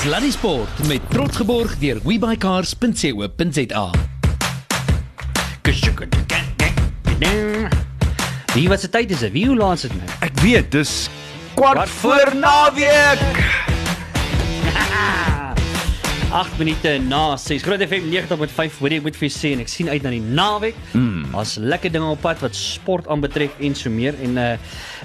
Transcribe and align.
Sluddy 0.00 0.30
Sport 0.30 0.86
met 0.88 1.00
trots 1.12 1.36
geborg 1.36 1.74
deur 1.78 1.98
webycars.co.za. 2.04 3.90
Wie 8.54 8.68
was 8.68 8.80
dit 8.80 8.92
tyd 8.92 9.10
is 9.10 9.18
dit? 9.18 9.32
Wie 9.32 9.46
hoe 9.46 9.56
laat 9.56 9.76
is 9.76 9.84
dit 9.90 9.96
nou? 9.98 10.08
Ek 10.24 10.40
weet, 10.40 10.70
dis 10.72 10.94
kwart 11.52 11.92
voor 12.00 12.32
naweek. 12.40 13.28
8 16.30 16.58
minute 16.58 16.96
na 17.04 17.36
6. 17.36 17.62
Groot 17.62 17.82
FM 17.84 18.08
90.5. 18.08 18.80
Hoor 18.80 18.92
jy, 18.94 19.00
ek 19.02 19.06
moet 19.10 19.16
vir 19.20 19.28
jou 19.28 19.34
sê 19.34 19.52
en 19.52 19.60
ek 19.64 19.68
sien 19.68 19.88
uit 19.90 20.00
na 20.00 20.14
die 20.14 20.22
naweek. 20.22 20.78
Mm. 20.94 21.26
Daar's 21.34 21.56
lekker 21.58 21.92
dinge 21.92 22.08
op 22.14 22.24
pad 22.24 22.40
wat 22.40 22.56
sport 22.56 23.10
aanbetref 23.10 23.58
en 23.60 23.76
so 23.76 23.92
meer 23.92 24.16
en 24.24 24.40
uh 24.40 24.52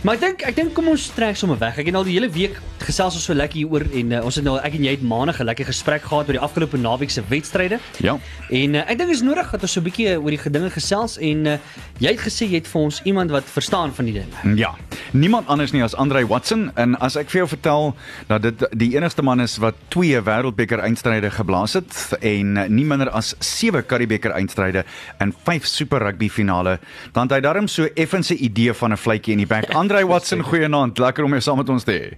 maar 0.05 0.19
ek 0.19 0.21
dink 0.21 0.43
ek 0.45 0.57
dink 0.59 0.73
kom 0.77 0.91
ons 0.91 1.07
trek 1.15 1.37
sommer 1.39 1.57
weg. 1.57 1.79
Ek 1.81 1.87
het 1.89 1.95
al 1.97 2.05
die 2.05 2.13
hele 2.13 2.27
week 2.29 2.59
gesels 2.85 3.15
ons 3.17 3.23
so 3.25 3.33
lekker 3.33 3.57
hieroor 3.57 3.87
en 3.97 4.11
uh, 4.13 4.19
ons 4.27 4.35
het 4.37 4.45
nou 4.45 4.53
ek 4.59 4.75
en 4.77 4.83
jy 4.85 4.91
het 4.93 5.05
maandag 5.05 5.39
'n 5.41 5.47
lekker 5.49 5.65
gesprek 5.65 6.03
gehad 6.05 6.27
oor 6.29 6.37
die 6.37 6.43
afgelope 6.47 6.77
naweek 6.77 7.09
se 7.09 7.23
wedstryde. 7.25 7.79
Ja. 8.05 8.19
En 8.53 8.75
uh, 8.75 8.83
ek 8.85 8.99
dink 8.99 9.09
is 9.09 9.23
nodig 9.25 9.49
dat 9.49 9.65
ons 9.65 9.73
so 9.73 9.79
'n 9.81 9.83
bietjie 9.87 10.13
oor 10.13 10.29
die 10.29 10.37
gedinge 10.37 10.69
gesels 10.69 11.17
en 11.17 11.45
uh, 11.45 11.57
jy 11.97 12.11
het 12.13 12.21
gesê 12.21 12.45
jy 12.45 12.61
het 12.61 12.67
vir 12.67 12.81
ons 12.81 13.01
iemand 13.03 13.31
wat 13.31 13.49
verstaan 13.49 13.93
van 13.93 14.05
die 14.05 14.13
ding. 14.13 14.29
Ja. 14.59 14.75
Niemand 15.11 15.47
anders 15.47 15.71
nie 15.71 15.81
as 15.81 15.95
Andre 15.95 16.27
Watson 16.27 16.69
en 16.75 16.93
as 16.99 17.15
ek 17.15 17.29
vir 17.33 17.39
jou 17.39 17.47
vertel 17.47 17.95
dat 18.27 18.41
dit 18.41 18.67
die 18.77 18.93
enigste 18.93 19.23
man 19.23 19.41
is 19.41 19.57
wat 19.57 19.73
twee 19.89 20.21
wêreldbeker 20.21 20.85
eindstryde 20.85 21.31
geblaas 21.31 21.73
het 21.73 22.13
en 22.21 22.53
nie 22.69 22.85
minder 22.85 23.09
as 23.09 23.33
7 23.39 23.81
Karibeker 23.85 24.31
eindstryde 24.31 24.85
en 25.17 25.33
5 25.33 25.65
Super 25.65 25.99
Rugby 25.99 26.29
finale, 26.29 26.79
dan 27.13 27.25
het 27.25 27.31
hy 27.31 27.41
darm 27.41 27.67
so 27.67 27.87
effens 27.95 28.29
'n 28.29 28.37
idee 28.43 28.73
van 28.73 28.91
'n 28.91 28.97
vletjie 28.97 29.33
in 29.33 29.39
die 29.39 29.47
bek. 29.47 29.73
Andre 29.81 29.94
Watson, 30.03 30.41
goeienaand. 30.43 30.97
Lekker 30.97 31.23
om 31.23 31.31
jou 31.31 31.41
saam 31.41 31.57
met 31.57 31.69
ons 31.69 31.83
te 31.83 31.91
hê. 31.91 32.17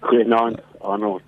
Goeienaand 0.00 0.60
Arnold. 0.80 1.22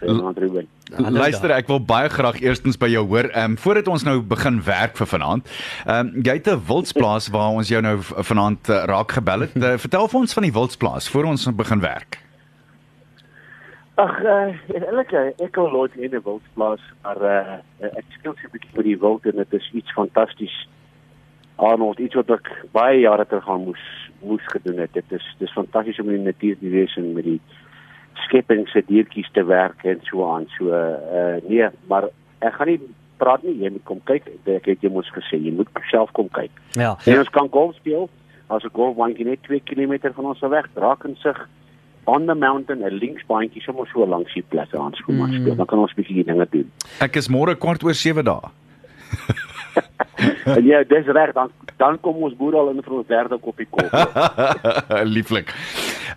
Goeienaand 0.00 0.38
Ruben. 0.38 0.68
Hallo 0.92 1.18
Luister, 1.18 1.50
ek 1.50 1.70
wil 1.72 1.80
baie 1.80 2.08
graag 2.12 2.40
eerstens 2.42 2.76
by 2.76 2.90
jou 2.92 3.06
hoor. 3.08 3.30
Ehm 3.32 3.54
um, 3.54 3.58
voordat 3.58 3.88
ons 3.88 4.04
nou 4.04 4.20
begin 4.20 4.62
werk 4.62 4.96
vir 4.96 5.08
vanaand. 5.08 5.48
Ehm 5.86 6.12
um, 6.12 6.22
jy 6.22 6.34
het 6.36 6.50
'n 6.52 6.60
wildsplaas 6.68 7.28
waar 7.32 7.56
ons 7.56 7.68
jou 7.68 7.80
nou 7.80 7.96
vanaand 8.02 8.68
uh, 8.68 8.84
raak 8.84 9.12
gebel 9.12 9.40
het. 9.40 9.56
Uh, 9.56 9.78
vertel 9.78 10.08
vir 10.08 10.20
ons 10.20 10.32
van 10.32 10.42
die 10.42 10.52
wildsplaas 10.52 11.08
voor 11.08 11.24
ons 11.24 11.48
begin 11.56 11.80
werk. 11.80 12.20
Ag, 13.94 14.20
uh, 14.24 14.52
eintlik 14.72 15.12
uh, 15.12 15.30
ek 15.44 15.56
wil 15.56 15.70
nooit 15.70 15.96
in 15.96 16.14
'n 16.14 16.22
wildplaas, 16.24 16.80
maar 17.02 17.18
uh, 17.22 17.56
ek 17.80 18.04
speel 18.18 18.34
so 18.36 18.46
'n 18.48 18.52
bietjie 18.52 18.74
vir 18.74 18.84
die 18.84 18.98
wild 18.98 19.26
en 19.26 19.36
dit 19.36 19.52
is 19.52 19.70
iets 19.72 19.92
fantasties. 19.92 20.68
Arnold, 21.62 22.00
iets 22.02 22.18
wat 22.18 22.30
ek 22.34 22.48
baie 22.74 23.02
jare 23.04 23.26
terug 23.28 23.48
aan 23.48 23.66
moes 23.68 23.82
moes 24.22 24.44
gedoen 24.54 24.78
het. 24.78 24.92
Dit 24.94 25.12
is 25.14 25.24
dis 25.38 25.54
fantasties 25.54 25.98
om 26.02 26.10
in 26.10 26.22
die 26.22 26.30
natuur 26.30 26.58
te 26.58 26.70
wees 26.70 26.96
en 26.98 27.12
met 27.16 27.26
die 27.26 27.40
skepping 28.26 28.66
se 28.70 28.82
diertjies 28.86 29.30
te 29.34 29.44
werk 29.46 29.84
en 29.88 30.02
so 30.08 30.26
aan. 30.26 30.48
So 30.56 30.70
uh 30.72 31.38
nee, 31.48 31.68
maar 31.90 32.08
ek 32.40 32.58
gaan 32.58 32.70
nie 32.70 32.80
praat 33.22 33.42
nie, 33.46 33.56
jy 33.62 33.70
moet 33.74 33.86
kom 33.88 34.00
kyk. 34.10 34.28
Ek 34.50 34.66
het 34.70 34.82
jou 34.82 34.92
mos 34.94 35.10
gesê, 35.14 35.38
jy 35.38 35.54
moet 35.54 35.70
self 35.90 36.10
kom 36.18 36.30
kyk. 36.34 36.54
Ja. 36.78 36.96
En 37.06 37.22
ons 37.22 37.34
kan 37.34 37.50
golf 37.52 37.76
speel. 37.78 38.08
As 38.48 38.64
'n 38.64 38.74
golfbaantjie 38.74 39.26
net 39.26 39.42
2 39.42 39.62
km 39.64 40.12
van 40.14 40.24
ons 40.24 40.40
weg, 40.40 40.66
Drakensig 40.74 41.38
on 42.04 42.26
the 42.26 42.34
mountain, 42.34 42.82
'n 42.82 42.98
linksbaantjie 42.98 43.62
sommer 43.62 43.86
so 43.92 44.06
langs 44.06 44.34
die 44.34 44.44
plek 44.48 44.74
aan 44.74 44.94
skoon 44.94 45.18
maar 45.18 45.32
speel. 45.32 45.54
Dan 45.54 45.66
kan 45.66 45.78
ons 45.78 45.92
'n 45.92 46.00
bietjie 46.02 46.24
dinge 46.24 46.46
doen. 46.50 46.70
Ek 47.00 47.16
is 47.16 47.28
môre 47.28 47.54
kwart 47.56 47.84
oor 47.84 47.94
7 47.94 48.24
dae. 48.24 48.50
en 50.56 50.64
ja, 50.66 50.82
dis 50.88 51.06
reg, 51.06 51.34
dan 51.36 51.50
dan 51.82 51.98
kom 52.00 52.22
ons 52.22 52.34
boer 52.38 52.54
al 52.60 52.70
in 52.70 52.82
vir 52.84 52.98
ons 53.00 53.08
derde 53.08 53.38
koppie 53.42 53.66
koffie. 53.70 54.06
Lieflik. 55.14 55.50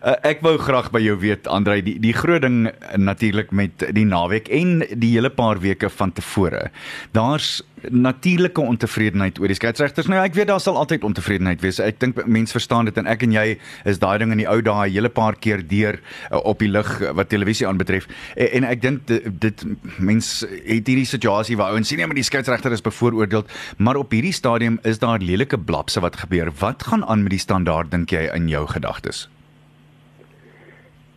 Uh, 0.02 0.16
ek 0.28 0.44
wou 0.46 0.56
graag 0.62 0.92
by 0.94 1.02
jou 1.04 1.16
weet 1.22 1.48
Andrei, 1.52 1.82
die 1.86 1.96
die 2.02 2.14
groot 2.16 2.44
ding 2.46 2.70
natuurlik 2.98 3.52
met 3.56 3.88
die 3.96 4.06
naweek 4.08 4.50
en 4.54 4.82
die 4.92 5.14
hele 5.16 5.32
paar 5.34 5.62
weke 5.64 5.90
van 5.90 6.14
tevore. 6.16 6.70
Daar's 7.16 7.62
natuurlike 7.92 8.62
ontevredenheid 8.62 9.40
oor 9.40 9.52
die 9.52 9.58
skeieregters. 9.58 10.08
Nou 10.12 10.22
ek 10.24 10.36
weet 10.38 10.50
daar 10.50 10.62
sal 10.64 10.78
altyd 10.80 11.06
ontevredenheid 11.08 11.62
wees. 11.64 11.80
Ek 11.84 12.00
dink 12.02 12.20
mense 12.26 12.56
verstaan 12.56 12.90
dit 12.90 12.98
en 12.98 13.10
ek 13.10 13.26
en 13.28 13.36
jy 13.36 13.46
is 13.86 14.00
daai 14.02 14.18
ding 14.22 14.34
in 14.34 14.42
die 14.44 14.50
ou 14.50 14.58
dae 14.66 14.88
hele 14.90 15.12
paar 15.14 15.38
keer 15.40 15.64
deur 15.66 16.00
uh, 16.00 16.42
op 16.42 16.64
die 16.64 16.72
lig 16.72 16.90
uh, 17.02 17.14
wat 17.18 17.30
televisie 17.34 17.68
aanbetref. 17.68 18.10
En, 18.36 18.52
en 18.62 18.70
ek 18.72 18.82
dink 18.86 19.06
dit, 19.12 19.30
dit 19.48 19.66
mense 19.98 20.48
het 20.50 20.92
hierdie 20.92 21.08
situasie 21.10 21.60
waar 21.60 21.76
ouens 21.76 21.90
sien 21.92 22.02
nee, 22.02 22.10
maar 22.10 22.18
die 22.18 22.26
skeieregter 22.26 22.74
is 22.76 22.84
bevooroordeel, 22.86 23.46
maar 23.78 24.00
op 24.02 24.14
hierdie 24.16 24.36
stadium 24.36 24.80
is 24.84 25.00
daar 25.04 25.24
lelike 25.24 25.60
blapse 25.60 26.02
wat 26.04 26.20
gebeur. 26.26 26.52
Wat 26.60 26.88
gaan 26.90 27.06
aan 27.06 27.26
met 27.26 27.36
die 27.36 27.44
standaard 27.44 27.94
dink 27.94 28.14
jy 28.16 28.28
in 28.34 28.50
jou 28.52 28.66
gedagtes? 28.72 29.28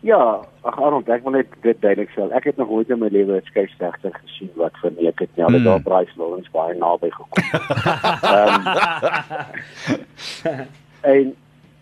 Ja, 0.01 0.41
ag 0.61 0.81
Arnold, 0.81 1.09
ek 1.09 1.23
wil 1.23 1.31
net 1.31 1.47
dit 1.61 1.81
duidelik 1.81 2.09
stel. 2.09 2.31
Ek 2.31 2.43
het 2.43 2.57
nog 2.57 2.69
nooit 2.69 2.89
in 2.89 2.99
my 2.99 3.07
lewe 3.11 3.35
'n 3.37 3.45
skeieregter 3.45 4.13
gesien 4.23 4.49
wat 4.55 4.77
verneek 4.81 5.19
het 5.19 5.29
nie. 5.35 5.45
Hulle 5.45 5.57
Hmm. 5.57 5.65
daar 5.65 5.81
Bryce 5.81 6.15
Lawrence 6.17 6.49
baie 6.51 6.75
naby 6.75 7.09
gekom. 7.09 7.43
Ehm 8.29 8.63
en 11.01 11.35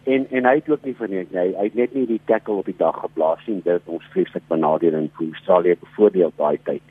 en 0.03 0.27
en 0.31 0.45
hy 0.45 0.56
het 0.56 0.69
ook 0.69 0.83
nie 0.85 0.95
verneek 0.95 1.31
nie. 1.31 1.39
Hy, 1.39 1.53
hy 1.57 1.63
het 1.63 1.75
net 1.75 1.94
nie 1.94 2.06
die 2.07 2.22
tackle 2.25 2.53
op 2.61 2.66
die 2.66 2.77
dag 2.77 3.00
geblaas 3.00 3.44
nie. 3.45 3.61
Dit 3.63 3.81
ons 3.85 4.03
vreeslik 4.13 4.44
benadeel 4.47 4.94
in 4.94 5.09
vir 5.17 5.27
Australië 5.33 5.75
bevoordeel 5.81 6.31
daai 6.38 6.59
tyd. 6.63 6.81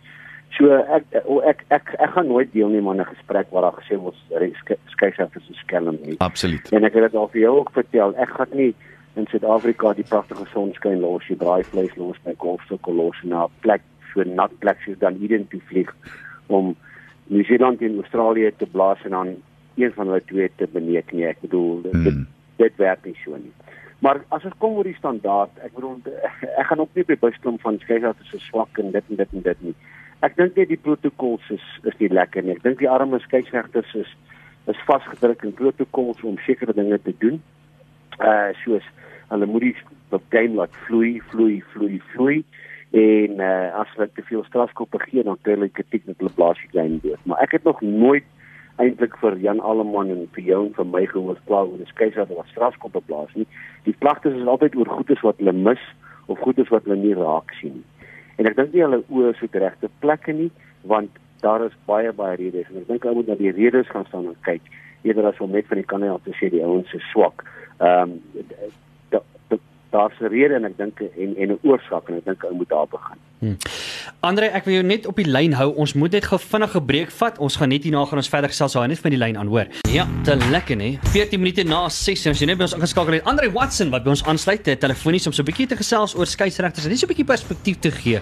So 0.57 0.73
ek 0.73 1.05
o, 1.25 1.41
ek 1.41 1.65
ek 1.69 1.95
ek 1.99 2.11
gaan 2.17 2.29
nooit 2.29 2.53
deelneem 2.53 2.89
aan 2.89 3.01
'n 3.01 3.13
gesprek 3.15 3.47
waar 3.51 3.63
daar 3.63 3.81
gesê 3.81 3.99
word 3.99 4.15
skeieregters 4.95 5.49
is 5.51 5.59
skelm 5.59 5.99
nie. 6.03 6.15
Absoluut. 6.19 6.73
En 6.73 6.85
ek 6.85 6.95
het 6.95 7.03
dit 7.03 7.15
al 7.15 7.29
vir 7.29 7.41
jou 7.41 7.57
ook 7.59 7.71
vertel. 7.73 8.15
Ek 8.17 8.29
gaan 8.29 8.53
nie 8.53 8.75
in 9.17 9.27
Suid-Afrika 9.31 9.95
die 9.97 10.05
pragtige 10.05 10.45
sonskyn 10.53 11.01
los, 11.01 11.25
die 11.29 11.39
braaivleis 11.41 11.95
los 11.97 12.19
by 12.25 12.35
golfstukkel 12.43 12.95
los 12.95 13.17
na 13.25 13.47
'n 13.47 13.53
plek 13.65 13.83
so 14.13 14.25
nat 14.25 14.53
plek 14.61 14.81
soos 14.85 14.99
dan 14.99 15.17
hierin 15.21 15.49
toe 15.49 15.61
vlieg 15.69 15.93
om 16.49 16.77
Nieu-Seeland 17.29 17.83
en 17.83 17.97
Australië 18.03 18.53
te 18.57 18.67
blaas 18.67 19.03
en 19.05 19.11
dan 19.11 19.37
een 19.77 19.93
van 19.93 20.07
hulle 20.07 20.23
twee 20.25 20.51
te 20.57 20.67
beneek 20.67 21.13
nie. 21.13 21.27
Ek 21.27 21.41
bedoel 21.41 21.83
dit 21.83 21.93
dit, 21.93 22.13
Hmm. 22.13 22.27
dit 22.57 22.77
werk 22.77 23.05
nie 23.05 23.17
so 23.25 23.37
nie. 23.37 23.53
Maar 23.99 24.21
as 24.29 24.45
ons 24.45 24.55
kom 24.59 24.77
oor 24.77 24.85
die 24.85 24.95
standaard, 24.95 25.51
ek 25.65 25.75
bedoel 25.75 26.01
ek 26.61 26.67
gaan 26.67 26.81
ook 26.81 26.95
nie 26.95 27.05
by 27.05 27.17
bus 27.17 27.37
klim 27.41 27.59
van 27.59 27.79
skeieregters 27.79 28.33
is 28.33 28.47
swak 28.47 28.79
en 28.79 28.91
dit 28.93 29.05
en 29.11 29.17
dit 29.17 29.33
en 29.33 29.43
dit 29.43 29.63
nie. 29.63 29.75
Ek 30.21 30.37
dink 30.37 30.57
net 30.57 30.69
die 30.69 30.81
protokols 30.81 31.51
is 31.51 31.65
is 31.85 31.99
nie 31.99 32.09
lekker 32.09 32.43
nie. 32.43 32.53
Ek 32.57 32.63
dink 32.63 32.79
die 32.79 32.91
arme 32.91 33.19
skeieregters 33.21 33.95
is 33.95 34.15
is 34.67 34.87
vasgedruk 34.87 35.45
in 35.45 35.53
protokols 35.53 36.23
om 36.23 36.39
sekere 36.47 36.73
dinge 36.73 36.99
te 37.03 37.15
doen. 37.19 37.43
Uh 38.21 38.53
soos 38.65 38.85
hulle 39.29 39.47
moet 39.47 39.67
die 39.67 39.77
game 40.31 40.55
laat 40.55 40.75
vloei, 40.87 41.21
vloei, 41.33 41.63
vloei, 41.73 42.01
vloei 42.13 42.39
en 42.97 43.41
uh 43.43 43.81
as 43.81 43.91
hulle 43.97 44.09
te 44.15 44.23
veel 44.29 44.45
strafskoppe 44.47 45.01
gee 45.09 45.25
dan 45.27 45.39
kry 45.43 45.57
hulle 45.57 45.69
kritiek 45.69 46.07
dat 46.07 46.23
hulle 46.23 46.35
blaas 46.39 46.61
die 46.63 46.73
game 46.81 47.01
dood. 47.03 47.21
Maar 47.25 47.43
ek 47.45 47.59
het 47.59 47.65
nog 47.65 47.81
nooit 47.81 48.25
eintlik 48.83 49.17
vir 49.21 49.37
Jan 49.41 49.61
Alleman 49.61 50.11
en 50.13 50.25
vir 50.37 50.45
jou 50.53 50.63
en 50.67 50.73
vir 50.77 50.89
my 50.93 51.05
gehoor 51.11 51.39
kla 51.49 51.65
oor 51.65 51.81
die 51.81 51.91
skeier 51.91 52.29
wat 52.31 52.53
strafskoppe 52.53 53.03
blaas 53.09 53.35
nie. 53.35 53.47
Die 53.89 53.97
klagtes 54.01 54.37
is 54.37 54.47
altyd 54.47 54.77
oor 54.77 54.91
goedes 54.99 55.23
wat 55.27 55.43
hulle 55.43 55.53
mis 55.53 55.83
of 56.27 56.41
goedes 56.45 56.71
wat 56.73 56.85
hulle 56.85 56.99
nie 57.01 57.15
raak 57.19 57.53
sien 57.61 57.79
nie. 57.81 58.09
En 58.37 58.49
ek 58.51 58.57
dink 58.57 58.75
nie 58.75 58.85
hulle 58.85 59.03
oë 59.09 59.33
is 59.33 59.45
op 59.45 59.53
die 59.53 59.65
regte 59.65 59.93
plekke 60.05 60.33
nie 60.37 60.51
want 60.87 61.23
daar 61.43 61.65
is 61.67 61.77
baie 61.89 62.13
baie 62.17 62.37
redes 62.39 62.69
en 62.71 62.83
ek 62.83 62.91
dink 62.91 63.05
ou 63.05 63.17
moet 63.19 63.31
na 63.31 63.39
die 63.39 63.55
redes 63.57 63.89
gaan 63.93 64.07
staan 64.09 64.29
en 64.31 64.41
kyk 64.49 64.73
eerder 65.07 65.29
as 65.31 65.41
om 65.41 65.53
net 65.53 65.69
van 65.71 65.81
die 65.81 65.89
kant 65.89 66.09
af 66.11 66.25
te 66.25 66.35
sê 66.39 66.51
die 66.53 66.65
ouens 66.65 66.93
is 66.97 67.05
swak. 67.13 67.45
Ehm 67.81 68.17
um, 68.17 68.45
daar's 69.91 70.21
'n 70.21 70.29
rede 70.29 70.55
en 70.55 70.65
ek 70.65 70.77
dink 70.77 71.01
en 71.01 71.37
en 71.37 71.51
'n 71.53 71.59
oorsaak 71.63 72.09
en 72.09 72.17
ek 72.17 72.25
dink 72.25 72.45
ou 72.45 72.55
moet 72.55 72.69
daar 72.69 72.89
begin. 72.89 73.19
Andre, 74.27 74.49
ek 74.57 74.65
wil 74.65 74.79
jou 74.79 74.85
net 74.87 75.07
op 75.07 75.17
die 75.21 75.27
lyn 75.29 75.53
hou. 75.59 75.69
Ons 75.77 75.93
moet 75.95 76.15
net 76.17 76.25
gou 76.25 76.39
vinnige 76.41 76.81
breek 76.83 77.11
vat. 77.19 77.39
Ons 77.39 77.59
gaan 77.61 77.69
net 77.69 77.85
hierna 77.85 78.05
gaan 78.09 78.19
ons 78.23 78.31
verder 78.33 78.51
gesels. 78.51 78.75
Hou 78.79 78.87
net 78.89 79.01
van 79.03 79.13
die 79.13 79.21
lyn 79.21 79.37
aan, 79.37 79.51
hoor. 79.53 79.69
Ja, 79.93 80.07
te 80.25 80.37
lekker, 80.37 80.81
hè. 80.81 80.97
14 81.13 81.41
minute 81.41 81.65
na 81.69 81.85
6 81.93 82.27
en 82.27 82.35
as 82.35 82.41
jy 82.41 82.49
net 82.51 82.59
by 82.59 82.67
ons 82.67 82.77
ingeskakel 82.79 83.19
het, 83.19 83.29
Andre 83.29 83.51
Watson 83.53 83.93
wat 83.93 84.07
by 84.07 84.15
ons 84.15 84.25
aansluit, 84.25 84.67
eh, 84.69 84.79
telefonies 84.81 85.27
om 85.27 85.33
so 85.33 85.43
'n 85.43 85.47
bietjie 85.47 85.69
te 85.69 85.77
gesels 85.77 86.17
oor 86.17 86.27
skeieregters 86.27 86.85
en 86.85 86.91
net 86.91 86.99
so 86.99 87.07
'n 87.07 87.13
bietjie 87.13 87.27
perspektief 87.27 87.79
te 87.81 87.91
gee 87.91 88.21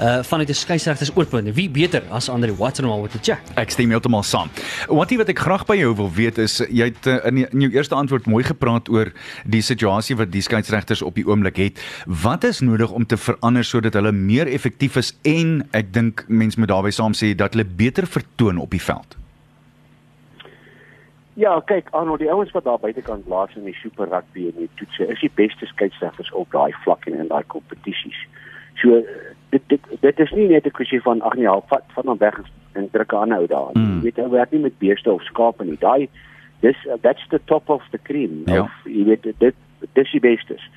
uh 0.00 0.22
vanuit 0.22 0.48
'n 0.48 0.54
skeieregters 0.54 1.10
oorpunt. 1.14 1.54
Wie 1.54 1.68
beter 1.68 2.02
as 2.10 2.28
Andre 2.28 2.54
Watson 2.54 2.84
om 2.84 3.00
oor 3.00 3.08
te 3.08 3.18
chat? 3.22 3.38
Ek 3.54 3.70
stem 3.70 3.90
heeltemal 3.90 4.22
saam. 4.22 4.50
Wat 4.88 5.10
wat 5.10 5.28
ek 5.28 5.38
graag 5.38 5.66
by 5.66 5.76
jou 5.76 5.94
wil 5.94 6.10
weet 6.10 6.38
is 6.38 6.58
jy 6.68 6.84
het 6.84 7.06
uh, 7.06 7.26
in, 7.26 7.34
die, 7.34 7.46
in 7.52 7.60
jou 7.60 7.72
eerste 7.72 7.94
antwoord 7.94 8.26
mooi 8.26 8.44
gepraat 8.44 8.88
oor 8.88 9.12
die 9.44 9.62
situasie 9.62 10.16
wat 10.16 10.30
die 10.30 10.42
skeieregters 10.42 11.02
op 11.02 11.14
die 11.14 11.26
oomblik 11.26 11.56
het. 11.56 11.80
Wat 12.06 12.44
is 12.44 12.60
nodig 12.60 12.90
om 12.90 13.06
te 13.06 13.16
verander 13.16 13.64
sodat 13.64 13.94
hulle 13.94 14.12
meer 14.12 14.47
effektief 14.52 14.96
is 14.96 15.12
en 15.22 15.62
ek 15.72 15.92
dink 15.92 16.24
mense 16.28 16.60
moet 16.60 16.68
daarbey 16.68 16.92
saam 16.94 17.14
sê 17.16 17.34
dat 17.36 17.54
hulle 17.54 17.64
beter 17.64 18.06
vertoon 18.06 18.58
op 18.58 18.70
die 18.70 18.82
veld? 18.82 19.16
Ja, 21.38 21.60
kyk, 21.70 21.92
Arnold, 21.94 22.18
die 22.18 22.30
ouens 22.30 22.50
wat 22.50 22.64
daar 22.64 22.80
buitekant 22.82 23.24
blaas 23.28 23.54
in 23.54 23.64
die 23.68 23.76
super 23.78 24.08
rugby 24.10 24.48
en 24.48 24.56
die 24.58 24.70
toetse, 24.74 25.06
is 25.06 25.20
die 25.22 25.30
beste 25.38 25.68
skeieregters 25.70 26.32
op 26.34 26.50
daai 26.50 26.72
vlak 26.82 27.06
en 27.06 27.14
in 27.14 27.30
daai 27.30 27.44
kompetisies. 27.46 28.18
So 28.82 29.02
dit 29.52 29.62
dit 29.70 29.86
dit 30.02 30.20
is 30.24 30.32
nie 30.34 30.48
net 30.48 30.66
'n 30.66 30.74
kwessie 30.74 31.00
van 31.02 31.22
ag 31.22 31.34
nee, 31.34 31.46
vat 31.70 31.84
vat 31.94 32.06
hom 32.10 32.18
weg 32.18 32.40
en 32.72 32.90
druk 32.90 33.14
aan 33.14 33.30
hou 33.30 33.46
daar. 33.46 33.70
Mm. 33.74 34.02
Jy 34.02 34.02
weet, 34.02 34.16
hy 34.16 34.28
werk 34.28 34.50
nie 34.50 34.60
met 34.60 34.78
beeste 34.78 35.12
of 35.12 35.22
skape 35.22 35.64
nie. 35.64 35.78
Daai 35.78 36.08
dis 36.60 36.76
uh, 36.86 36.98
that's 37.02 37.22
the 37.30 37.40
top 37.44 37.70
of 37.70 37.82
the 37.90 37.98
cream. 38.02 38.42
Ja. 38.46 38.62
Of 38.62 38.70
jy 38.84 39.04
weet 39.04 39.22
dit 39.38 39.54
dis 39.94 40.10
die 40.10 40.20
bestes. 40.20 40.70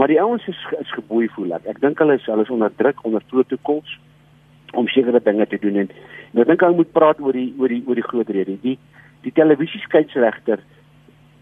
Maar 0.00 0.08
die 0.08 0.20
ouens 0.20 0.46
is 0.46 0.66
is 0.78 0.92
geboei 0.92 1.26
voel 1.28 1.50
ek. 1.52 1.66
Ek 1.68 1.80
dink 1.80 1.98
hulle 2.00 2.14
is 2.16 2.24
hulle 2.24 2.46
is 2.46 2.50
onder 2.54 2.72
druk 2.76 3.02
onder 3.04 3.20
protokols 3.28 3.98
om 4.72 4.86
sekere 4.88 5.20
dinge 5.20 5.44
te 5.46 5.58
doen 5.60 5.74
en, 5.82 5.90
en 6.32 6.40
ek 6.40 6.48
dink 6.48 6.62
hulle 6.64 6.78
moet 6.78 6.92
praat 6.96 7.18
oor 7.20 7.36
die 7.36 7.50
oor 7.60 7.68
die 7.68 7.82
oor 7.84 7.98
die 8.00 8.06
groot 8.06 8.30
rede. 8.32 8.54
Die 8.62 8.78
die 9.26 9.32
televisieskeieregter 9.36 10.62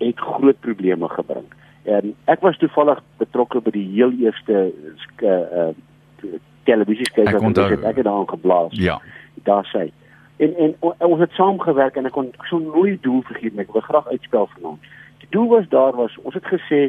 het 0.02 0.24
groot 0.32 0.58
probleme 0.66 1.06
gebring. 1.12 1.46
En 1.86 2.10
ek 2.34 2.42
was 2.42 2.58
toevallig 2.58 2.98
betrokke 3.22 3.62
by 3.62 3.72
die 3.76 3.84
heel 3.92 4.16
eerste 4.24 4.64
uh, 5.22 5.30
uh 5.30 5.70
televisieskeieregter 6.66 7.62
ek, 7.78 7.84
ek 7.92 8.00
het 8.02 8.08
daaraan 8.08 8.26
geblaas. 8.32 8.74
Ja. 8.74 8.96
Daar 9.46 9.70
sê 9.70 9.86
en 10.42 10.58
en 10.66 10.74
ons 11.12 11.22
het 11.22 11.38
saamgewerk 11.38 11.94
en 11.94 12.10
ek 12.10 12.18
kon 12.18 12.32
so 12.50 12.58
nooit 12.58 12.98
doel 13.06 13.22
vergeet 13.30 13.54
nie. 13.54 13.62
Ek 13.68 13.78
wil 13.78 13.86
graag 13.86 14.10
uitspel 14.10 14.50
vanaand. 14.56 14.90
Die 15.22 15.30
doel 15.30 15.46
was 15.54 15.70
daar 15.70 15.94
was 16.02 16.18
ons 16.26 16.34
het 16.34 16.50
gesê 16.50 16.88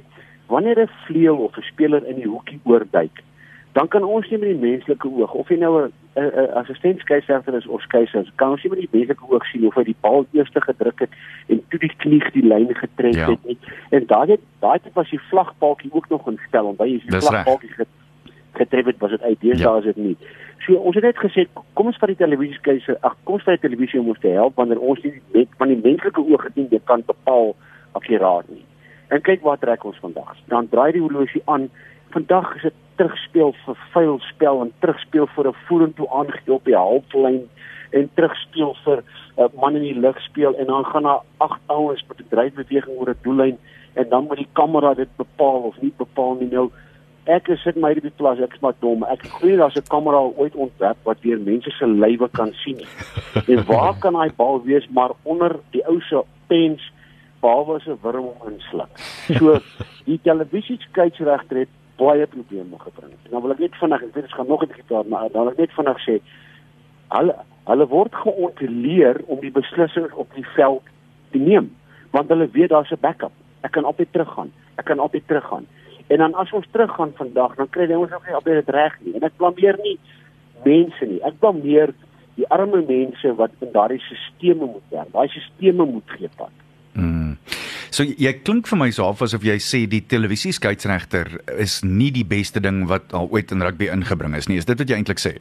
wanneer 0.50 0.80
'n 0.82 0.90
vleuel 1.06 1.38
of 1.38 1.58
'n 1.58 1.62
speler 1.62 2.06
in 2.06 2.16
die 2.16 2.28
hoekie 2.28 2.60
oorduik, 2.64 3.24
dan 3.72 3.88
kan 3.88 4.04
ons 4.04 4.30
nie 4.30 4.40
met 4.40 4.50
die 4.50 4.70
menslike 4.70 5.08
oog 5.08 5.34
of 5.34 5.50
jy 5.50 5.58
nou 5.58 5.74
'n 5.86 5.92
'n 6.16 6.54
assistent 6.54 7.00
skeieregter 7.00 7.54
is 7.54 7.68
of 7.68 7.82
skeieregter, 7.82 8.32
kan 8.36 8.50
ons 8.50 8.64
nie 8.64 8.72
met 8.72 8.80
die 8.80 8.90
menslike 8.92 9.24
oog 9.30 9.46
sien 9.46 9.68
of 9.68 9.76
hy 9.76 9.84
die 9.84 9.96
bal 10.02 10.26
eers 10.32 10.50
gedruk 10.54 11.00
het 11.00 11.10
en 11.48 11.62
toe 11.70 11.80
die 11.80 11.94
knie 11.98 12.24
die 12.34 12.48
lyn 12.48 12.76
getrek 12.76 13.14
ja. 13.14 13.30
het 13.30 13.46
nie. 13.46 13.58
En 13.90 14.06
daai 14.06 14.32
het 14.32 14.42
daai 14.60 14.80
het 14.84 14.94
was 14.94 15.10
die 15.10 15.22
vlagpaaltjie 15.30 15.94
ook 15.94 16.10
nog 16.10 16.28
instel 16.28 16.70
en 16.70 16.76
baie 16.76 16.96
is 16.96 17.06
die 17.06 17.22
vlagpaaltjie 17.22 17.88
getref 18.52 18.86
het 18.86 18.98
was 18.98 19.10
dit 19.10 19.22
uit 19.22 19.42
deesdae 19.42 19.72
ja. 19.72 19.78
is 19.78 19.84
dit 19.84 19.96
nie. 19.96 20.18
So 20.66 20.74
ons 20.76 20.96
het 20.96 21.04
net 21.04 21.18
gesê 21.18 21.48
kom 21.74 21.86
ons 21.86 21.98
vat 21.98 22.12
die 22.12 22.20
televisie 22.20 22.60
keuse. 22.62 22.98
Ag 23.02 23.16
kom 23.24 23.38
ons 23.38 23.44
vat 23.44 23.62
die 23.62 23.70
televisie 23.70 24.00
om 24.00 24.10
ons 24.14 24.20
te 24.20 24.34
help 24.34 24.56
wanneer 24.56 24.80
ons 24.80 25.04
nie 25.04 25.22
met 25.34 25.48
van 25.62 25.68
die 25.68 25.82
menslike 25.84 26.26
oog 26.26 26.42
gedien 26.42 26.68
dit 26.74 26.84
kan 26.84 27.06
bepaal 27.06 27.56
akkuraat 27.92 28.50
nie. 28.50 28.66
En 29.10 29.22
kyk 29.22 29.42
waar 29.42 29.58
trek 29.58 29.84
ons 29.84 29.98
vandag. 30.02 30.36
Dan 30.48 30.70
draai 30.70 30.92
die 30.92 31.02
horlosie 31.02 31.42
aan. 31.46 31.70
Vandag 32.14 32.56
is 32.56 32.62
dit 32.62 32.74
terugspeel 33.00 33.54
vir 33.66 33.78
vuil 33.94 34.20
spel 34.28 34.62
en 34.66 34.72
terugspeel 34.84 35.28
vir 35.36 35.48
'n 35.48 35.60
vorentoe 35.68 36.08
aangegee 36.10 36.54
op 36.54 36.66
die 36.66 36.76
halflyn 36.76 37.50
en 37.92 38.10
terugspeel 38.14 38.76
vir 38.84 38.98
'n 38.98 39.42
uh, 39.42 39.48
man 39.62 39.76
in 39.76 39.82
die 39.82 40.00
lug 40.00 40.20
speel 40.22 40.56
en 40.56 40.66
dan 40.66 40.86
gaan 40.86 41.04
daar 41.04 41.24
agt 41.38 41.62
ouens 41.68 42.04
met 42.08 42.20
'n 42.20 42.30
draaibeweging 42.30 42.98
oor 42.98 43.10
'n 43.10 43.24
doellyn 43.24 43.58
en 43.94 44.10
dan 44.10 44.24
moet 44.28 44.38
die 44.38 44.54
kamera 44.54 44.94
dit 44.94 45.10
bepaal 45.16 45.62
of 45.72 45.82
nie 45.82 45.94
bepaal 45.98 46.36
nie 46.40 46.50
nou 46.52 46.70
ek 47.24 47.48
is 47.48 47.64
sit 47.64 47.76
my 47.76 47.94
die 47.94 48.12
plas 48.22 48.40
ek 48.40 48.54
is 48.54 48.62
maar 48.62 48.76
dom 48.80 49.04
ek 49.04 49.24
glo 49.38 49.56
daar's 49.58 49.76
'n 49.76 49.90
kamera 49.90 50.20
ooit 50.42 50.56
ontwerp 50.56 50.98
wat 51.04 51.22
weer 51.22 51.40
mense 51.40 51.72
se 51.72 51.88
lywe 51.88 52.30
kan 52.30 52.54
sien 52.54 52.80
en 53.54 53.66
waar 53.66 53.96
kan 54.00 54.14
daai 54.14 54.32
bal 54.36 54.64
wees 54.64 54.88
maar 54.90 55.12
onder 55.24 55.56
die 55.72 55.86
ou 55.88 56.00
se 56.02 56.24
pens 56.48 56.92
behalwe 57.42 57.76
as 57.76 57.88
'n 57.88 58.00
wurm 58.02 58.26
om 58.26 58.52
insluk. 58.52 58.92
So 59.40 59.60
die 60.10 60.20
televisieskeieregter 60.24 61.58
het 61.58 61.74
baie 61.98 62.28
probleme 62.28 62.80
gebring. 62.80 63.14
Nou 63.32 63.42
wil 63.42 63.52
ek 63.52 63.60
net 63.60 63.76
vinnig, 63.76 64.04
ek 64.04 64.14
weet 64.14 64.28
dit 64.28 64.34
gaan 64.34 64.48
nog 64.48 64.64
'n 64.64 64.68
bietjie 64.68 64.88
praat, 64.88 65.08
maar 65.08 65.30
dan 65.32 65.44
wil 65.44 65.52
ek 65.52 65.58
net 65.58 65.74
vinnig 65.74 66.00
sê 66.08 66.22
hulle 67.10 67.36
hulle 67.70 67.88
word 67.88 68.16
geontleer 68.16 69.22
om 69.28 69.40
die 69.40 69.52
beslissings 69.52 70.14
op 70.14 70.34
die 70.34 70.46
veld 70.56 70.84
te 71.32 71.38
neem, 71.38 71.70
want 72.12 72.30
hulle 72.30 72.50
weet 72.52 72.70
daar's 72.70 72.92
'n 72.92 73.02
backup. 73.02 73.32
Ek 73.62 73.72
kan 73.72 73.86
altyd 73.86 74.08
teruggaan. 74.12 74.52
Ek 74.76 74.86
kan 74.86 75.00
altyd 75.00 75.28
teruggaan. 75.28 75.68
En 76.08 76.18
dan 76.18 76.34
as 76.34 76.52
ons 76.52 76.66
teruggaan 76.72 77.12
vandag, 77.16 77.56
dan 77.56 77.70
kry 77.70 77.94
ons 77.94 78.12
ook 78.12 78.26
nie 78.26 78.36
altyd 78.36 78.66
dit 78.66 78.76
reg 78.76 78.96
nie. 79.02 79.14
En 79.16 79.22
ek 79.22 79.36
blameer 79.38 79.78
nie 79.84 80.00
mense 80.64 81.06
nie. 81.06 81.20
Ek 81.24 81.40
blameer 81.40 81.94
die 82.36 82.48
arme 82.48 82.82
mense 82.88 83.36
wat 83.36 83.52
in 83.60 83.72
daardie 83.72 84.00
stelsels 84.00 84.58
moet 84.58 84.88
werk. 84.90 85.12
Daai 85.12 85.28
stelsels 85.28 85.92
moet 85.92 86.10
gee 86.16 86.30
pad. 86.38 86.56
Mm. 86.94 87.29
So 87.92 88.06
jy 88.06 88.34
klink 88.46 88.68
vir 88.70 88.78
my 88.78 88.90
so 88.94 89.08
af 89.10 89.24
asof 89.26 89.46
jy 89.46 89.58
sê 89.64 89.86
die 89.90 90.02
televisie 90.06 90.54
skeieregter 90.54 91.40
is 91.58 91.80
nie 91.84 92.12
die 92.14 92.26
beste 92.28 92.62
ding 92.62 92.86
wat 92.92 93.14
al 93.18 93.30
ooit 93.34 93.52
in 93.52 93.66
rugby 93.66 93.90
ingebring 93.90 94.36
is 94.38 94.50
nie. 94.50 94.60
Is 94.62 94.70
dit 94.70 94.78
wat 94.80 94.90
jy 94.90 95.00
eintlik 95.00 95.22
sê? 95.22 95.34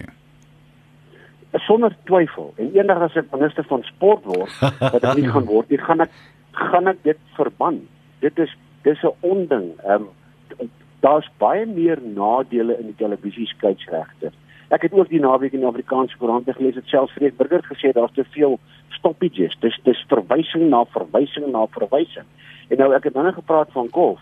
Sonder 1.66 1.94
twyfel. 2.08 2.52
En 2.60 2.72
eendag 2.76 3.04
as 3.08 3.16
ek 3.20 3.28
minister 3.34 3.66
van 3.68 3.84
sport 3.88 4.24
word, 4.28 4.52
wat 4.94 5.04
ek 5.04 5.20
nie 5.20 5.28
gaan 5.32 5.48
word 5.48 5.70
nie, 5.72 5.80
gaan 5.84 6.04
ek 6.04 6.14
gaan 6.58 6.90
ek 6.90 7.04
dit 7.04 7.20
verban. 7.36 7.82
Dit 8.24 8.38
is 8.38 8.52
dis 8.84 9.04
'n 9.04 9.14
onding. 9.20 9.74
Ehm 9.84 10.08
um, 10.08 10.70
daar's 11.00 11.28
baie 11.38 11.66
meer 11.66 12.00
nadele 12.02 12.74
in 12.80 12.90
die 12.90 12.98
televisie 12.98 13.46
skeieregter. 13.46 14.32
Ek 14.69 14.82
het 14.85 14.93
ook 14.93 15.09
die 15.09 15.20
naweek 15.20 15.53
in 15.56 15.62
die 15.62 15.69
Afrikaanse 15.69 16.17
koerante 16.20 16.53
gelees 16.53 16.75
dat 16.75 16.91
selfs 16.93 17.12
Freek 17.12 17.37
Burger 17.37 17.65
gesê 17.65 17.93
daar's 17.93 18.12
te 18.12 18.25
veel 18.35 18.59
stoppages. 18.88 19.56
Dis 19.61 19.79
dis 19.85 20.05
verwysing 20.09 20.69
na 20.69 20.85
verwysing 20.93 21.49
na 21.53 21.65
verwysing. 21.73 22.29
En 22.69 22.82
nou 22.82 22.93
ek 22.94 23.09
het 23.09 23.17
nou 23.17 23.32
gepraat 23.32 23.73
van 23.73 23.88
golf. 23.93 24.20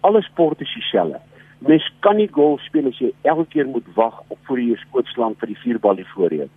Alle 0.00 0.22
sporte 0.22 0.64
is 0.64 0.74
dieselfde. 0.74 1.20
Mens 1.58 1.92
kan 2.00 2.16
nie 2.16 2.28
golf 2.28 2.60
speel 2.64 2.88
as 2.88 2.98
jy 3.00 3.12
elke 3.22 3.46
keer 3.52 3.68
moet 3.68 3.86
wag 3.96 4.22
op 4.28 4.38
voor 4.48 4.60
jy 4.60 4.76
skootslaan 4.86 5.36
vir 5.40 5.52
die 5.52 5.60
vierbal 5.60 6.00
die 6.00 6.08
voorheen. 6.14 6.50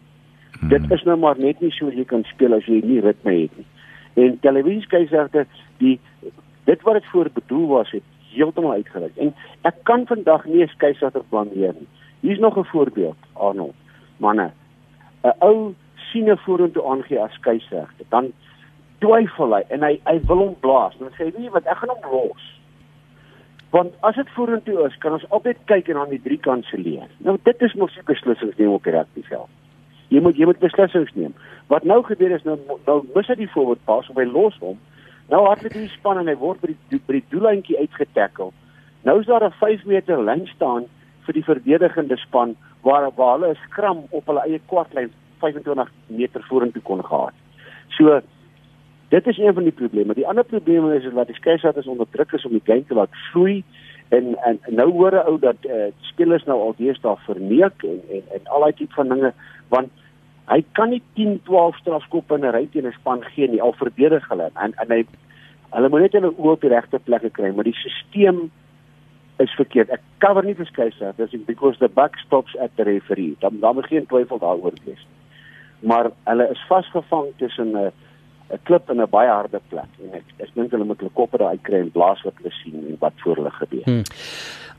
Hmm. 0.60 0.70
Dit 0.70 0.92
is 0.92 1.04
nou 1.04 1.18
maar 1.20 1.40
net 1.40 1.60
nie 1.62 1.72
so 1.76 1.92
jy 1.92 2.06
kan 2.08 2.24
speel 2.32 2.56
as 2.56 2.66
jy 2.66 2.80
nie 2.84 3.02
ritme 3.04 3.36
het 3.36 3.60
nie. 3.60 3.68
En 4.18 4.40
televisieskeieregte 4.40 5.46
die 5.84 6.00
dit 6.68 6.82
wat 6.88 7.00
dit 7.00 7.12
voor 7.12 7.30
bedoel 7.34 7.68
was 7.68 7.92
het 7.92 8.04
heeltemal 8.32 8.80
uitgereik. 8.80 9.16
En 9.16 9.34
ek 9.68 9.84
kan 9.84 10.08
vandag 10.08 10.46
nie 10.46 10.64
'n 10.64 10.72
skeieregter 10.76 11.24
blameer 11.30 11.76
nie. 11.76 11.88
Hier's 12.20 12.40
nog 12.40 12.58
'n 12.58 12.64
voorbeeld, 12.64 13.18
Arnold. 13.34 13.76
Manne, 14.18 14.52
'n 15.24 15.34
ou 15.40 15.76
sien 16.12 16.30
'n 16.30 16.38
vorentoe 16.38 16.84
aangee 16.84 17.22
as 17.22 17.34
skeieregter. 17.34 18.06
Dan 18.10 18.32
twyfel 19.00 19.56
hy 19.56 19.64
en 19.70 19.82
hy 19.82 20.00
hy 20.04 20.20
wil 20.26 20.38
hom 20.38 20.56
blaas. 20.60 20.98
Dan 21.00 21.10
sê 21.10 21.26
hy, 21.26 21.34
"Nee, 21.38 21.50
wat 21.50 21.66
ek 21.66 21.78
gaan 21.78 21.90
hom 21.90 22.12
los." 22.12 22.58
Want 23.70 23.94
as 24.00 24.16
dit 24.16 24.30
vorentoe 24.30 24.86
is, 24.88 24.98
kan 24.98 25.12
ons 25.12 25.30
altyd 25.30 25.58
kyk 25.66 25.90
en 25.92 25.98
aan 25.98 26.10
die 26.10 26.22
drie 26.24 26.40
kante 26.40 26.78
leer. 26.80 27.08
Nou 27.18 27.38
dit 27.44 27.62
is 27.62 27.74
mos 27.74 27.98
'n 27.98 28.06
beslissings 28.06 28.58
neem 28.58 28.72
op 28.72 28.84
die 28.84 28.94
rugbyveld. 28.94 29.50
Jy 30.08 30.22
moet 30.22 30.38
jy 30.38 30.46
moet 30.46 30.60
beslissings 30.60 31.14
neem. 31.14 31.34
Wat 31.68 31.84
nou 31.84 32.04
gebeur 32.04 32.32
is 32.32 32.44
nou 32.44 32.58
nou 32.86 33.04
mis 33.16 33.28
hy 33.28 33.36
die 33.36 33.52
voorbeeld 33.52 33.84
pas 33.86 34.10
of 34.10 34.16
hy 34.16 34.24
los 34.24 34.58
hom. 34.60 34.80
Nou 35.30 35.46
hardloop 35.46 35.74
hy 35.74 35.88
span 35.88 36.18
en 36.18 36.28
hy 36.28 36.36
word 36.36 36.62
by 36.62 36.76
die 36.90 37.02
by 37.08 37.14
die 37.14 37.26
doellyntjie 37.30 37.78
uitgetackle. 37.78 38.52
Nou 39.04 39.20
is 39.20 39.26
daar 39.26 39.44
'n 39.44 39.52
5 39.52 39.86
meter 39.86 40.24
lyn 40.24 40.48
staan 40.48 40.86
vir 41.28 41.34
die 41.34 41.46
verdedigende 41.46 42.18
span 42.18 42.56
waar 42.88 43.12
waar 43.16 43.38
hulle 43.38 43.54
'n 43.54 43.64
skram 43.68 44.06
op 44.10 44.26
hulle 44.26 44.46
eie 44.48 44.62
kwartlyn 44.72 45.12
25 45.40 45.92
meter 46.08 46.42
vorentoe 46.50 46.82
kon 46.82 47.04
gehad. 47.06 47.34
So 47.98 48.22
dit 49.10 49.28
is 49.28 49.38
een 49.38 49.54
van 49.54 49.64
die 49.64 49.72
probleme. 49.82 50.14
Die 50.14 50.28
ander 50.28 50.44
probleem 50.44 50.92
is 50.92 51.04
dat 51.14 51.28
die 51.28 51.36
skeiersat 51.36 51.88
onder 51.88 52.08
druk 52.12 52.32
is 52.32 52.46
om 52.46 52.52
die 52.52 52.66
game 52.66 52.86
te 52.86 52.94
laat 52.94 53.14
vloei 53.32 53.64
en 54.10 54.36
en 54.44 54.60
nou 54.68 54.92
hoor 54.92 55.12
'n 55.12 55.28
ou 55.28 55.40
dat 55.40 55.56
uh, 55.66 55.92
spelers 56.00 56.44
nou 56.44 56.60
al 56.62 56.74
deesdae 56.78 57.16
verneek 57.26 57.84
en 57.84 58.02
en 58.12 58.24
en 58.36 58.42
al 58.44 58.60
daai 58.60 58.74
tipe 58.74 58.94
van 58.94 59.10
dinge 59.10 59.34
want 59.68 59.90
hy 60.48 60.64
kan 60.72 60.90
nie 60.90 61.02
10, 61.14 61.42
12 61.44 61.78
strafskoppe 61.78 62.36
in 62.36 62.46
'n 62.46 62.52
ry 62.56 62.68
teen 62.72 62.88
'n 62.88 63.00
span 63.00 63.24
gee 63.24 63.48
nie 63.48 63.62
al 63.62 63.74
verdedig 63.74 64.30
hulle 64.30 64.50
en 64.54 64.74
en 64.76 64.92
hy 64.92 65.06
hulle 65.70 65.90
moet 65.90 66.02
net 66.02 66.14
hulle 66.14 66.32
oë 66.38 66.52
op 66.52 66.62
die 66.62 66.70
regte 66.70 67.00
plekke 67.00 67.30
kry 67.30 67.52
maar 67.56 67.64
die 67.64 67.76
stelsel 67.76 68.50
is 69.38 69.54
verkeerd. 69.56 69.92
Ek 69.94 70.02
cover 70.24 70.46
nie 70.46 70.56
vir 70.58 70.66
Skeisers, 70.70 71.16
dis 71.18 71.36
because 71.46 71.78
the 71.80 71.90
buck 71.90 72.18
stops 72.26 72.56
at 72.62 72.74
the 72.76 72.84
referee. 72.84 73.36
Dan 73.40 73.60
dan 73.60 73.76
moet 73.76 73.90
geen 73.92 74.06
twyfel 74.06 74.40
daaroor 74.42 74.74
wees. 74.86 75.06
Maar 75.80 76.12
hulle 76.24 76.50
is 76.50 76.66
vasgevang 76.68 77.34
tussen 77.38 77.76
'n 77.78 77.92
'n 78.54 78.60
klip 78.64 78.90
en 78.90 79.02
'n 79.02 79.10
baie 79.10 79.30
harde 79.30 79.60
plek 79.70 79.92
en 80.04 80.14
ek 80.20 80.28
ek 80.40 80.54
dink 80.56 80.72
hulle 80.72 80.86
moet 80.86 81.00
hulle 81.00 81.20
koppe 81.20 81.38
daar 81.38 81.56
uitkry 81.56 81.80
en 81.80 81.92
blaas 81.92 82.22
wat 82.24 82.34
hulle 82.40 82.54
sien 82.64 82.76
en 82.90 82.98
wat 83.00 83.14
voor 83.24 83.36
hulle 83.36 83.52
gebeur. 83.52 83.84
Hmm. 83.86 84.04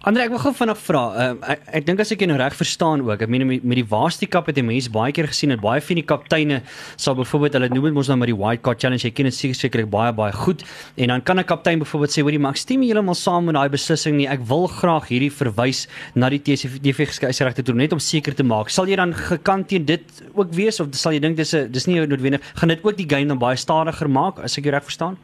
Andre, 0.07 0.29
ek 0.29 0.31
wil 0.31 0.39
gou 0.39 0.53
vinnig 0.55 0.79
vra. 0.79 1.01
Uh, 1.11 1.25
ek 1.53 1.65
ek 1.81 1.87
dink 1.89 2.01
as 2.05 2.13
ek 2.15 2.21
jou 2.23 2.29
nou 2.31 2.37
reg 2.39 2.55
verstaan 2.55 3.01
ook, 3.03 3.25
ek 3.25 3.31
meen 3.35 3.43
met, 3.49 3.65
met 3.67 3.81
die 3.81 3.87
Waasti 3.91 4.29
Cup 4.31 4.47
het 4.47 4.55
die 4.55 4.63
mense 4.63 4.93
baie 4.95 5.11
keer 5.11 5.27
gesien 5.27 5.51
dat 5.51 5.59
baie 5.59 5.83
van 5.83 5.99
die 5.99 6.05
kapteine 6.07 6.61
sal 6.95 7.17
byvoorbeeld 7.19 7.57
hulle 7.59 7.69
noem 7.73 7.89
dit 7.89 7.97
mos 7.97 8.11
nou 8.13 8.17
maar 8.21 8.31
die 8.31 8.37
white 8.39 8.63
card 8.63 8.79
challenge. 8.79 9.03
Jy 9.03 9.11
ken 9.19 9.27
dit 9.27 9.35
seker 9.35 9.59
sekerlik 9.59 9.91
baie 9.91 10.13
baie 10.15 10.31
goed. 10.33 10.63
En 10.95 11.11
dan 11.11 11.25
kan 11.27 11.41
'n 11.43 11.45
kaptein 11.45 11.83
byvoorbeeld 11.83 12.15
sê, 12.15 12.23
"Hoorie, 12.23 12.39
maar 12.39 12.55
ek 12.55 12.63
stem 12.63 12.83
heeltemal 12.83 13.15
saam 13.15 13.45
met 13.47 13.55
daai 13.55 13.69
beslissing 13.69 14.17
nie. 14.17 14.29
Ek 14.29 14.41
wil 14.47 14.69
graag 14.69 15.09
hierdie 15.09 15.33
verwys 15.33 15.89
na 16.15 16.31
die 16.31 16.39
TSV 16.39 17.07
geskeieregte 17.11 17.65
toe 17.65 17.75
net 17.75 17.93
om 17.93 17.99
seker 17.99 18.35
te 18.35 18.45
maak." 18.45 18.71
Sal 18.71 18.87
jy 18.87 18.97
dan 18.97 19.13
gekant 19.13 19.69
teen 19.69 19.85
dit 19.85 20.05
ook 20.35 20.55
wees 20.55 20.81
of 20.81 20.89
sal 20.93 21.13
jy 21.13 21.19
dink 21.21 21.37
dis 21.37 21.55
'n 21.55 21.73
dis 21.73 21.87
nie 21.87 22.07
noodwendig 22.07 22.41
gaan 22.55 22.69
dit 22.69 22.85
ook 22.85 22.97
die 22.97 23.09
game 23.09 23.27
dan 23.27 23.39
baie 23.39 23.57
stadiger 23.59 24.09
maak 24.11 24.39
as 24.39 24.59
ek 24.59 24.65
jou 24.65 24.73
reg 24.75 24.87
verstaan? 24.87 25.19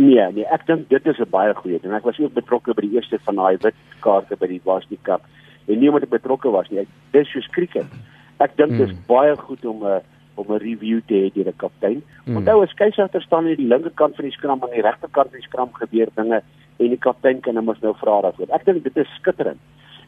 Nee, 0.00 0.22
nee, 0.32 0.46
ek 0.54 0.66
dink 0.66 0.88
dit 0.88 1.06
is 1.06 1.18
'n 1.18 1.30
baie 1.30 1.54
goeie 1.54 1.80
ding. 1.80 1.92
Ek 1.92 2.04
was 2.04 2.18
ook 2.18 2.32
betrokke 2.32 2.74
by 2.74 2.82
die 2.82 2.94
eerste 2.96 3.18
van 3.24 3.36
daai 3.36 3.56
wit 3.60 3.74
kaarte 4.00 4.36
by 4.36 4.46
die 4.46 4.60
Varsity 4.64 4.98
Cup. 5.02 5.22
En 5.66 5.78
nie 5.78 5.88
omdat 5.88 6.04
ek 6.04 6.22
betrokke 6.22 6.50
was 6.50 6.68
nie. 6.70 6.80
Ek, 6.80 6.88
dis 7.12 7.28
soos 7.28 7.48
cricket. 7.50 7.86
Ek 8.38 8.56
dink 8.56 8.70
dit 8.70 8.88
is 8.88 8.94
mm. 8.94 9.06
baie 9.06 9.36
goed 9.36 9.64
om 9.64 9.84
'n 9.84 10.00
om 10.36 10.46
'n 10.54 10.58
review 10.58 11.00
te 11.06 11.14
hê 11.14 11.32
deur 11.34 11.48
'n 11.48 11.56
kaptein. 11.56 12.02
Mm. 12.24 12.36
Onthou 12.36 12.62
as 12.62 12.70
skeieregter 12.70 13.22
staan 13.22 13.46
aan 13.46 13.56
die 13.56 13.66
linkerkant 13.66 14.16
van 14.16 14.24
die 14.24 14.32
skram 14.32 14.62
en 14.62 14.72
die 14.72 14.82
regterkant 14.82 15.30
van 15.30 15.40
die 15.40 15.48
skram 15.48 15.70
gebeur 15.72 16.08
dinge 16.14 16.42
en 16.78 16.88
die 16.88 16.98
kaptein 16.98 17.40
kan 17.40 17.56
hom 17.56 17.74
nou 17.80 17.94
vra 17.94 18.20
daaroor. 18.22 18.48
Ek 18.54 18.64
dink 18.64 18.84
dit 18.84 18.96
is 18.96 19.14
skitterend. 19.18 19.60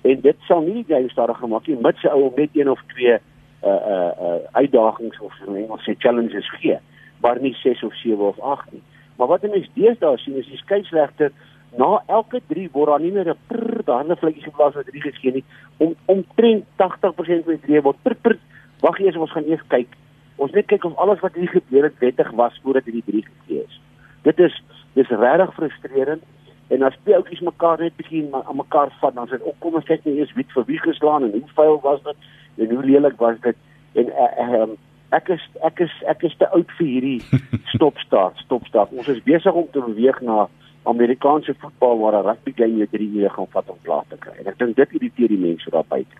En 0.03 0.21
dit 0.21 0.37
sal 0.49 0.61
nie 0.61 0.83
die 0.83 0.95
game 0.95 1.11
stadig 1.11 1.39
gemaak 1.39 1.67
nie, 1.67 1.77
mits 1.77 2.03
hy 2.03 2.09
ou 2.09 2.33
net 2.37 2.51
een 2.55 2.71
of 2.71 2.81
twee 2.95 3.19
uh 3.62 3.83
uh 3.95 4.12
uh 4.26 4.38
uitdagings 4.52 5.19
of 5.21 5.33
so 5.38 5.50
'n 5.50 5.57
Engels 5.57 5.85
sê 5.88 5.95
challenges 5.99 6.49
gee, 6.61 6.78
maar 7.21 7.40
nie 7.40 7.54
6 7.54 7.83
of 7.83 7.95
7 7.95 8.19
of 8.19 8.40
8 8.40 8.73
nie. 8.73 8.83
Maar 9.16 9.28
wat 9.28 9.42
mense 9.42 9.69
deesdae 9.75 10.19
sien 10.19 10.37
is 10.37 10.47
die 10.47 10.57
skeieregter 10.57 11.33
na 11.76 12.02
elke 12.07 12.40
3 12.47 12.69
word 12.73 12.88
daar 12.88 13.00
nie 13.00 13.12
meer 13.12 13.28
'n 13.28 13.38
prr 13.47 13.85
daande 13.85 14.16
vletjies 14.16 14.45
geplaas 14.45 14.75
wat 14.75 14.87
3 14.87 15.00
geskien 15.00 15.33
nie. 15.33 15.45
Om 15.76 15.95
omtrent 16.04 16.64
80% 16.76 17.45
van 17.45 17.54
die 17.54 17.66
drie 17.66 17.81
word 17.81 18.02
prr 18.02 18.14
prr 18.14 18.38
wag 18.81 18.99
eers 18.99 19.16
ons 19.16 19.31
gaan 19.31 19.49
eers 19.49 19.66
kyk. 19.69 19.88
Ons 20.37 20.52
net 20.52 20.66
kyk 20.66 20.85
of 20.85 20.97
alles 20.97 21.21
wat 21.21 21.35
hier 21.35 21.49
gebeur 21.49 21.83
het 21.83 21.99
wettig 21.99 22.31
was 22.31 22.61
voordat 22.62 22.85
hierdie 22.85 23.07
3 23.07 23.23
gegee 23.23 23.64
is. 23.64 23.81
Dit 24.23 24.38
is 24.38 24.62
dis 24.95 25.09
regtig 25.09 25.54
frustrerend 25.54 26.23
en 26.69 26.83
as 26.83 26.97
twee 27.02 27.16
ouppies 27.16 27.40
mekaar 27.40 27.81
net 27.81 27.97
bietjie 27.97 28.23
aan 28.33 28.57
mekaar 28.57 28.92
vat 29.00 29.14
dan 29.14 29.28
sê 29.28 29.38
ook 29.40 29.59
kom 29.59 29.75
ons 29.75 29.88
kyk 29.88 30.04
net 30.04 30.16
eers 30.16 30.33
wie 30.37 30.47
vir 30.54 30.64
wie 30.71 30.78
geslaan 30.78 31.26
en 31.26 31.35
hoe 31.37 31.57
vuil 31.57 31.81
was 31.85 32.02
dit 32.07 32.16
en 32.59 32.75
hoe 32.75 32.85
lelik 32.85 33.21
was 33.21 33.41
dit? 33.41 33.57
En 33.93 34.09
uh, 34.09 34.61
um, 34.63 34.77
ek 35.13 35.29
is 35.35 35.45
ek 35.67 35.83
is 35.85 35.95
ek 36.09 36.25
is 36.29 36.35
te 36.41 36.49
oud 36.57 36.71
vir 36.79 36.89
hierdie 36.89 37.41
stopstart 37.75 38.41
stopstart 38.47 38.93
ons 38.97 39.11
is 39.13 39.21
besig 39.27 39.53
om 39.53 39.69
te 39.73 39.83
beweeg 39.85 40.21
na 40.25 40.47
Amerikaanse 40.83 41.55
voetbal 41.59 41.99
waar 41.99 42.17
'n 42.19 42.27
rugby 42.27 42.53
game 42.57 42.77
jou 42.77 42.89
3 42.91 43.11
ure 43.19 43.31
gaan 43.31 43.47
vat 43.51 43.71
om 43.71 43.79
plaas 43.83 44.05
te 44.09 44.17
kry. 44.19 44.33
En 44.39 44.47
ek 44.47 44.59
dink 44.59 44.77
dit 44.77 44.93
irriteer 44.93 45.29
die 45.29 45.39
mense 45.39 45.71
daar 45.71 45.89
buite. 45.89 46.17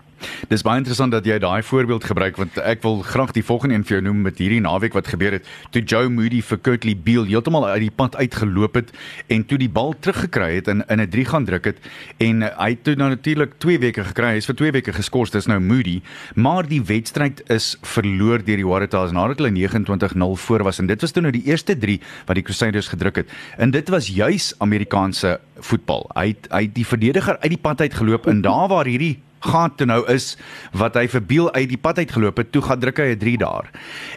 Dis 0.49 0.63
baie 0.63 0.79
interessant 0.79 1.13
dat 1.15 1.27
jy 1.27 1.39
daai 1.43 1.63
voorbeeld 1.67 2.05
gebruik 2.05 2.37
want 2.37 2.59
ek 2.59 2.83
wil 2.85 3.01
graag 3.07 3.33
die 3.35 3.45
volgende 3.47 3.75
een 3.75 3.85
vir 3.87 3.97
jou 3.97 4.03
noem 4.07 4.23
met 4.27 4.39
hierdie 4.39 4.61
naweek 4.63 4.95
wat 4.95 5.11
gebeur 5.11 5.33
het 5.39 5.49
toe 5.75 5.83
Joe 5.83 6.11
Moody 6.13 6.43
vir 6.43 6.59
Kurtley 6.59 6.95
Beale 6.97 7.27
heeltemal 7.27 7.67
uit 7.67 7.81
die 7.87 7.95
pad 7.95 8.17
uitgeloop 8.17 8.75
het 8.75 8.93
en 9.33 9.45
toe 9.49 9.59
die 9.59 9.71
bal 9.71 9.95
teruggekry 9.99 10.55
het 10.55 10.69
en 10.69 10.85
in 10.89 11.01
'n 11.01 11.09
3 11.11 11.25
gaan 11.25 11.45
druk 11.45 11.65
het 11.65 11.79
en 12.19 12.43
hy 12.43 12.71
het 12.71 12.85
toe 12.85 12.95
nou 12.95 13.09
natuurlik 13.09 13.59
2 13.59 13.79
weke 13.79 14.05
gekry. 14.05 14.33
Hy 14.33 14.37
is 14.37 14.47
vir 14.47 14.55
2 14.55 14.73
weke 14.73 14.93
geskort. 14.93 15.33
Dis 15.33 15.47
nou 15.47 15.61
Moody, 15.61 16.03
maar 16.35 16.67
die 16.67 16.83
wedstryd 16.83 17.43
is 17.51 17.79
verloor 17.83 18.45
deur 18.45 18.57
die 18.57 18.67
Waratahs 18.67 19.13
nadat 19.13 19.39
hulle 19.39 19.51
29-0 19.51 20.37
voor 20.37 20.63
was 20.63 20.79
en 20.79 20.87
dit 20.87 21.01
was 21.01 21.13
toe 21.13 21.23
nou 21.23 21.33
die 21.33 21.45
eerste 21.45 21.79
3 21.79 22.01
wat 22.27 22.35
die 22.35 22.45
Crusaders 22.45 22.89
gedruk 22.89 23.17
het. 23.17 23.29
En 23.57 23.71
dit 23.71 23.89
was 23.89 24.09
juis 24.09 24.52
Amerikaanse 24.59 25.41
voetbal. 25.57 26.11
Hy 26.15 26.27
het, 26.33 26.49
hy 26.51 26.63
het 26.67 26.75
die 26.75 26.87
verdediger 26.87 27.39
uit 27.41 27.53
die 27.55 27.61
pad 27.61 27.81
uit 27.81 27.95
geloop 27.95 28.27
en 28.27 28.43
daar 28.43 28.69
waar 28.69 28.91
hierdie 28.91 29.21
gaan 29.43 29.75
toe 29.75 29.87
nou 29.87 30.03
is 30.11 30.37
wat 30.73 30.95
hy 30.95 31.09
verbeel 31.11 31.49
uit 31.53 31.69
die 31.69 31.81
pad 31.81 31.99
uit 31.99 32.13
geloop 32.15 32.37
het, 32.39 32.53
toe 32.53 32.63
gaan 32.63 32.79
druk 32.79 32.99
hy 32.99 33.15
'n 33.15 33.19
3 33.19 33.39
daar. 33.39 33.71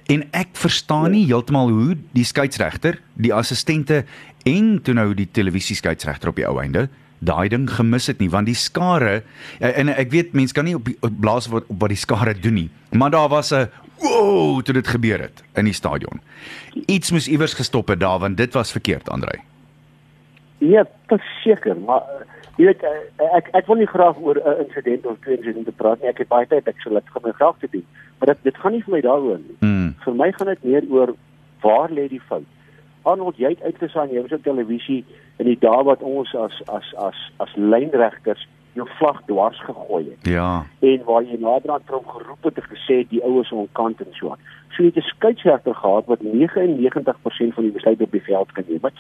En 0.06 0.28
ek 0.32 0.54
verstaan 0.54 1.12
nie 1.12 1.26
heeltemal 1.26 1.70
hoe 1.70 1.98
die 2.14 2.24
skeieregter, 2.24 3.02
die 3.14 3.34
assistente 3.34 4.06
en 4.44 4.82
toe 4.82 4.94
nou 4.94 5.14
die 5.14 5.30
televisie 5.32 5.76
skeieregter 5.76 6.30
op 6.30 6.36
die 6.36 6.48
ou 6.48 6.62
einde 6.62 6.90
daai 7.26 7.50
ding 7.50 7.66
gemis 7.72 8.10
het 8.12 8.20
nie 8.20 8.30
want 8.32 8.50
die 8.50 8.58
skare 8.58 9.22
en 9.60 9.90
ek 9.94 10.12
weet 10.12 10.36
mense 10.38 10.56
kan 10.56 10.68
nie 10.68 10.76
op, 10.78 10.86
die, 10.86 10.98
op 11.00 11.16
blaas 11.22 11.48
wat 11.52 11.68
op 11.72 11.80
wat 11.82 11.94
die 11.94 12.00
skare 12.00 12.36
doen 12.38 12.60
nie 12.60 12.70
maar 12.92 13.12
daar 13.12 13.30
was 13.30 13.54
'n 13.54 13.70
wow 14.04 14.62
toe 14.62 14.74
dit 14.74 14.88
gebeur 14.88 15.22
het 15.22 15.44
in 15.56 15.66
die 15.66 15.74
stadion 15.74 16.22
iets 16.86 17.12
moes 17.12 17.28
iewers 17.28 17.54
gestop 17.54 17.88
het 17.88 18.00
daar 18.00 18.20
want 18.20 18.38
dit 18.38 18.54
was 18.54 18.72
verkeerd 18.72 19.10
Andrei 19.10 19.40
Ja, 20.66 20.86
verseker, 21.12 21.78
maar 21.78 22.02
uh, 22.16 22.24
jy 22.58 22.70
weet 22.70 22.84
uh, 22.88 23.30
ek 23.38 23.52
ek 23.60 23.68
wil 23.70 23.82
nie 23.82 23.90
graag 23.92 24.18
oor 24.22 24.40
'n 24.40 24.48
uh, 24.48 24.60
insident 24.64 25.06
of 25.06 25.20
twee 25.22 25.38
insidente 25.38 25.72
praat 25.72 26.02
nie. 26.02 26.10
Ek 26.10 26.24
het 26.24 26.32
baie 26.32 26.48
tyd 26.48 26.68
ek 26.68 26.82
sou 26.82 26.94
dit 26.94 27.14
gaan 27.14 27.34
graag 27.34 27.60
te 27.60 27.68
doen. 27.72 27.86
Maar 28.20 28.34
dit 28.34 28.44
dit 28.50 28.58
gaan 28.58 28.72
nie 28.72 28.84
vir 28.84 28.96
my 28.96 29.02
daaroor 29.02 29.40
nie. 29.44 29.58
mm. 29.60 29.94
Vir 30.06 30.16
my 30.16 30.32
gaan 30.32 30.48
dit 30.54 30.64
meer 30.64 30.84
oor 30.90 31.16
waar 31.62 31.92
lê 31.92 32.08
die 32.08 32.22
fout? 32.30 32.48
Arnold, 33.06 33.38
jy 33.38 33.50
het 33.54 33.62
uitgesaai 33.62 34.10
jy 34.14 34.22
was 34.22 34.34
op 34.34 34.44
televisie 34.44 35.06
in 35.38 35.46
die 35.46 35.60
dae 35.60 35.84
wat 35.84 36.02
ons 36.02 36.34
as 36.36 36.62
as 36.68 36.94
as 36.98 37.20
as 37.44 37.52
lynregters 37.56 38.48
jou 38.76 38.88
vlag 39.00 39.22
dwars 39.26 39.60
gegooi 39.64 40.04
het. 40.10 40.28
ja 40.32 40.66
En 40.80 41.04
waar 41.08 41.24
jy 41.24 41.38
naderhand 41.40 41.90
hom 41.90 42.08
geroep 42.08 42.44
het 42.44 42.58
en 42.60 42.70
gesê 42.76 43.02
die 43.10 43.24
oues 43.24 43.52
on 43.52 43.70
kant 43.72 44.02
en 44.04 44.14
so 44.20 44.30
aan. 44.34 44.42
So 44.76 44.84
jy 44.84 44.92
het 44.94 45.04
'n 45.04 45.12
skeieregter 45.16 45.76
gehad 45.76 46.06
wat 46.12 46.22
99% 46.22 47.54
van 47.54 47.64
die 47.64 47.72
besluit 47.72 48.02
op 48.02 48.12
die 48.12 48.24
veld 48.24 48.52
kan 48.52 48.64
neem. 48.68 48.92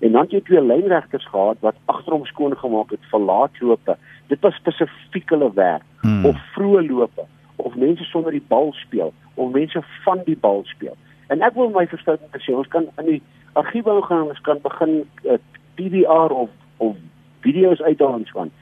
En 0.00 0.12
dan 0.12 0.22
het 0.22 0.30
jy 0.30 0.40
twee 0.40 0.62
lynregters 0.62 1.26
gehad 1.26 1.56
wat 1.60 1.74
agterom 1.84 2.24
skoon 2.24 2.56
gemaak 2.56 2.90
het 2.90 3.04
vir 3.10 3.20
laatlope. 3.20 3.96
Dit 4.26 4.40
was 4.40 4.54
spesifiek 4.54 5.30
hulle 5.30 5.52
werk 5.54 5.82
Hmm. 6.00 6.24
of 6.24 6.36
vroeë 6.52 6.86
lope 6.90 7.24
of 7.56 7.74
mense 7.74 8.04
sonder 8.04 8.32
die 8.32 8.44
bal 8.48 8.72
speel 8.72 9.12
of 9.34 9.52
mense 9.52 9.82
van 10.04 10.20
die 10.24 10.36
bal 10.36 10.60
speel. 10.64 10.96
En 11.26 11.42
ek 11.42 11.54
wil 11.54 11.70
my 11.70 11.86
te 11.86 11.98
sê 12.38 12.52
ons 12.52 12.68
kan 12.68 12.86
in 12.98 13.06
die 13.06 13.22
argiewe 13.52 14.02
gaan 14.02 14.28
ons 14.28 14.40
kan 14.40 14.58
begin 14.62 15.08
uh, 15.24 15.38
PVR 15.74 16.34
of 16.34 16.50
of 16.76 16.96
video's 17.40 17.80
uithaal 17.80 18.14
en 18.14 18.26
so 18.26 18.40
aan. 18.40 18.52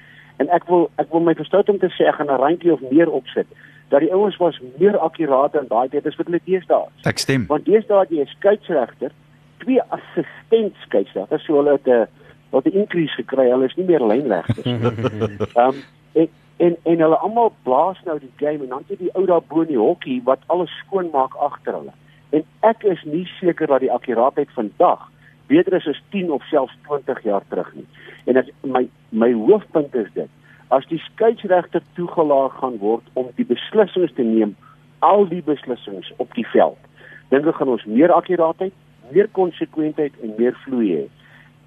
En 0.42 0.50
ek 0.50 0.66
wil 0.70 0.88
ek 1.02 1.12
wil 1.14 1.22
my 1.26 1.34
verstout 1.38 1.68
om 1.70 1.78
te 1.78 1.90
sê 1.94 2.08
ek 2.10 2.18
gaan 2.18 2.30
'n 2.30 2.42
randjie 2.42 2.72
of 2.72 2.82
meer 2.90 3.10
opsit 3.10 3.46
dat 3.92 4.00
die 4.00 4.12
ouens 4.12 4.36
was 4.40 4.60
meer 4.78 4.96
akkuraat 4.98 5.54
in 5.54 5.68
daai 5.68 5.88
tyd 5.92 6.06
as 6.06 6.16
wat 6.16 6.26
hulle 6.26 6.40
deesdae 6.44 6.86
is. 6.88 7.06
ek 7.06 7.18
stem 7.18 7.46
Want 7.46 7.68
deesdae 7.68 8.00
het 8.00 8.10
jy 8.10 8.24
'n 8.24 8.34
skeieregter, 8.36 9.12
twee 9.62 9.82
assistent 9.96 10.74
skeieregters, 10.86 11.44
so 11.44 11.60
hulle 11.60 11.76
het 11.78 11.88
'n 11.88 12.08
wat 12.50 12.66
'n 12.66 12.78
increase 12.82 13.14
gekry. 13.14 13.50
Hulle 13.50 13.64
is 13.70 13.76
nie 13.76 13.86
meer 13.86 14.02
lynregters 14.02 14.64
nie. 14.64 14.80
Ehm 15.54 15.68
um, 15.74 15.82
en 16.12 16.28
en 16.56 16.76
en 16.82 16.98
hulle 17.04 17.16
almal 17.16 17.52
blaas 17.62 17.98
nou 18.04 18.18
die 18.18 18.32
game 18.36 18.62
en 18.64 18.68
dan 18.68 18.84
het 18.88 18.98
die 18.98 19.14
ou 19.14 19.26
daar 19.26 19.42
bo 19.48 19.60
in 19.60 19.72
die 19.74 19.78
hokkie 19.78 20.20
wat 20.24 20.40
alles 20.46 20.72
skoon 20.84 21.08
maak 21.12 21.34
agter 21.36 21.72
hulle. 21.72 21.94
En 22.30 22.44
ek 22.60 22.82
is 22.82 23.02
nie 23.04 23.26
seker 23.40 23.66
dat 23.66 23.80
die 23.80 23.92
akkuraatheid 23.92 24.50
vandag 24.54 25.08
beter 25.46 25.74
is 25.74 25.86
as 25.86 26.00
10 26.10 26.30
of 26.30 26.42
selfs 26.50 26.76
20 26.86 27.22
jaar 27.22 27.42
terug 27.48 27.74
nie. 27.74 27.86
En 28.24 28.36
as 28.36 28.48
my 28.60 28.88
my 29.08 29.32
hoofpunt 29.32 29.94
is 29.94 30.08
dit, 30.14 30.28
as 30.68 30.86
die 30.88 30.98
skeieregter 30.98 31.82
toegelaat 31.94 32.52
gaan 32.60 32.78
word 32.78 33.08
om 33.12 33.28
die 33.36 33.46
beslissings 33.46 34.12
te 34.16 34.22
neem, 34.22 34.54
al 34.98 35.26
die 35.28 35.42
beslissings 35.42 36.12
op 36.16 36.32
die 36.34 36.46
veld, 36.52 36.78
dink 37.28 37.46
ek 37.46 37.58
gaan 37.58 37.74
ons 37.74 37.84
meer 37.84 38.12
akkuraatheid, 38.14 38.72
meer 39.12 39.28
konsekwentheid 39.36 40.16
en 40.22 40.34
meer 40.38 40.56
vloei 40.64 40.88
hê. 40.94 41.04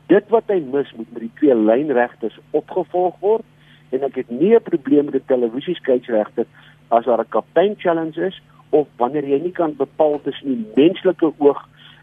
Dit 0.10 0.30
wat 0.34 0.50
hy 0.50 0.60
mis 0.62 0.90
moet 0.98 1.12
met 1.14 1.26
die 1.28 1.34
twee 1.42 1.56
lynregters 1.58 2.38
opgevolg 2.58 3.18
word 3.22 3.46
en 3.94 4.06
ek 4.08 4.16
het 4.22 4.30
nie 4.30 4.56
'n 4.56 4.66
probleem 4.66 5.06
met 5.06 5.18
die 5.20 5.30
televisieskeieregter 5.34 6.46
as 6.90 7.06
daar 7.06 7.22
'n 7.22 7.30
kaptein 7.30 7.76
challenge 7.78 8.22
is 8.22 8.42
of 8.70 8.88
wanneer 8.98 9.26
jy 9.28 9.40
nie 9.42 9.52
kan 9.52 9.76
bepaal 9.76 10.22
tussen 10.24 10.48
die 10.48 10.66
menslike 10.76 11.34
oog 11.38 11.62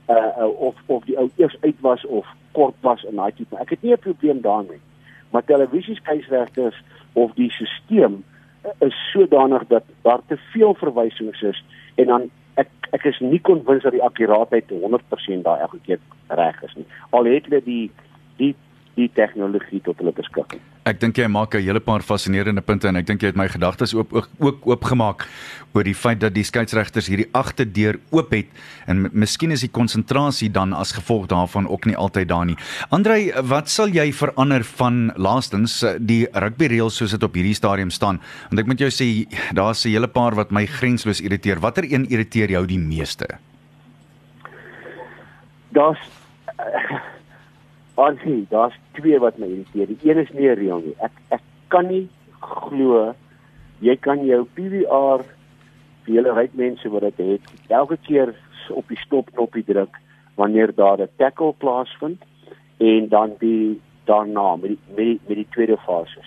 uh, 0.08 0.16
uh 0.38 0.60
of 0.60 0.74
of 0.86 1.04
die 1.04 1.18
ou 1.18 1.30
eers 1.36 1.56
uit 1.60 1.80
was 1.80 2.06
of 2.06 2.26
kort 2.52 2.74
was 2.80 3.02
in 3.02 3.16
daai 3.16 3.32
tipe. 3.32 3.56
Ek 3.56 3.70
het 3.70 3.82
nie 3.82 3.92
'n 3.92 3.98
probleem 3.98 4.40
daarmee. 4.40 4.80
Maar 5.30 5.44
televisieskeieregters 5.44 6.82
of 7.12 7.32
die 7.34 7.50
stelsel 7.50 8.20
uh, 8.64 8.70
is 8.88 9.10
sodanig 9.12 9.66
dat 9.66 9.84
daar 10.02 10.20
te 10.26 10.36
veel 10.36 10.74
verwysings 10.74 11.42
is 11.42 11.64
en 11.94 12.06
dan 12.06 12.30
ek 12.54 12.68
ek 12.90 13.04
is 13.04 13.20
nie 13.20 13.40
konwins 13.40 13.82
dat 13.82 13.92
die 13.92 14.02
akkuraatheid 14.02 14.70
100% 14.70 15.42
daar 15.42 15.60
elke 15.60 15.78
keer 15.86 15.98
reg 16.28 16.62
is 16.62 16.74
nie. 16.74 16.86
Al 17.10 17.24
het 17.24 17.44
hulle 17.44 17.62
die 17.64 17.90
die 18.36 18.54
die 18.94 19.10
tegnologie 19.12 19.80
tot 19.80 19.96
hulle 19.96 20.12
beskikking. 20.12 20.60
Ek 20.82 20.98
dink 20.98 21.14
jy 21.14 21.28
maak 21.30 21.54
'n 21.54 21.62
hele 21.62 21.78
paar 21.78 22.02
fascinerende 22.02 22.60
punte 22.60 22.88
en 22.88 22.96
ek 22.96 23.06
dink 23.06 23.22
jy 23.22 23.28
het 23.28 23.36
my 23.36 23.46
gedagtes 23.46 23.94
oop 23.94 24.12
ook, 24.12 24.28
ook 24.40 24.66
oopgemaak 24.66 25.28
oor 25.74 25.84
die 25.84 25.94
feit 25.94 26.18
dat 26.18 26.34
die 26.34 26.42
skeieregters 26.42 27.06
hierdie 27.06 27.28
agterdeur 27.32 28.00
oop 28.10 28.32
het 28.32 28.48
en 28.88 29.08
miskien 29.12 29.52
is 29.52 29.60
die 29.60 29.70
konsentrasie 29.70 30.50
dan 30.50 30.72
as 30.72 30.90
gevolg 30.92 31.28
daarvan 31.28 31.68
ook 31.68 31.86
nie 31.86 31.94
altyd 31.96 32.28
daar 32.28 32.44
nie. 32.44 32.56
Andrei, 32.90 33.30
wat 33.42 33.70
sal 33.70 33.94
jy 33.94 34.12
verander 34.12 34.64
van 34.64 35.12
laastens 35.16 35.82
eh, 35.82 35.94
die 36.00 36.26
rugby 36.34 36.66
reëls 36.66 36.96
soos 36.96 37.14
dit 37.14 37.22
op 37.22 37.34
hierdie 37.34 37.54
stadium 37.54 37.90
staan? 37.90 38.18
Want 38.50 38.60
ek 38.60 38.66
moet 38.66 38.80
jou 38.80 38.90
sê 38.90 39.26
daar's 39.54 39.86
'n 39.86 39.94
hele 39.94 40.08
paar 40.08 40.34
wat 40.34 40.50
my 40.50 40.66
grensloos 40.66 41.20
irriteer. 41.20 41.60
Watter 41.60 41.84
een 41.84 42.10
irriteer 42.10 42.50
jou 42.50 42.66
die 42.66 42.78
meeste? 42.78 43.26
Daar's 45.70 45.98
Ansie, 47.94 48.46
daar's 48.48 48.78
twee 48.92 49.18
wat 49.18 49.38
my 49.38 49.46
irriteer. 49.46 49.86
Die 49.86 50.10
een 50.10 50.18
is 50.18 50.30
nie 50.32 50.48
'n 50.48 50.56
reël 50.56 50.80
nie. 50.80 50.94
Ek 50.98 51.12
ek 51.28 51.42
kan 51.68 51.86
nie 51.86 52.08
glo 52.40 53.14
jy 53.82 53.96
kan 53.96 54.24
jou 54.26 54.44
PVR 54.54 55.24
vir 56.04 56.14
julle 56.14 56.34
ryk 56.34 56.54
mense 56.58 56.88
wat 56.88 57.02
dit 57.02 57.18
het, 57.26 57.48
elke 57.68 57.98
keer 58.06 58.34
op 58.70 58.88
die 58.88 58.98
stopknopie 59.02 59.64
druk 59.66 59.98
wanneer 60.34 60.74
daar 60.74 61.00
'n 61.00 61.08
tackle 61.16 61.52
plaasvind 61.58 62.22
en 62.78 63.08
dan 63.08 63.34
die 63.38 63.80
daarna 64.04 64.56
met 64.56 64.70
die 64.70 64.78
met 64.96 65.04
die, 65.04 65.20
met 65.26 65.36
die 65.36 65.50
tweede 65.50 65.76
fase 65.76 66.22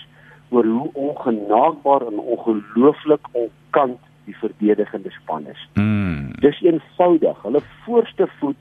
oor 0.50 0.66
hoe 0.66 0.90
ongenaakbaar 0.94 2.08
en 2.08 2.20
ongelooflik 2.20 3.28
onkant 3.32 4.00
die 4.26 4.36
verdedigende 4.38 5.12
span 5.12 5.48
is. 5.48 5.68
Mm. 5.74 6.32
Dis 6.40 6.62
eenvoudig. 6.62 7.42
Hulle 7.42 7.62
voorste 7.86 8.28
voet 8.40 8.58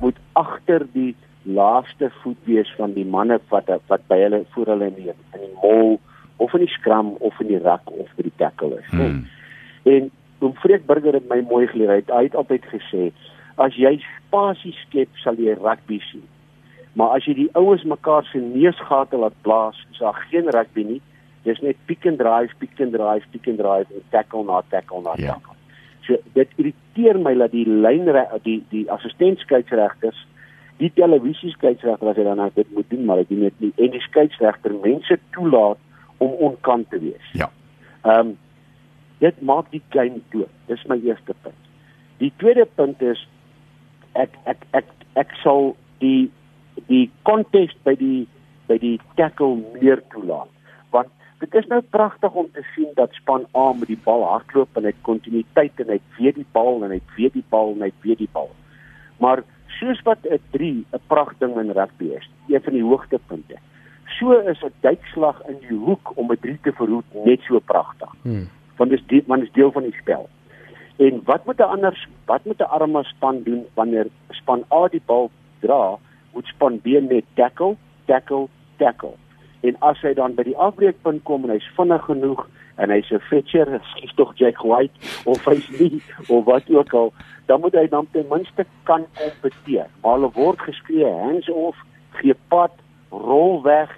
moet 0.00 0.16
agter 0.32 0.86
die 0.92 1.16
laaste 1.42 2.10
voet 2.22 2.38
wees 2.44 2.72
van 2.76 2.92
die 2.94 3.04
manne 3.04 3.40
wat 3.48 3.70
wat 3.90 4.06
by 4.08 4.18
hulle 4.22 4.44
voor 4.54 4.66
hulle 4.74 4.86
in 4.86 4.94
die 4.94 5.10
in 5.10 5.40
die 5.46 5.54
mol 5.62 6.00
of 6.36 6.54
in 6.54 6.64
die 6.64 6.74
skram 6.74 7.14
of 7.20 7.40
in 7.40 7.52
die 7.52 7.62
rak 7.62 7.90
of 7.90 8.10
by 8.16 8.26
die 8.28 8.36
tackle 8.36 8.78
is. 8.78 8.90
Hmm. 8.90 9.24
En 9.82 10.10
Oom 10.42 10.54
Freek 10.58 10.86
Burger 10.86 11.14
het 11.14 11.28
my 11.30 11.38
mooi 11.46 11.66
geleer. 11.70 11.88
Hy 11.88 12.00
het, 12.00 12.10
hy 12.10 12.22
het 12.26 12.34
altyd 12.38 12.64
gesê 12.72 13.10
as 13.62 13.76
jy 13.78 13.92
spasie 14.02 14.72
skep, 14.80 15.10
sal 15.22 15.36
jy 15.38 15.54
rugby 15.54 16.00
sien. 16.08 16.24
Maar 16.98 17.18
as 17.18 17.26
jy 17.28 17.34
die 17.36 17.50
ouens 17.58 17.84
mekaar 17.86 18.26
se 18.26 18.40
neusgate 18.42 19.20
laat 19.20 19.36
blaas, 19.46 19.78
is 19.92 20.00
daar 20.02 20.18
geen 20.30 20.50
rugby 20.50 20.84
nie. 20.88 21.00
Dis 21.46 21.60
net 21.62 21.78
pick 21.86 22.06
and 22.08 22.18
drive, 22.18 22.54
pick 22.58 22.80
and 22.82 22.94
drive, 22.96 23.26
pick 23.30 23.46
and 23.50 23.60
drive 23.62 23.86
en 23.94 24.02
tackle 24.10 24.44
na 24.48 24.62
tackle 24.70 25.02
na 25.02 25.14
Ja. 25.16 25.34
tackle. 25.34 25.54
So 26.06 26.16
dit 26.34 26.48
irriteer 26.58 27.18
my 27.22 27.34
dat 27.38 27.52
die 27.52 27.66
lyn 27.66 28.10
die 28.42 28.64
die 28.70 28.90
assistent 28.90 29.38
skeieregters 29.38 30.26
die 30.82 30.90
televisieskeieregter 30.98 32.10
as 32.10 32.18
hy 32.18 32.26
dan 32.26 32.42
dit 32.56 32.70
moet 32.74 32.88
doen, 32.90 33.04
maar 33.06 33.22
hy 33.22 33.26
doen 33.28 33.46
dit 33.46 33.60
nie 33.66 33.72
en 33.76 33.92
die 33.94 34.02
skeieregter 34.08 34.74
mense 34.82 35.18
toelaat 35.36 35.78
om 36.22 36.34
onkant 36.50 36.90
te 36.90 37.00
wees. 37.02 37.28
Ja. 37.38 37.50
Ehm 38.02 38.32
um, 38.32 38.38
dit 39.22 39.36
maak 39.46 39.68
die 39.70 39.82
game 39.94 40.18
dood. 40.32 40.50
Dis 40.66 40.82
my 40.90 40.96
eerste 41.06 41.34
punt. 41.44 41.68
Die 42.18 42.32
tweede 42.42 42.64
punt 42.66 43.02
is 43.06 43.20
ek 44.18 44.34
ek 44.50 44.64
ek 44.74 44.88
ek 45.20 45.34
sal 45.44 45.76
die 46.02 46.30
die 46.88 47.04
konteks 47.28 47.76
by 47.86 47.94
die 48.00 48.26
by 48.66 48.80
die 48.82 48.96
tackle 49.20 49.60
meer 49.76 50.02
toelaat. 50.10 50.50
Want 50.90 51.12
dit 51.42 51.54
is 51.58 51.68
nou 51.70 51.80
pragtig 51.94 52.34
om 52.38 52.48
te 52.54 52.64
sien 52.74 52.90
dat 52.98 53.14
span 53.18 53.46
A 53.58 53.68
met 53.78 53.90
die 53.90 54.00
bal 54.04 54.24
hardloop 54.26 54.78
en 54.78 54.86
hy 54.90 54.94
kontinuïteit 55.06 55.78
en 55.84 55.94
hy 55.94 56.00
weet 56.18 56.38
die 56.40 56.48
bal 56.58 56.82
en 56.82 56.94
hy 56.94 57.00
weet 57.16 57.38
die 57.38 57.46
bal 57.54 57.74
en 57.76 57.86
hy 57.86 57.92
weet 58.02 58.22
die 58.22 58.30
bal. 58.34 58.50
Maar 59.22 59.44
soos 59.78 60.02
wat 60.02 60.18
'n 60.24 60.40
3 60.50 60.86
'n 60.92 61.00
pragtig 61.06 61.50
in 61.62 61.70
rugby 61.70 62.04
is, 62.04 62.30
een 62.48 62.62
van 62.62 62.72
die 62.72 62.82
hoogtepunte. 62.82 63.56
So 64.18 64.32
is 64.32 64.62
'n 64.62 64.72
duikslag 64.80 65.42
in 65.48 65.58
die 65.68 65.76
hoek 65.76 66.12
om 66.14 66.30
'n 66.30 66.40
3 66.40 66.58
te 66.62 66.72
verhoed 66.72 67.04
net 67.24 67.40
so 67.40 67.58
pragtig. 67.58 68.10
Hmm. 68.22 68.48
Want 68.76 68.90
dit 68.90 69.00
is 69.00 69.06
die, 69.06 69.22
want 69.26 69.40
dit 69.40 69.48
is 69.48 69.54
deel 69.54 69.72
van 69.72 69.82
die 69.82 69.96
spel. 70.00 70.28
En 70.96 71.20
wat 71.24 71.44
moet 71.44 71.58
'n 71.58 71.72
ander 71.74 72.08
wat 72.24 72.44
moet 72.44 72.60
'n 72.60 72.72
arme 72.78 73.02
span 73.04 73.42
doen 73.42 73.66
wanneer 73.74 74.06
span 74.30 74.64
A 74.72 74.88
die 74.88 75.02
bal 75.06 75.30
dra, 75.60 75.98
moet 76.32 76.46
span 76.46 76.80
B 76.80 76.86
net 76.86 77.24
tackle, 77.34 77.76
tackle, 78.04 78.48
tackle. 78.76 79.14
En 79.60 79.76
as 79.78 80.00
hy 80.00 80.14
dan 80.14 80.34
by 80.34 80.42
die 80.42 80.56
afbreekpunt 80.56 81.22
kom 81.22 81.44
en 81.44 81.50
hy's 81.50 81.70
vinnig 81.76 82.04
genoeg 82.04 82.48
en 82.82 82.90
hy's 82.90 83.10
'n 83.10 83.22
fetcher, 83.30 83.68
skiet 83.92 84.16
tog 84.16 84.32
Jack 84.36 84.62
White 84.62 84.98
of 85.24 85.44
hy's 85.44 85.68
nie 85.78 86.02
of 86.28 86.44
wat 86.44 86.70
ook 86.70 86.92
al, 86.92 87.12
dan 87.46 87.60
moet 87.60 87.74
hy 87.74 87.86
dan 87.88 88.06
ten 88.10 88.26
minste 88.30 88.66
kan 88.82 89.06
kompeteer. 89.14 89.86
Maar 90.02 90.12
hulle 90.18 90.30
word 90.34 90.60
geskree 90.60 91.06
hands 91.06 91.48
off, 91.50 91.78
gee 92.10 92.34
pad, 92.48 92.72
rol 93.10 93.62
weg 93.62 93.90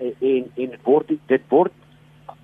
en 0.00 0.14
en, 0.20 0.50
en 0.56 0.78
word 0.84 1.12
dit 1.26 1.42
word 1.48 1.72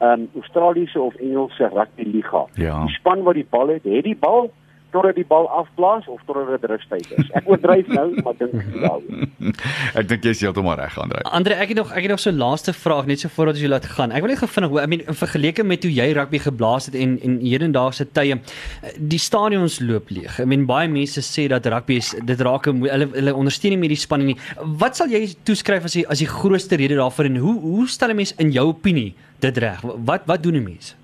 um 0.01 0.29
Australiese 0.35 1.01
of 1.01 1.15
Engelse 1.15 1.69
rugby 1.69 2.03
liga. 2.03 2.47
Ja. 2.55 2.81
Die 2.85 2.95
span 2.95 3.23
wat 3.23 3.35
die 3.35 3.47
bal 3.51 3.69
het, 3.69 3.85
het 3.85 4.05
die 4.05 4.17
bal 4.17 4.51
totdat 4.95 5.19
die 5.19 5.27
bal 5.29 5.49
afblaas 5.51 6.07
of 6.13 6.23
totdat 6.29 6.53
dit 6.55 6.71
rustyd 6.71 7.11
is. 7.19 7.31
Ek 7.39 7.49
oordryf 7.51 7.91
nou, 7.93 8.07
maar 8.23 8.37
dink 8.39 8.55
daaroor. 8.73 9.27
Ek 9.99 10.09
dink 10.11 10.27
jy's 10.27 10.43
heeltemal 10.45 10.79
reg, 10.79 10.95
Andre. 11.03 11.23
Andre, 11.29 11.59
ek 11.61 11.73
het 11.75 11.81
nog 11.81 11.91
ek 11.93 12.07
het 12.07 12.13
nog 12.15 12.23
so 12.23 12.31
'n 12.31 12.41
laaste 12.41 12.73
vraag 12.73 13.07
net 13.11 13.21
so 13.21 13.29
voordat 13.29 13.59
jy 13.61 13.69
laat 13.69 13.87
gaan. 13.97 14.15
Ek 14.15 14.25
wil 14.25 14.33
net 14.33 14.43
gevind 14.43 14.71
hoe 14.71 14.81
I 14.81 14.87
mean 14.87 15.03
in 15.07 15.19
vergelyking 15.19 15.67
met 15.67 15.83
hoe 15.85 15.93
jy 15.93 16.09
rugby 16.17 16.39
geblaas 16.39 16.87
het 16.87 16.95
en 16.95 17.19
en 17.21 17.39
hedendaagse 17.43 18.07
tye 18.13 18.39
die 18.99 19.19
stadions 19.19 19.81
loop 19.81 20.11
leeg. 20.11 20.41
I 20.41 20.47
mean 20.47 20.67
baie 20.67 20.89
mense 20.89 21.21
sê 21.21 21.49
dat 21.49 21.67
rugby 21.67 22.01
is 22.01 22.15
dit 22.25 22.41
raak 22.41 22.65
hulle 22.65 23.09
hulle 23.13 23.35
ondersteun 23.35 23.75
nie 23.75 23.79
meer 23.79 23.95
die 23.95 24.01
span 24.07 24.25
nie. 24.25 24.37
Wat 24.81 24.97
sal 24.97 25.09
jy 25.09 25.35
toeskryf 25.45 25.85
as 25.85 25.93
die 25.99 26.07
as 26.09 26.19
die 26.19 26.31
grootste 26.31 26.77
rede 26.77 26.97
daarvoor 26.97 27.31
en 27.31 27.37
hoe 27.37 27.61
hoe 27.61 27.89
stel 27.89 28.11
'n 28.11 28.17
mens 28.17 28.35
in 28.39 28.51
jou 28.51 28.67
opinie 28.69 29.15
dit 29.41 29.59
reg? 29.59 29.81
Wat 29.83 30.23
wat 30.27 30.43
doen 30.43 30.57
'n 30.57 30.63
mens? 30.65 30.95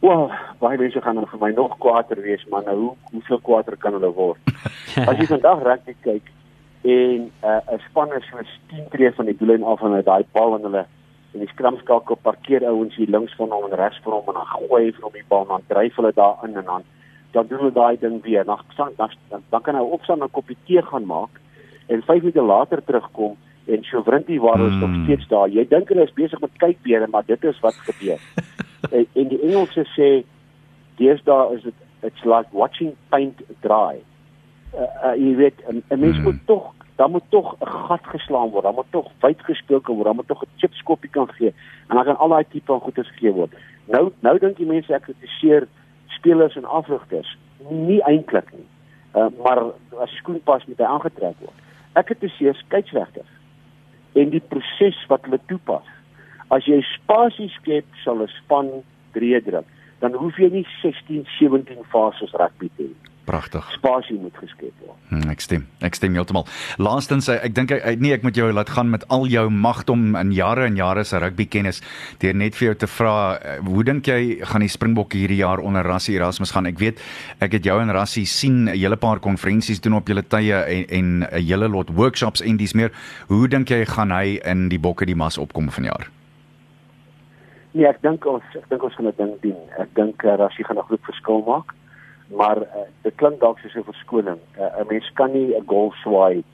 Wel, 0.00 0.30
baie 0.60 0.78
mense 0.78 1.00
gaan 1.02 1.18
vir 1.26 1.40
my 1.40 1.50
nog 1.56 1.72
kwaader 1.82 2.20
wees, 2.22 2.44
maar 2.50 2.62
nou 2.66 2.76
hoe 2.78 2.92
hoeveel 3.12 3.40
kwaader 3.42 3.76
kan 3.76 3.92
hulle 3.96 4.12
word? 4.14 4.38
As 5.10 5.18
jy 5.18 5.26
vandag 5.26 5.62
rugby 5.66 5.94
kyk 6.06 6.28
en 6.84 7.24
'n 7.26 7.32
uh, 7.42 7.78
span 7.88 8.12
is 8.14 8.28
so 8.30 8.38
10 8.70 8.88
tree 8.92 9.10
van 9.16 9.26
die 9.26 9.36
doellyn 9.36 9.64
af 9.64 9.82
en 9.82 9.92
hy 9.96 10.02
daai 10.02 10.24
bal 10.32 10.54
in 10.56 10.62
hulle 10.68 10.84
en 11.34 11.40
die 11.42 11.48
skramskakel 11.50 12.16
parkeer 12.22 12.62
ouens 12.64 12.94
hier 12.96 13.10
links 13.10 13.34
van 13.36 13.50
hom 13.50 13.64
en 13.66 13.74
regs 13.76 13.98
van 14.04 14.12
hom 14.12 14.28
en 14.30 14.38
dan 14.38 14.46
gooi 14.54 14.84
hy 14.84 14.92
vir 14.92 15.02
hom 15.08 15.12
die 15.18 15.26
bal 15.28 15.42
en 15.42 15.48
dan 15.48 15.66
dryf 15.68 15.96
hulle 15.96 16.12
daar 16.14 16.36
in 16.46 16.56
en 16.56 16.64
dan 16.64 16.82
dan 17.32 17.46
doen 17.46 17.58
hulle 17.58 17.72
daai 17.72 17.96
ding 18.00 18.22
weer. 18.22 18.44
Dan 18.44 18.58
dan 18.76 18.92
dan, 18.96 19.42
dan 19.50 19.62
kan 19.62 19.74
hy 19.74 19.82
opstaan 19.82 20.20
en 20.22 20.24
'n 20.30 20.30
koppie 20.30 20.56
tee 20.66 20.82
gaan 20.82 21.06
maak 21.06 21.40
en 21.88 22.02
5 22.02 22.22
minute 22.22 22.42
later 22.42 22.84
terugkom 22.84 23.36
en 23.66 23.84
Chevrinti 23.84 24.38
waar 24.38 24.60
is 24.60 24.78
nog 24.80 24.90
Hmm. 24.90 25.04
steeds 25.04 25.28
daar. 25.28 25.48
Jy 25.48 25.66
dink 25.68 25.88
hulle 25.88 26.02
is 26.02 26.12
besig 26.12 26.40
met 26.40 26.50
kykbere, 26.56 27.06
maar 27.10 27.24
dit 27.26 27.44
is 27.44 27.60
wat 27.60 27.74
gebeur. 27.74 28.18
En, 28.90 29.06
en 29.12 29.28
die 29.28 29.40
Engelse 29.40 29.84
sê 29.96 30.10
deesdae 30.98 31.54
is 31.56 31.62
dit 31.62 31.74
it's 32.06 32.24
like 32.24 32.48
watching 32.52 32.94
paint 33.10 33.40
dry. 33.60 33.98
Uh, 34.74 34.86
uh, 35.04 35.14
jy 35.16 35.34
weet 35.36 35.62
'n 35.66 35.82
mens 35.98 36.16
Hmm. 36.16 36.24
moet 36.24 36.46
tog 36.46 36.74
dan 36.96 37.10
moet 37.10 37.24
tog 37.28 37.56
'n 37.60 37.66
gat 37.66 38.06
geslaan 38.06 38.50
word. 38.50 38.62
Dan 38.62 38.74
moet 38.74 38.90
tog 38.90 39.10
wyd 39.20 39.42
gespeel 39.42 39.80
kan 39.80 39.94
word. 39.94 40.06
Dan 40.06 40.16
moet 40.16 40.28
tog 40.28 40.42
'n 40.42 40.48
chipskoppie 40.56 41.10
kan 41.10 41.28
gee 41.28 41.54
en 41.88 41.96
dan 41.96 42.04
kan 42.04 42.18
al 42.18 42.28
daai 42.28 42.44
tipe 42.48 42.66
van 42.66 42.80
goedes 42.80 43.08
gegee 43.08 43.32
word. 43.32 43.52
Nou 43.86 44.12
nou 44.20 44.38
dink 44.38 44.56
die 44.56 44.66
mense 44.66 44.94
ek 44.94 45.02
kritiseer 45.02 45.68
spelers 46.06 46.56
en 46.56 46.64
afrigters. 46.64 47.36
Nie 47.70 48.02
eintlik 48.02 48.52
nie. 48.52 48.66
Uh, 49.14 49.26
maar 49.44 49.62
as 49.98 50.10
skoen 50.16 50.40
pas 50.42 50.66
moet 50.66 50.78
hy 50.78 50.84
aangetrek 50.84 51.34
word. 51.38 51.58
Ek 51.92 52.06
kritiseer 52.06 52.54
skeieregters 52.54 53.32
en 54.12 54.30
die 54.30 54.42
proses 54.48 55.06
wat 55.08 55.22
hulle 55.22 55.40
toepas. 55.46 55.86
As 56.50 56.64
jy 56.64 56.80
spasie 56.94 57.50
skep, 57.60 57.84
sal 58.04 58.22
'n 58.22 58.28
span 58.44 58.70
drie 59.12 59.40
druk. 59.40 59.66
Dan 60.00 60.14
hoef 60.14 60.36
jy 60.38 60.48
nie 60.50 60.66
16, 60.82 61.26
17 61.38 61.84
fases 61.90 62.32
rugby 62.32 62.70
te 62.76 62.82
hê. 62.82 63.08
Pragtig. 63.28 63.64
Spasie 63.76 64.16
moet 64.16 64.36
geskep 64.40 64.72
word. 64.80 64.96
Hmm, 65.10 65.28
ek 65.28 65.42
stem. 65.44 65.66
Ek 65.84 65.96
stem 65.98 66.14
heeltemal. 66.16 66.46
Laastens 66.80 67.28
ek 67.28 67.52
dink 67.56 67.74
ek 67.76 68.00
nee, 68.00 68.14
ek 68.16 68.24
moet 68.24 68.38
jou 68.38 68.46
laat 68.56 68.72
gaan 68.72 68.88
met 68.88 69.04
al 69.12 69.26
jou 69.28 69.44
magdom 69.52 70.16
in 70.16 70.32
jare 70.32 70.64
en 70.64 70.78
jare 70.78 71.04
se 71.04 71.20
rugby 71.20 71.44
kennis 71.44 71.82
deur 72.22 72.38
net 72.40 72.56
vir 72.56 72.70
jou 72.70 72.74
te 72.84 72.88
vra 72.88 73.14
eh, 73.36 73.58
hoe 73.68 73.84
dink 73.84 74.08
jy 74.08 74.40
gaan 74.48 74.64
die 74.64 74.72
Springbokke 74.72 75.20
hierdie 75.20 75.42
jaar 75.42 75.60
onder 75.60 75.84
Rassie 75.84 76.16
Erasmus 76.16 76.54
gaan? 76.56 76.70
Ek 76.72 76.80
weet 76.80 77.04
ek 77.44 77.58
het 77.58 77.68
jou 77.68 77.76
en 77.82 77.92
Rassie 77.92 78.24
sien 78.24 78.64
'n 78.64 78.76
hele 78.76 78.96
paar 78.96 79.20
konferensies 79.20 79.84
doen 79.84 80.00
op 80.00 80.08
julle 80.08 80.24
tye 80.24 80.64
en 80.64 80.86
en 80.88 81.08
'n 81.28 81.44
hele 81.44 81.68
lot 81.68 81.92
workshops 81.92 82.40
en 82.40 82.56
dis 82.56 82.72
meer. 82.72 82.92
Hoe 83.28 83.48
dink 83.48 83.68
jy 83.68 83.84
gaan 83.84 84.10
hy 84.10 84.40
in 84.44 84.68
die 84.68 84.80
Bokke 84.80 85.04
die 85.04 85.16
mas 85.16 85.36
opkom 85.36 85.68
vanjaar? 85.68 86.08
Nee, 87.72 87.86
ek 87.86 88.00
dink 88.02 88.24
ons 88.26 88.44
ek 88.56 88.68
dink 88.70 88.82
ons 88.82 88.94
gaan 88.96 89.08
'n 89.08 89.16
ding 89.16 89.34
doen. 89.40 89.58
Ek 89.78 89.90
dink 89.94 90.24
uh, 90.24 90.36
Rassie 90.40 90.64
gaan 90.64 90.78
'n 90.78 90.88
groot 90.88 91.04
verskil 91.04 91.42
maak. 91.46 91.74
Maar 92.28 92.58
uh, 92.62 92.86
dit 93.02 93.14
klink 93.14 93.40
dalk 93.40 93.58
soos 93.58 93.76
'n 93.76 93.84
verskoning. 93.84 94.40
Uh, 94.58 94.80
'n 94.80 94.86
Mens 94.88 95.10
kan 95.14 95.32
nie 95.32 95.54
'n 95.56 95.66
golf 95.66 95.94
swaai 95.94 96.44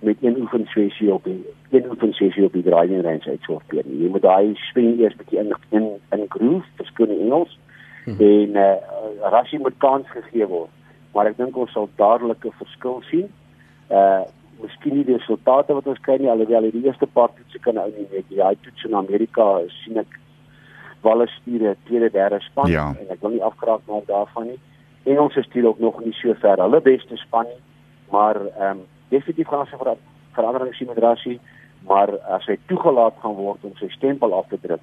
met 0.00 0.16
een 0.20 0.36
oefensessie 0.40 1.12
op 1.12 1.24
die 1.24 1.44
een 1.70 1.90
oefensessie 1.90 2.44
op 2.44 2.52
die 2.52 2.62
driving 2.62 3.02
range 3.02 3.30
uitsorteer 3.30 3.82
nie. 3.86 4.02
Jy 4.02 4.10
moet 4.10 4.22
daai 4.22 4.54
swing 4.54 5.00
eers 5.00 5.16
bietjie 5.16 5.38
in 5.38 5.54
in 5.70 5.86
in 6.10 6.26
groove, 6.28 6.66
verskoon 6.76 7.08
die 7.08 7.20
Engels. 7.20 7.58
Hmm. 8.04 8.20
En 8.20 8.56
uh, 8.56 8.76
Rassie 9.30 9.58
moet 9.58 9.78
kans 9.78 10.06
gegee 10.10 10.46
word. 10.46 10.70
Maar 11.14 11.26
ek 11.26 11.36
dink 11.36 11.56
ons 11.56 11.72
sal 11.72 11.88
dadelik 11.96 12.44
'n 12.44 12.58
verskil 12.58 13.02
sien. 13.10 13.28
Uh 13.90 14.24
miskien 14.62 14.94
nie 14.94 15.04
die 15.04 15.16
resultate 15.16 15.74
wat 15.74 15.86
ons 15.86 16.00
kry 16.00 16.14
nie 16.16 16.30
alhoewel 16.30 16.70
die 16.70 16.84
eerste 16.84 17.06
paar 17.06 17.32
toetse 17.34 17.58
kan 17.58 17.78
ou 17.78 17.90
nie 17.90 18.06
weet. 18.10 18.28
Ja, 18.28 18.48
hy 18.48 18.56
toets 18.62 18.84
in 18.84 18.94
Amerika 18.94 19.60
sien 19.82 19.98
ek 19.98 20.18
Wallace 21.04 21.34
stuur 21.40 21.60
'n 21.70 21.76
tweede 21.86 22.10
derde 22.10 22.40
span 22.40 22.70
Ja. 22.70 22.86
en 23.00 23.06
ek 23.14 23.20
wil 23.20 23.30
nie 23.30 23.42
afgeraak 23.42 23.80
maak 23.86 24.06
daarvan 24.06 24.46
nie. 24.46 24.60
Engelse 25.04 25.42
stuur 25.42 25.66
ook 25.66 25.78
nog 25.78 26.00
nie 26.04 26.12
so 26.12 26.34
ver 26.34 26.56
hulle 26.56 26.80
beste 26.80 27.16
span 27.16 27.44
nie, 27.52 27.60
maar 28.10 28.36
ehm 28.36 28.70
um, 28.70 28.80
definitief 29.08 29.48
gaan 29.48 29.58
ons 29.60 29.68
ver 29.70 29.96
verandering 30.32 30.74
sien 30.74 30.86
met 30.88 30.98
Rassie, 30.98 31.40
maar 31.88 32.08
as 32.36 32.46
hy 32.46 32.56
toegelaat 32.66 33.14
gaan 33.22 33.34
word 33.34 33.58
om 33.62 33.72
sy 33.76 33.88
stempel 33.88 34.34
af 34.34 34.46
te 34.48 34.58
druk, 34.60 34.80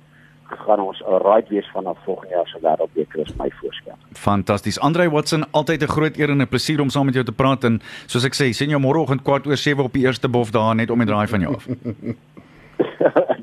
gaan 0.66 0.80
ons 0.80 1.02
'n 1.08 1.22
right 1.28 1.50
wees 1.50 1.70
vanaf 1.74 1.98
volgende 2.06 2.34
jaar 2.36 2.48
se 2.48 2.60
wêreldbeker 2.62 3.20
is 3.20 3.36
my 3.36 3.50
voorstel. 3.60 3.96
Fantasties. 4.14 4.80
Andre 4.80 5.10
Watson, 5.10 5.44
altyd 5.52 5.82
'n 5.82 5.88
groot 5.88 6.18
eer 6.18 6.30
en 6.30 6.42
'n 6.42 6.48
plesier 6.48 6.82
om 6.82 6.90
saam 6.90 7.06
met 7.06 7.14
jou 7.14 7.26
te 7.26 7.32
praat 7.32 7.64
en 7.64 7.82
soos 8.06 8.26
ek 8.26 8.34
sê, 8.36 8.52
sien 8.54 8.70
jou 8.70 8.80
môreoggend 8.82 9.22
kwart 9.24 9.48
oor 9.48 9.58
7 9.58 9.84
op 9.84 9.94
die 9.94 10.06
eerste 10.06 10.30
bof 10.30 10.52
daar 10.52 10.76
net 10.76 10.90
om 10.90 10.98
die 10.98 11.08
draai 11.08 11.28
van 11.28 11.40
jou 11.42 11.56
af. 11.56 11.68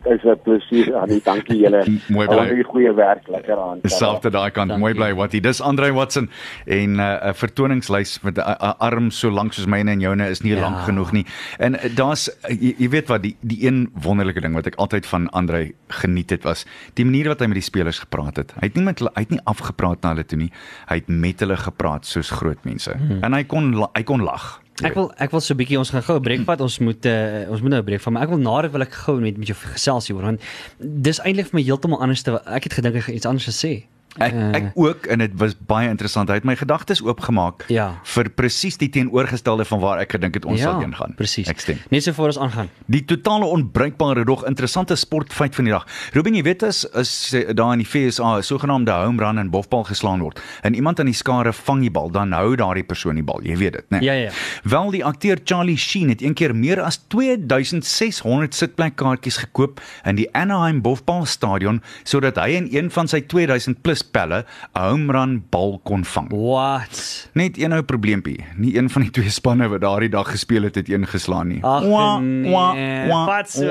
Is 0.08 0.22
'n 0.24 0.38
plesier, 0.42 0.94
Annie. 0.96 1.20
Dankie 1.24 1.58
julle. 1.58 1.84
Mooi 2.08 2.26
bly. 2.26 2.36
Baie 2.36 2.64
goeie 2.64 2.92
werk, 2.94 3.28
lekker 3.28 3.58
aan. 3.58 3.78
Selfde 3.82 4.30
daai 4.30 4.50
kant. 4.50 4.68
Dankie. 4.70 4.78
Mooi 4.80 4.94
bly 4.94 5.14
wat 5.14 5.32
jy. 5.32 5.40
Dis 5.40 5.60
Andre 5.60 5.92
Watson 5.92 6.30
en 6.66 6.92
'n 6.96 6.98
uh, 7.00 7.28
'n 7.28 7.34
vertoningslys 7.34 8.20
met 8.22 8.38
'n 8.38 8.40
uh, 8.40 8.72
arm 8.78 9.10
so 9.10 9.30
lank 9.30 9.52
soos 9.52 9.66
myne 9.66 9.90
en 9.90 10.00
joune 10.00 10.28
is 10.28 10.40
nie 10.42 10.54
Ja. 10.54 10.60
lank 10.60 10.78
genoeg 10.86 11.12
nie. 11.12 11.26
En 11.58 11.74
uh, 11.74 11.80
daar's 11.94 12.28
uh, 12.28 12.50
jy, 12.60 12.74
jy 12.78 12.88
weet 12.88 13.08
wat 13.08 13.22
die 13.22 13.36
die 13.42 13.66
een 13.66 13.90
wonderlike 14.02 14.40
ding 14.40 14.54
wat 14.54 14.66
ek 14.66 14.74
altyd 14.76 15.06
van 15.06 15.28
Andre 15.30 15.72
geniet 15.88 16.30
het 16.30 16.42
was 16.44 16.64
die 16.94 17.04
manier 17.04 17.28
wat 17.28 17.40
hy 17.40 17.46
met 17.46 17.54
die 17.60 17.62
spelers 17.62 17.98
gepraat 17.98 18.36
het. 18.36 18.52
Hy 18.60 18.66
het 18.66 18.74
nie 18.74 18.84
met 18.84 18.98
hulle 18.98 19.10
hy 19.14 19.20
het 19.22 19.30
nie 19.30 19.40
afgepraat 19.44 20.02
na 20.02 20.08
hulle 20.14 20.24
toe 20.24 20.38
nie. 20.38 20.50
Hy 20.88 20.94
het 20.94 21.08
met 21.08 21.40
hulle 21.40 21.56
gepraat 21.56 22.06
soos 22.06 22.30
groot 22.30 22.64
mense. 22.64 22.92
Hmm. 22.96 23.22
En 23.22 23.32
hy 23.32 23.44
kon 23.44 23.74
hy 23.94 24.02
kon 24.02 24.22
lag. 24.22 24.60
Ek 24.86 24.94
wil 24.94 25.08
ek 25.18 25.32
wil 25.34 25.42
so 25.42 25.54
'n 25.54 25.58
bietjie 25.58 25.78
ons 25.78 25.90
gaan 25.90 26.02
gou 26.06 26.16
'n 26.18 26.22
breek 26.22 26.44
vat. 26.46 26.60
Ons 26.60 26.78
moet 26.78 27.06
uh, 27.06 27.50
ons 27.50 27.60
moet 27.60 27.70
nou 27.70 27.80
'n 27.80 27.84
breek 27.84 28.00
vat, 28.00 28.12
maar 28.12 28.22
ek 28.22 28.28
wil 28.28 28.38
na 28.38 28.62
dit 28.62 28.72
wil 28.72 28.82
ek 28.82 28.94
gou 28.94 29.20
met 29.20 29.36
met 29.36 29.46
jou 29.46 29.58
gesels 29.74 30.06
hier 30.06 30.16
want 30.16 30.40
dis 30.78 31.18
eintlik 31.20 31.50
vir 31.50 31.58
my 31.58 31.64
heeltemal 31.66 32.00
anders 32.00 32.22
te 32.22 32.30
ek 32.46 32.64
het 32.64 32.74
gedink 32.78 32.94
ek 32.94 33.02
gaan 33.08 33.14
iets 33.14 33.26
anders 33.26 33.48
gesê. 33.48 33.86
Ek 34.18 34.34
ek 34.54 34.70
ook 34.74 35.06
en 35.06 35.18
dit 35.18 35.30
was 35.40 35.54
baie 35.66 35.88
interessant. 35.88 36.28
Hy 36.28 36.34
het 36.34 36.44
my 36.44 36.56
gedagtes 36.56 37.02
oopgemaak 37.02 37.64
Ja. 37.68 38.00
vir 38.04 38.28
presies 38.30 38.76
die 38.76 38.88
teenoorgestelde 38.88 39.64
van 39.64 39.80
waar 39.80 39.98
ek 39.98 40.12
gedink 40.12 40.34
het 40.34 40.44
ons 40.44 40.60
sal 40.60 40.80
heen 40.80 40.94
gaan. 40.94 41.14
Presies. 41.16 41.48
Ek 41.48 41.60
stem. 41.60 41.78
Net 41.90 42.02
so 42.02 42.12
voor 42.12 42.26
ons 42.26 42.38
aangaan. 42.38 42.68
Die 42.86 43.04
totale 43.04 43.44
onbruikbare 43.44 44.24
dog 44.24 44.44
interessante 44.46 44.96
sportfeit 44.96 45.54
van 45.54 45.64
die 45.64 45.72
dag. 45.72 45.86
Ruben, 46.12 46.34
jy 46.34 46.42
weet 46.42 46.62
as 46.62 46.84
as 46.92 47.32
eh, 47.32 47.54
daar 47.54 47.72
in 47.72 47.78
die 47.78 47.86
FSA 47.86 48.36
'n 48.38 48.42
sogenaamde 48.42 48.90
home 48.92 49.22
run 49.22 49.38
en 49.38 49.50
bofbal 49.50 49.84
geslaan 49.84 50.20
word 50.20 50.40
en 50.62 50.74
iemand 50.74 51.00
aan 51.00 51.06
die 51.06 51.14
skare 51.14 51.52
vang 51.52 51.80
die 51.80 51.90
bal, 51.90 52.10
dan 52.10 52.32
hou 52.32 52.56
daardie 52.56 52.84
persoon 52.84 53.14
die 53.14 53.22
bal. 53.24 53.40
Jy 53.42 53.56
weet 53.56 53.72
dit, 53.72 53.84
né? 53.90 53.98
Ja, 54.00 54.12
ja, 54.12 54.22
ja. 54.24 54.30
Wel 54.64 54.90
die 54.90 55.04
akteur 55.04 55.38
Charlie 55.44 55.76
Sheen 55.76 56.08
het 56.08 56.22
een 56.22 56.34
keer 56.34 56.54
meer 56.54 56.80
as 56.82 56.98
2600 57.08 58.54
sitplekkaartjies 58.54 59.36
gekoop 59.44 59.80
in 60.08 60.16
die 60.16 60.28
Anaheim 60.34 60.80
Bofbalstadion 60.82 61.82
sodat 62.04 62.36
hy 62.40 62.48
in 62.58 62.68
een 62.72 62.90
van 62.90 63.08
sy 63.08 63.20
2000 63.20 63.82
plus 63.82 64.02
pelle 64.10 64.44
'n 64.74 64.80
home 64.80 65.12
run 65.12 65.44
bal 65.50 65.80
kon 65.84 66.04
vang. 66.04 66.28
What? 66.30 67.28
Net 67.32 67.58
een 67.58 67.72
ou 67.72 67.82
probleempie. 67.82 68.44
Nie 68.56 68.76
een 68.76 68.90
van 68.90 69.02
die 69.02 69.10
twee 69.10 69.30
spanne 69.30 69.68
wat 69.68 69.80
daardie 69.80 70.08
dag 70.08 70.30
gespeel 70.30 70.62
het, 70.62 70.74
het 70.74 70.88
een 70.88 71.06
geslaan 71.06 71.48
nie. 71.48 71.64
Ag 71.64 72.20
nee. 72.20 73.08
Wat 73.08 73.50
so 73.50 73.64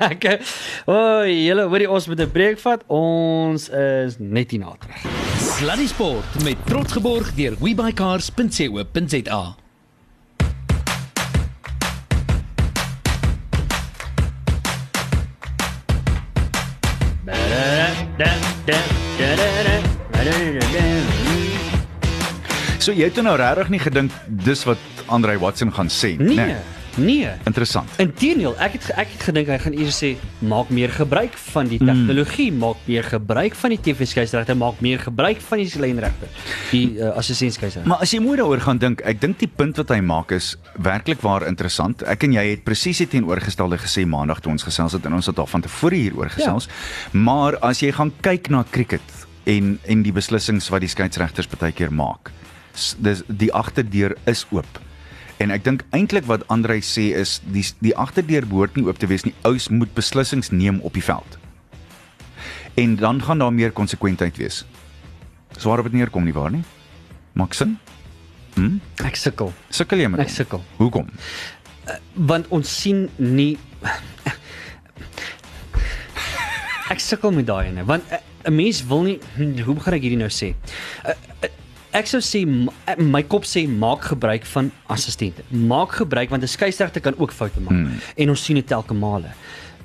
lekker. 0.00 0.40
O, 0.86 1.24
julle 1.24 1.68
hoorie 1.68 1.90
ons 1.90 2.06
met 2.06 2.20
'n 2.20 2.30
breek 2.30 2.58
vat. 2.58 2.84
Ons 2.86 3.68
is 3.68 4.16
net 4.18 4.50
hier 4.50 4.60
na 4.60 4.72
terug. 4.78 5.02
Sluddy 5.38 5.86
Sport 5.86 6.44
met 6.44 6.56
trots 6.64 6.92
geborg 6.92 7.34
deur 7.34 7.54
webycars.co.za. 7.60 9.67
So 22.78 22.92
jy 22.92 23.08
het 23.08 23.20
nou 23.24 23.36
regtig 23.40 23.70
nie 23.72 23.80
gedink 23.80 24.12
dis 24.44 24.64
wat 24.68 24.78
Andre 25.06 25.38
Watson 25.40 25.72
gaan 25.72 25.88
sê 25.88 26.16
nie. 26.18 26.34
Nee. 26.36 26.52
Nee. 26.52 26.77
Interessant. 27.48 27.90
Inteendeel, 28.02 28.54
ek 28.62 28.76
het 28.78 28.88
ek 28.98 29.12
het 29.14 29.24
gedink 29.28 29.50
hy 29.52 29.58
gaan 29.62 29.76
eers 29.78 29.98
sê 30.02 30.10
maak 30.44 30.70
meer 30.74 30.92
gebruik 30.94 31.36
van 31.52 31.70
die 31.70 31.78
tegnologie, 31.80 32.48
mm. 32.52 32.58
maak 32.62 32.82
meer 32.88 33.06
gebruik 33.06 33.56
van 33.58 33.74
die 33.74 33.80
TV-skeieregte, 33.86 34.56
maak 34.58 34.80
meer 34.84 35.02
gebruik 35.02 35.42
van 35.48 35.62
die 35.62 35.82
lynregte. 35.82 36.30
Die 36.72 36.98
uh, 36.98 37.12
assistentskeieregte. 37.20 37.86
Maar 37.88 38.04
as 38.06 38.14
jy 38.14 38.20
mooi 38.24 38.36
daaroor 38.40 38.62
gaan 38.64 38.82
dink, 38.82 39.04
ek 39.08 39.20
dink 39.22 39.38
die 39.42 39.50
punt 39.50 39.78
wat 39.80 39.92
hy 39.94 40.00
maak 40.04 40.34
is 40.36 40.54
werklik 40.74 41.22
waar 41.26 41.46
interessant. 41.48 42.02
Ek 42.08 42.26
en 42.26 42.34
jy 42.36 42.44
het 42.50 42.64
presies 42.66 43.02
dit 43.04 43.14
teenoorgestelde 43.16 43.78
gesê 43.82 44.06
maandag 44.08 44.42
toe 44.44 44.52
ons 44.54 44.66
gesels 44.66 44.96
het 44.98 45.06
en 45.06 45.18
ons 45.18 45.30
het 45.30 45.38
al 45.38 45.50
van 45.50 45.64
tevore 45.64 45.98
hieroor 45.98 46.32
gesels. 46.34 46.68
Ja. 46.68 47.22
Maar 47.28 47.60
as 47.70 47.82
jy 47.84 47.92
gaan 47.94 48.12
kyk 48.24 48.50
na 48.54 48.64
cricket 48.74 49.14
en 49.48 49.78
en 49.88 50.02
die 50.04 50.12
beslissings 50.12 50.68
wat 50.72 50.84
die 50.84 50.92
skeieregters 50.92 51.48
baie 51.54 51.72
keer 51.72 51.94
maak, 51.94 52.32
dis 53.02 53.24
die 53.26 53.52
agterdeur 53.54 54.16
is 54.28 54.44
oop. 54.54 54.87
En 55.38 55.50
ek 55.54 55.64
dink 55.64 55.84
eintlik 55.94 56.26
wat 56.26 56.46
Andrei 56.48 56.80
sê 56.82 57.12
is 57.16 57.40
die 57.46 57.64
die 57.80 57.94
agterdeur 57.96 58.46
behoort 58.46 58.76
nie 58.76 58.86
oop 58.86 58.98
te 58.98 59.06
wees 59.06 59.24
nie. 59.24 59.34
Ous 59.46 59.68
moet 59.68 59.92
beslissings 59.94 60.50
neem 60.50 60.80
op 60.82 60.94
die 60.98 61.04
veld. 61.04 61.38
En 62.74 62.96
dan 62.96 63.22
gaan 63.22 63.38
daar 63.38 63.52
meer 63.52 63.70
konsekwentheid 63.72 64.36
wees. 64.36 64.64
So 65.58 65.68
waarop 65.68 65.86
dit 65.90 65.94
neerkom 65.98 66.24
nie 66.24 66.34
waar 66.34 66.50
nie? 66.50 66.64
Maak 67.32 67.54
sin? 67.54 67.78
Ek 69.06 69.16
sukkel. 69.16 69.52
Sukkel 69.70 69.98
jy 70.02 70.08
met 70.10 70.20
Ek 70.20 70.28
sukkel. 70.34 70.62
Hoekom? 70.76 71.06
want 72.28 72.48
ons 72.54 72.68
sien 72.68 73.06
nie 73.16 73.56
ek 76.92 77.00
sukkel 77.04 77.32
met 77.36 77.46
daai 77.48 77.68
ene 77.70 77.84
want 77.88 78.04
eh, 78.12 78.20
'n 78.48 78.54
mens 78.54 78.82
wil 78.88 79.02
nie 79.02 79.18
hm, 79.36 79.60
hoe 79.64 79.78
gaan 79.80 79.94
ek 79.94 80.02
hierdie 80.02 80.20
nou 80.20 80.30
sê 80.32 80.54
Eh, 81.04 81.14
eh, 81.42 81.50
ek 81.92 82.06
sou 82.06 82.20
sê 82.20 82.42
eh, 82.86 82.96
my 82.96 83.22
kop 83.22 83.44
sê 83.44 83.68
maak 83.68 84.02
gebruik 84.10 84.44
van 84.46 84.70
assistente. 84.86 85.42
Maak 85.50 85.92
gebruik 85.92 86.30
want 86.30 86.42
'n 86.42 86.46
skeieregter 86.48 87.00
kan 87.00 87.14
ook 87.18 87.32
foute 87.32 87.60
maak. 87.60 87.70
Hmm. 87.72 88.00
en 88.16 88.28
ons 88.30 88.44
sien 88.44 88.54
dit 88.54 88.66
telke 88.66 88.94
male. 88.94 89.30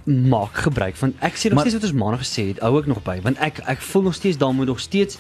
Maak 0.06 0.54
gebruik 0.68 0.96
van 0.96 1.13
ek 1.22 1.36
sê 1.36 1.44
nog 1.50 1.54
Maar- 1.54 1.68
steeds 1.68 1.74
wat 1.82 1.84
ons 1.92 2.00
maandag 2.02 2.20
gesê 2.20 2.48
het 2.48 2.60
hou 2.60 2.80
ek 2.80 2.88
nog 2.88 3.04
by 3.04 3.22
want 3.22 3.38
ek 3.39 3.60
ek 3.68 3.82
voel 3.82 4.02
nog 4.02 4.13
steeds 4.16 4.38
daar 4.38 4.54
moet 4.54 4.68
nog 4.68 4.80
steeds 4.80 5.18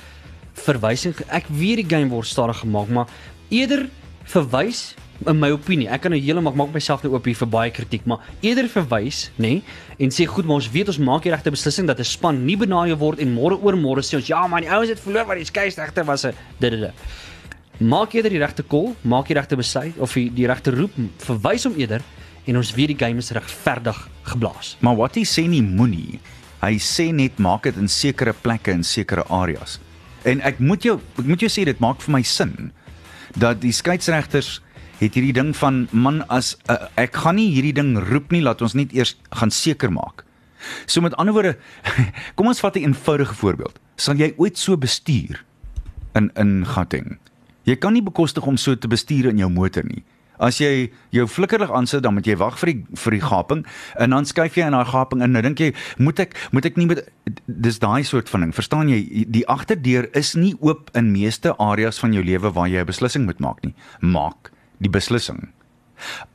verwysing 0.53 1.15
ek 1.29 1.45
weet 1.47 1.75
die 1.75 1.89
game 1.97 2.09
word 2.09 2.27
stadig 2.27 2.57
gemaak 2.59 2.89
maar 2.89 3.07
eerder 3.49 3.87
verwys 4.25 4.95
in 5.27 5.39
my 5.39 5.49
opinie 5.53 5.89
ek 5.89 6.05
kan 6.05 6.13
nou 6.13 6.19
heeltemal 6.21 6.55
maak 6.55 6.73
myself 6.73 7.03
nou 7.03 7.13
oop 7.15 7.25
hier 7.25 7.37
vir 7.39 7.49
baie 7.55 7.71
kritiek 7.71 8.05
maar 8.09 8.23
eerder 8.41 8.69
verwys 8.71 9.29
nê 9.37 9.55
nee, 9.55 9.61
en 9.99 10.13
sê 10.13 10.27
goed 10.29 10.45
maar 10.45 10.61
ons 10.61 10.71
weet 10.71 10.91
ons 10.93 10.99
maak 10.99 11.27
die 11.27 11.33
regte 11.33 11.53
beslissing 11.53 11.87
dat 11.87 11.99
'n 11.99 12.03
span 12.03 12.45
nie 12.45 12.57
benaaie 12.57 12.95
word 12.95 13.19
en 13.19 13.35
môre 13.35 13.57
oor 13.61 13.75
môre 13.75 14.01
sê 14.01 14.15
ons 14.15 14.27
ja 14.27 14.47
maar 14.47 14.61
die 14.61 14.69
ouens 14.69 14.89
het 14.89 14.99
verloor 14.99 15.25
want 15.25 15.39
die 15.39 15.51
skeieregter 15.51 16.05
was 16.05 16.25
'n 16.25 16.33
dit 16.59 16.71
dit 16.71 16.91
maak 17.79 18.13
eerder 18.13 18.31
die 18.31 18.39
regte 18.39 18.63
call 18.63 18.95
maak 19.01 19.27
die 19.27 19.35
regte 19.35 19.55
besluit 19.55 19.97
of 19.97 20.13
die, 20.13 20.29
die 20.29 20.47
regte 20.47 20.71
roep 20.71 20.91
verwys 21.17 21.63
hom 21.63 21.75
eerder 21.77 22.01
en 22.45 22.57
ons 22.57 22.73
weet 22.75 22.87
die 22.87 23.05
game 23.05 23.17
is 23.17 23.31
regverdig 23.31 24.09
geblaas 24.23 24.77
Maar 24.79 24.95
wat 24.95 25.15
hy 25.15 25.23
sê 25.23 25.47
nie 25.47 25.63
moenie. 25.63 26.19
Hy 26.63 26.77
sê 26.79 27.11
net 27.11 27.39
maak 27.43 27.65
dit 27.67 27.77
in 27.79 27.89
sekere 27.91 28.33
plekke 28.33 28.71
in 28.71 28.85
sekere 28.87 29.25
areas. 29.27 29.79
En 30.23 30.39
ek 30.47 30.61
moet 30.63 30.83
jou 30.83 30.99
ek 31.19 31.27
moet 31.27 31.43
jou 31.43 31.49
sê 31.51 31.65
dit 31.67 31.79
maak 31.83 32.01
vir 32.03 32.13
my 32.15 32.21
sin 32.23 32.71
dat 33.39 33.59
die 33.63 33.73
skeieregters 33.75 34.61
het 34.99 35.13
hierdie 35.13 35.33
ding 35.33 35.53
van 35.57 35.87
man 35.91 36.21
as 36.29 36.57
uh, 36.69 36.87
ek 36.99 37.15
gaan 37.23 37.35
nie 37.35 37.49
hierdie 37.55 37.73
ding 37.73 37.97
roep 38.11 38.31
nie 38.31 38.41
laat 38.41 38.61
ons 38.61 38.75
net 38.77 38.93
eers 38.93 39.15
gaan 39.31 39.51
seker 39.51 39.91
maak. 39.91 40.25
So 40.85 41.01
met 41.01 41.15
ander 41.19 41.35
woorde 41.35 41.57
kom 42.35 42.47
ons 42.47 42.63
vat 42.63 42.75
'n 42.75 42.93
eenvoudige 42.93 43.35
voorbeeld. 43.35 43.79
Sal 43.95 44.15
jy 44.15 44.33
ooit 44.37 44.57
so 44.57 44.77
bestuur 44.77 45.43
in 46.15 46.31
in 46.35 46.65
Gauteng? 46.65 47.19
Jy 47.63 47.75
kan 47.75 47.93
nie 47.93 48.03
bekostig 48.03 48.45
om 48.45 48.57
so 48.57 48.75
te 48.75 48.87
bestuur 48.87 49.29
in 49.29 49.37
jou 49.37 49.49
motor 49.49 49.83
nie. 49.83 50.03
As 50.41 50.57
jy 50.57 50.89
jou 51.13 51.27
flikkerlig 51.29 51.71
aansit, 51.71 52.01
dan 52.03 52.15
moet 52.17 52.25
jy 52.27 52.35
wag 52.41 52.57
vir 52.59 52.73
die 52.73 52.97
vir 52.99 53.15
die 53.15 53.21
gaping 53.21 53.61
en 54.01 54.15
dan 54.15 54.25
skuif 54.25 54.57
jy 54.57 54.65
in 54.65 54.75
daai 54.75 54.89
gaping 54.89 55.21
in. 55.23 55.31
Nou 55.31 55.43
dink 55.45 55.61
jy, 55.61 55.73
moet 55.97 56.19
ek 56.19 56.35
moet 56.51 56.65
ek 56.65 56.77
nie 56.77 56.87
met 56.89 57.05
dis 57.47 57.79
daai 57.79 58.03
soort 58.03 58.29
van 58.29 58.41
ding. 58.41 58.55
Verstaan 58.55 58.89
jy? 58.89 59.25
Die 59.29 59.45
agterdeur 59.47 60.09
is 60.17 60.33
nie 60.35 60.55
oop 60.59 60.89
in 60.97 61.13
meeste 61.13 61.53
areas 61.61 62.01
van 62.01 62.13
jou 62.13 62.23
lewe 62.23 62.51
waar 62.51 62.67
jy 62.67 62.81
'n 62.81 62.89
beslissing 62.89 63.25
moet 63.25 63.39
maak 63.39 63.63
nie. 63.63 63.75
Maak 64.01 64.52
die 64.83 64.91
beslissing. 64.91 65.47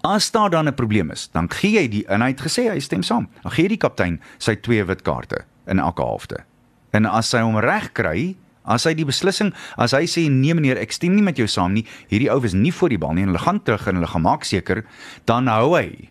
As 0.07 0.31
daar 0.33 0.51
dan 0.51 0.69
'n 0.69 0.75
probleem 0.75 1.11
is, 1.11 1.29
dan 1.33 1.51
gee 1.51 1.81
jy 1.81 1.89
die 1.89 2.05
en 2.09 2.21
hy 2.21 2.29
het 2.29 2.41
gesê 2.41 2.71
hy 2.71 2.79
stem 2.79 3.03
saam. 3.03 3.29
Dan 3.43 3.53
gee 3.53 3.63
jy 3.63 3.69
die 3.69 3.85
kaptein 3.85 4.21
sy 4.39 4.55
twee 4.55 4.85
wit 4.85 5.03
kaarte 5.03 5.45
in 5.67 5.79
elke 5.79 6.03
halfte. 6.03 6.45
En 6.91 7.07
as 7.07 7.33
hy 7.33 7.41
hom 7.41 7.59
reg 7.59 7.93
kry, 7.93 8.37
as 8.65 8.85
hy 8.85 8.95
die 8.95 9.05
beslissing, 9.05 9.53
as 9.77 9.93
hy 9.93 10.05
sê 10.07 10.29
nee 10.31 10.55
meneer, 10.55 10.79
ek 10.81 10.93
stem 10.93 11.15
nie 11.15 11.23
met 11.23 11.37
jou 11.37 11.47
saam 11.47 11.73
nie, 11.73 11.85
hierdie 12.09 12.31
ou 12.31 12.41
is 12.45 12.57
nie 12.57 12.73
voor 12.73 12.89
die 12.89 12.99
bal 12.99 13.15
nie 13.17 13.23
en 13.23 13.33
hulle 13.33 13.45
gaan 13.45 13.63
terug 13.63 13.87
en 13.87 13.95
hulle 13.95 14.07
gaan 14.07 14.23
maak 14.23 14.45
seker, 14.45 14.85
dan 15.25 15.47
hou 15.47 15.77
hy 15.77 16.11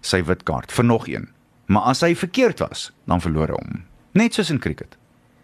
sy 0.00 0.22
wit 0.22 0.44
kaart 0.48 0.72
vir 0.72 0.84
nog 0.84 1.08
een. 1.08 1.28
Maar 1.68 1.82
as 1.92 2.00
hy 2.00 2.14
verkeerd 2.14 2.58
was, 2.64 2.92
dan 3.06 3.20
verloor 3.20 3.48
hy 3.48 3.60
hom. 3.60 3.84
Net 4.12 4.34
soos 4.34 4.50
in 4.50 4.58
cricket. 4.58 4.96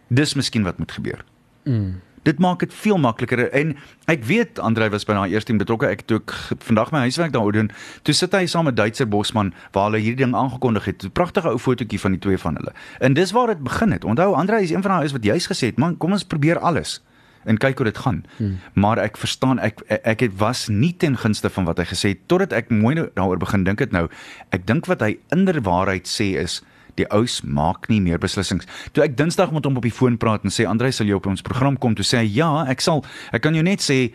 Dis 0.08 0.34
miskien 0.34 0.64
wat 0.64 0.78
moet 0.78 0.92
gebeur. 0.92 1.24
mm. 1.64 2.00
Dit 2.24 2.40
maak 2.40 2.62
dit 2.64 2.74
veel 2.74 2.98
makliker 2.98 3.44
en 3.52 3.74
ek 4.10 4.24
weet 4.24 4.58
Andrei 4.58 4.88
was 4.92 5.04
by 5.04 5.16
daai 5.16 5.34
eerste 5.34 5.52
team 5.52 5.60
betrokke. 5.60 5.90
Ek 5.92 6.06
toe 6.08 6.22
ek 6.22 6.34
vandag 6.64 6.92
my 6.94 7.04
huiswerk 7.04 7.34
daaroor 7.34 7.56
doen. 7.56 7.70
Toe 8.02 8.14
sit 8.16 8.32
hy 8.32 8.46
saam 8.50 8.64
met 8.68 8.76
Duitser 8.76 9.08
Bosman 9.08 9.52
waar 9.76 9.90
hulle 9.90 10.00
hierdie 10.00 10.24
ding 10.24 10.36
aangekondig 10.36 10.88
het. 10.88 11.04
'n 11.04 11.12
Pragtige 11.12 11.52
ou 11.52 11.58
fotootjie 11.58 12.00
van 12.00 12.16
die 12.16 12.20
twee 12.20 12.38
van 12.38 12.56
hulle. 12.56 12.72
En 13.00 13.14
dis 13.14 13.32
waar 13.32 13.52
dit 13.52 13.60
begin 13.62 13.92
het. 13.92 14.04
Onthou 14.04 14.34
Andrei 14.34 14.62
is 14.64 14.70
een 14.70 14.82
van 14.82 14.90
daai 14.90 15.04
is 15.04 15.12
wat 15.12 15.24
juis 15.24 15.46
gesê 15.46 15.66
het, 15.68 15.78
man, 15.78 15.96
kom 15.96 16.12
ons 16.12 16.24
probeer 16.24 16.58
alles 16.58 17.02
en 17.44 17.58
kyk 17.60 17.76
hoe 17.76 17.84
dit 17.84 17.98
gaan. 17.98 18.24
Hmm. 18.36 18.58
Maar 18.72 18.98
ek 18.98 19.18
verstaan 19.20 19.58
ek 19.58 19.82
ek 20.02 20.20
het 20.20 20.38
was 20.40 20.68
nie 20.68 20.94
ten 20.96 21.16
gunste 21.16 21.50
van 21.50 21.64
wat 21.68 21.78
hy 21.78 21.84
gesê 21.84 22.14
het 22.14 22.24
totdat 22.26 22.52
ek 22.56 22.72
mooi 22.72 22.94
nou 22.94 23.08
daaroor 23.14 23.38
begin 23.38 23.64
dink 23.64 23.78
het 23.84 23.92
nou. 23.92 24.08
Ek 24.50 24.66
dink 24.66 24.88
wat 24.90 25.04
hy 25.04 25.18
inderwaarheid 25.34 26.08
sê 26.08 26.34
is 26.40 26.62
die 26.98 27.06
ous 27.10 27.40
maak 27.42 27.88
nie 27.88 28.00
meer 28.00 28.18
beslissings. 28.18 28.68
Toe 28.92 29.04
ek 29.04 29.16
Dinsdag 29.18 29.52
met 29.52 29.64
hom 29.64 29.76
op 29.76 29.86
die 29.86 29.94
foon 29.94 30.18
praat 30.20 30.44
en 30.44 30.54
sê 30.54 30.66
Andrei 30.68 30.92
sal 30.92 31.10
jy 31.10 31.18
op 31.18 31.26
ons 31.26 31.42
program 31.42 31.76
kom, 31.76 31.94
toe 31.94 32.06
sê 32.06 32.22
hy 32.22 32.30
ja, 32.38 32.64
ek 32.70 32.84
sal. 32.84 33.04
Ek 33.32 33.42
kan 33.42 33.54
jou 33.54 33.64
net 33.66 33.84
sê 33.84 34.14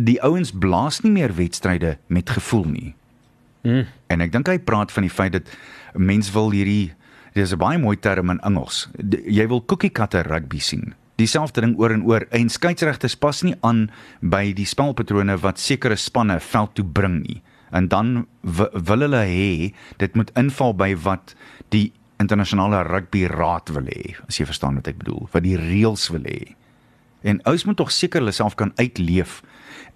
die 0.00 0.20
ouens 0.24 0.52
blaas 0.52 1.02
nie 1.04 1.12
meer 1.12 1.34
wedstryde 1.36 1.98
met 2.08 2.30
gevoel 2.30 2.64
nie. 2.70 2.94
Mm. 3.66 3.84
En 4.08 4.24
ek 4.24 4.32
dink 4.32 4.48
hy 4.48 4.58
praat 4.62 4.92
van 4.94 5.04
die 5.04 5.12
feit 5.12 5.36
dat 5.36 5.50
mens 5.94 6.30
wil 6.32 6.50
hierdie 6.54 6.92
dis 7.34 7.52
'n 7.52 7.58
baie 7.58 7.78
mooi 7.78 7.96
term 7.96 8.30
in 8.30 8.40
Engels. 8.40 8.88
Jy 9.26 9.46
wil 9.48 9.64
cookie 9.64 9.90
cutter 9.90 10.26
rugby 10.26 10.58
sien. 10.58 10.94
Dieselfde 11.16 11.60
ding 11.60 11.76
oor 11.78 11.90
en 11.90 12.02
oor. 12.04 12.26
En 12.30 12.48
skeieregters 12.48 13.14
pas 13.14 13.42
nie 13.42 13.54
aan 13.60 13.90
by 14.20 14.52
die 14.52 14.64
spelpatrone 14.64 15.36
wat 15.38 15.58
sekere 15.58 15.96
spanne 15.96 16.40
veld 16.40 16.74
toe 16.74 16.84
bring 16.84 17.20
nie. 17.26 17.42
En 17.70 17.88
dan 17.88 18.26
wil 18.42 19.00
hulle 19.04 19.24
hê 19.24 19.74
dit 19.96 20.14
moet 20.14 20.30
inval 20.34 20.74
by 20.74 20.94
wat 20.96 21.34
die 21.68 21.92
internasionale 22.20 22.82
rugby 22.86 23.24
raad 23.30 23.72
wil 23.74 23.88
hê, 23.88 24.14
as 24.28 24.38
jy 24.40 24.46
verstaan 24.48 24.78
wat 24.80 24.90
ek 24.90 25.00
bedoel, 25.00 25.26
wat 25.32 25.44
die 25.46 25.56
reëls 25.58 26.08
wil 26.14 26.26
hê. 26.28 26.54
En 27.26 27.40
ouens 27.48 27.66
moet 27.68 27.76
tog 27.80 27.92
seker 27.92 28.22
hulle 28.22 28.34
self 28.36 28.56
kan 28.60 28.72
uitleef 28.80 29.40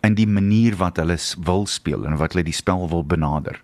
in 0.04 0.16
die 0.16 0.28
manier 0.28 0.76
wat 0.80 1.00
hulle 1.00 1.16
wil 1.44 1.66
speel 1.70 2.04
en 2.08 2.18
wat 2.20 2.34
hulle 2.34 2.44
die 2.46 2.56
spel 2.56 2.88
wil 2.88 3.04
benader. 3.04 3.60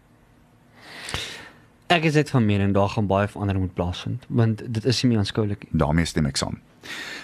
Ek 1.90 2.06
is 2.06 2.14
dit 2.14 2.30
van 2.30 2.46
mening 2.46 2.72
daar 2.76 2.92
gaan 2.92 3.08
baie 3.10 3.28
verandering 3.28 3.66
moet 3.66 3.74
plaasvind 3.74 4.26
want 4.28 4.62
dit 4.62 4.84
is 4.84 5.02
nie 5.02 5.12
meer 5.12 5.24
aanskoulik 5.24 5.66
nie. 5.66 5.78
daarmee 5.82 6.06
stem 6.06 6.28
ek 6.30 6.38
saam. 6.38 6.60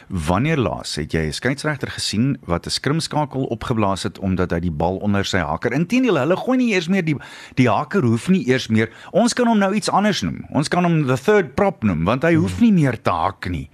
Wanneer 0.06 0.58
laas 0.58 0.94
het 0.94 1.12
jy 1.12 1.26
'n 1.26 1.32
skeieregter 1.32 1.90
gesien 1.90 2.38
wat 2.44 2.66
'n 2.66 2.70
skrimskakel 2.70 3.44
opgeblaas 3.44 4.02
het 4.02 4.18
omdat 4.18 4.50
hy 4.50 4.60
die 4.60 4.70
bal 4.70 4.96
onder 4.96 5.24
sy 5.24 5.38
haker? 5.38 5.72
Inteendeel, 5.72 6.18
hulle 6.18 6.36
gooi 6.36 6.56
nie 6.56 6.72
eers 6.72 6.88
meer 6.88 7.04
die 7.04 7.16
die 7.54 7.68
haker 7.68 8.02
hoef 8.02 8.28
nie 8.28 8.48
eers 8.48 8.68
meer. 8.68 8.90
Ons 9.10 9.32
kan 9.32 9.46
hom 9.46 9.58
nou 9.58 9.74
iets 9.74 9.90
anders 9.90 10.22
noem. 10.22 10.44
Ons 10.50 10.68
kan 10.68 10.84
hom 10.84 11.06
the 11.06 11.16
third 11.16 11.54
prop 11.54 11.82
noem 11.82 12.04
want 12.04 12.22
hy 12.22 12.34
hoef 12.34 12.60
nie 12.60 12.72
meer 12.72 13.02
te 13.02 13.10
hak 13.10 13.48
nie. 13.48 13.70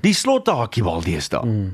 Die 0.00 0.14
slotte 0.14 0.50
hakiebal 0.52 1.02
deesdae. 1.02 1.70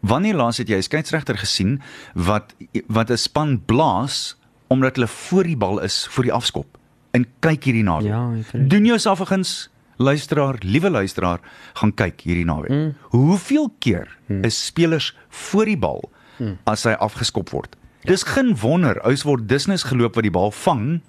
Wanneer 0.00 0.34
laas 0.34 0.58
het 0.58 0.68
jy 0.68 0.76
'n 0.76 0.82
skeieregter 0.82 1.38
gesien 1.38 1.80
wat 2.14 2.54
wat 2.86 3.10
'n 3.10 3.16
span 3.16 3.62
blaas 3.64 4.36
omdat 4.68 4.96
hulle 4.96 5.08
voor 5.08 5.44
die 5.44 5.56
bal 5.56 5.78
is 5.80 6.06
vir 6.10 6.24
die 6.24 6.32
afskop? 6.32 6.78
En 7.10 7.26
kyk 7.40 7.64
hierdie 7.64 7.82
naweek. 7.82 8.06
Ja. 8.52 8.58
Doen 8.68 8.84
jou 8.84 8.98
selfgens 8.98 9.70
luisteraar, 9.98 10.58
liewe 10.62 10.90
luisteraar, 10.90 11.42
gaan 11.80 11.92
kyk 11.94 12.22
hierdie 12.26 12.46
naweek. 12.46 12.70
Mm. 12.70 12.94
Hoeveel 13.14 13.68
keer 13.82 14.06
mm. 14.26 14.44
is 14.46 14.58
spelers 14.66 15.12
voor 15.28 15.68
die 15.68 15.78
bal 15.78 16.02
mm. 16.38 16.58
as 16.70 16.86
hy 16.88 16.94
afgeskop 16.98 17.50
word? 17.54 17.76
Ja. 18.02 18.12
Dis 18.14 18.24
geen 18.30 18.54
wonder 18.62 19.00
ouers 19.02 19.26
word 19.26 19.48
dusnis 19.50 19.86
geloop 19.88 20.18
wat 20.18 20.26
die 20.26 20.34
bal 20.34 20.54
vang 20.64 21.00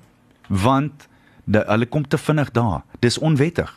want 0.50 1.06
de, 1.46 1.62
hulle 1.66 1.86
kom 1.86 2.08
te 2.08 2.18
vinnig 2.18 2.50
daar. 2.52 2.82
Dis 3.06 3.18
onwettig. 3.18 3.70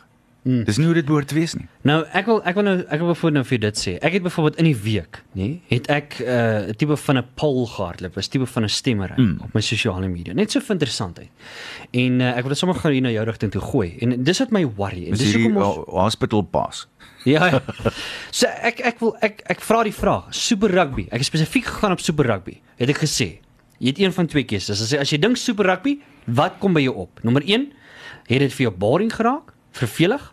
Mm. 0.43 0.65
Dis 0.67 0.75
nie 0.75 0.85
hoe 0.89 0.95
dit 0.97 1.05
behoort 1.07 1.29
te 1.31 1.35
wees 1.37 1.53
nie. 1.55 1.69
Nou 1.87 2.01
ek 2.11 2.27
wil 2.27 2.41
ek 2.43 2.57
wil 2.57 2.65
nou 2.67 2.73
ek 2.81 2.99
wil 2.99 3.13
bijvoorbeeld 3.13 3.37
nou 3.37 3.43
vir 3.47 3.59
dit 3.63 3.77
sê. 3.79 3.93
Ek 4.03 4.17
het 4.17 4.25
byvoorbeeld 4.25 4.57
in 4.59 4.67
die 4.67 4.75
week, 4.75 5.21
nê, 5.39 5.47
het 5.69 5.87
ek 5.93 6.17
'n 6.19 6.25
uh, 6.27 6.73
tipe 6.75 6.97
van 6.99 7.17
'n 7.17 7.25
poll 7.39 7.63
gehardloop, 7.65 8.17
'n 8.17 8.27
tipe 8.27 8.45
van 8.45 8.63
'n 8.63 8.69
stemmery 8.69 9.15
mm. 9.15 9.37
op 9.39 9.53
my 9.53 9.61
sosiale 9.61 10.07
media. 10.07 10.33
Net 10.33 10.51
so 10.51 10.59
vir 10.59 10.75
interessantheid. 10.75 11.29
En 11.91 12.19
uh, 12.19 12.35
ek 12.35 12.43
wil 12.43 12.49
dit 12.49 12.57
sommer 12.57 12.75
gou 12.75 12.91
hier 12.91 13.01
na 13.01 13.09
jou 13.09 13.25
rigting 13.25 13.51
toe 13.51 13.61
gooi. 13.61 13.95
En 14.01 14.23
dis 14.23 14.39
wat 14.39 14.51
my 14.51 14.65
worry. 14.65 15.05
En 15.05 15.15
Dis 15.15 15.19
dis 15.19 15.33
hoekom 15.33 15.63
ons 15.63 15.87
hospital 15.87 16.41
pass. 16.41 16.87
Ja. 17.23 17.47
ja. 17.51 17.61
So 18.31 18.47
ek 18.47 18.79
ek 18.79 18.99
wil 18.99 19.15
ek 19.21 19.41
ek 19.47 19.61
vra 19.61 19.83
die 19.83 19.95
vraag, 19.95 20.27
Super 20.35 20.69
Rugby. 20.69 21.07
Ek 21.07 21.23
het 21.23 21.25
spesifiek 21.25 21.65
gegaan 21.65 21.91
op 21.91 21.99
Super 21.99 22.25
Rugby. 22.25 22.59
Het 22.75 22.89
ek 22.89 22.99
gesê, 22.99 23.39
jy 23.79 23.87
het 23.87 23.99
een 23.99 24.11
van 24.11 24.27
twee 24.27 24.43
keuses. 24.43 24.81
As 24.81 24.91
jy 24.91 24.99
as 24.99 25.09
jy 25.09 25.19
dink 25.23 25.37
Super 25.37 25.65
Rugby, 25.65 26.01
wat 26.27 26.59
kom 26.59 26.73
by 26.73 26.83
jou 26.83 26.95
op? 26.95 27.23
Nommer 27.23 27.43
1, 27.47 27.71
het 28.27 28.39
dit 28.39 28.53
vir 28.53 28.67
jou 28.67 28.75
boring 28.75 29.13
geraak? 29.13 29.52
Vervelig? 29.73 30.31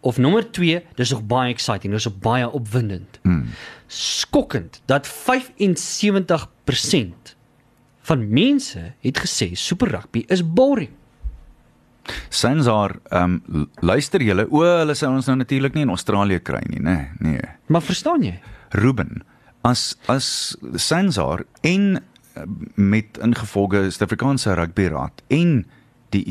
Of 0.00 0.18
nommer 0.22 0.44
2, 0.54 0.84
dis 0.98 1.10
nog 1.10 1.24
baie 1.26 1.52
exciting, 1.52 1.92
dis 1.92 2.06
nog 2.06 2.18
baie 2.22 2.46
opwindend. 2.50 3.18
Mm. 3.22 3.48
Skokkend 3.86 4.80
dat 4.90 5.08
75% 5.08 5.10
van 8.08 8.28
mense 8.30 8.92
het 9.04 9.18
gesê 9.18 9.52
Super 9.58 9.88
Rugby 9.90 10.24
is 10.32 10.44
boring. 10.44 10.94
Sensor, 12.28 13.00
ehm 13.12 13.40
um, 13.52 13.66
luister 13.84 14.22
julle, 14.24 14.46
o, 14.48 14.62
hulle 14.64 14.94
sê 14.96 15.08
ons 15.08 15.26
nou 15.28 15.36
natuurlik 15.42 15.74
nie 15.76 15.84
in 15.84 15.92
Australië 15.92 16.40
kry 16.40 16.62
nie, 16.70 16.80
nê? 16.80 16.96
Nee, 17.20 17.34
nee. 17.34 17.50
Maar 17.68 17.84
verstaan 17.84 18.24
jy? 18.24 18.38
Ruben, 18.80 19.22
as 19.68 19.92
as 20.08 20.56
Sensor 20.80 21.44
en 21.60 21.98
eh, 21.98 22.46
met 22.74 23.20
ingevolge 23.24 23.84
Suid-Afrikaanse 23.90 24.56
Rugbyraad 24.56 25.22
en 25.34 25.66
die 26.14 26.24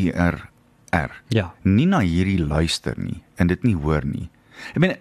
IRR 0.93 1.11
Ja. 1.29 1.53
nie 1.63 1.85
na 1.85 1.99
hierdie 1.99 2.39
luister 2.39 2.93
nie 2.97 3.21
en 3.37 3.47
dit 3.47 3.63
nie 3.63 3.75
hoor 3.75 4.05
nie. 4.05 4.29
Ek 4.73 4.79
meen, 4.79 4.95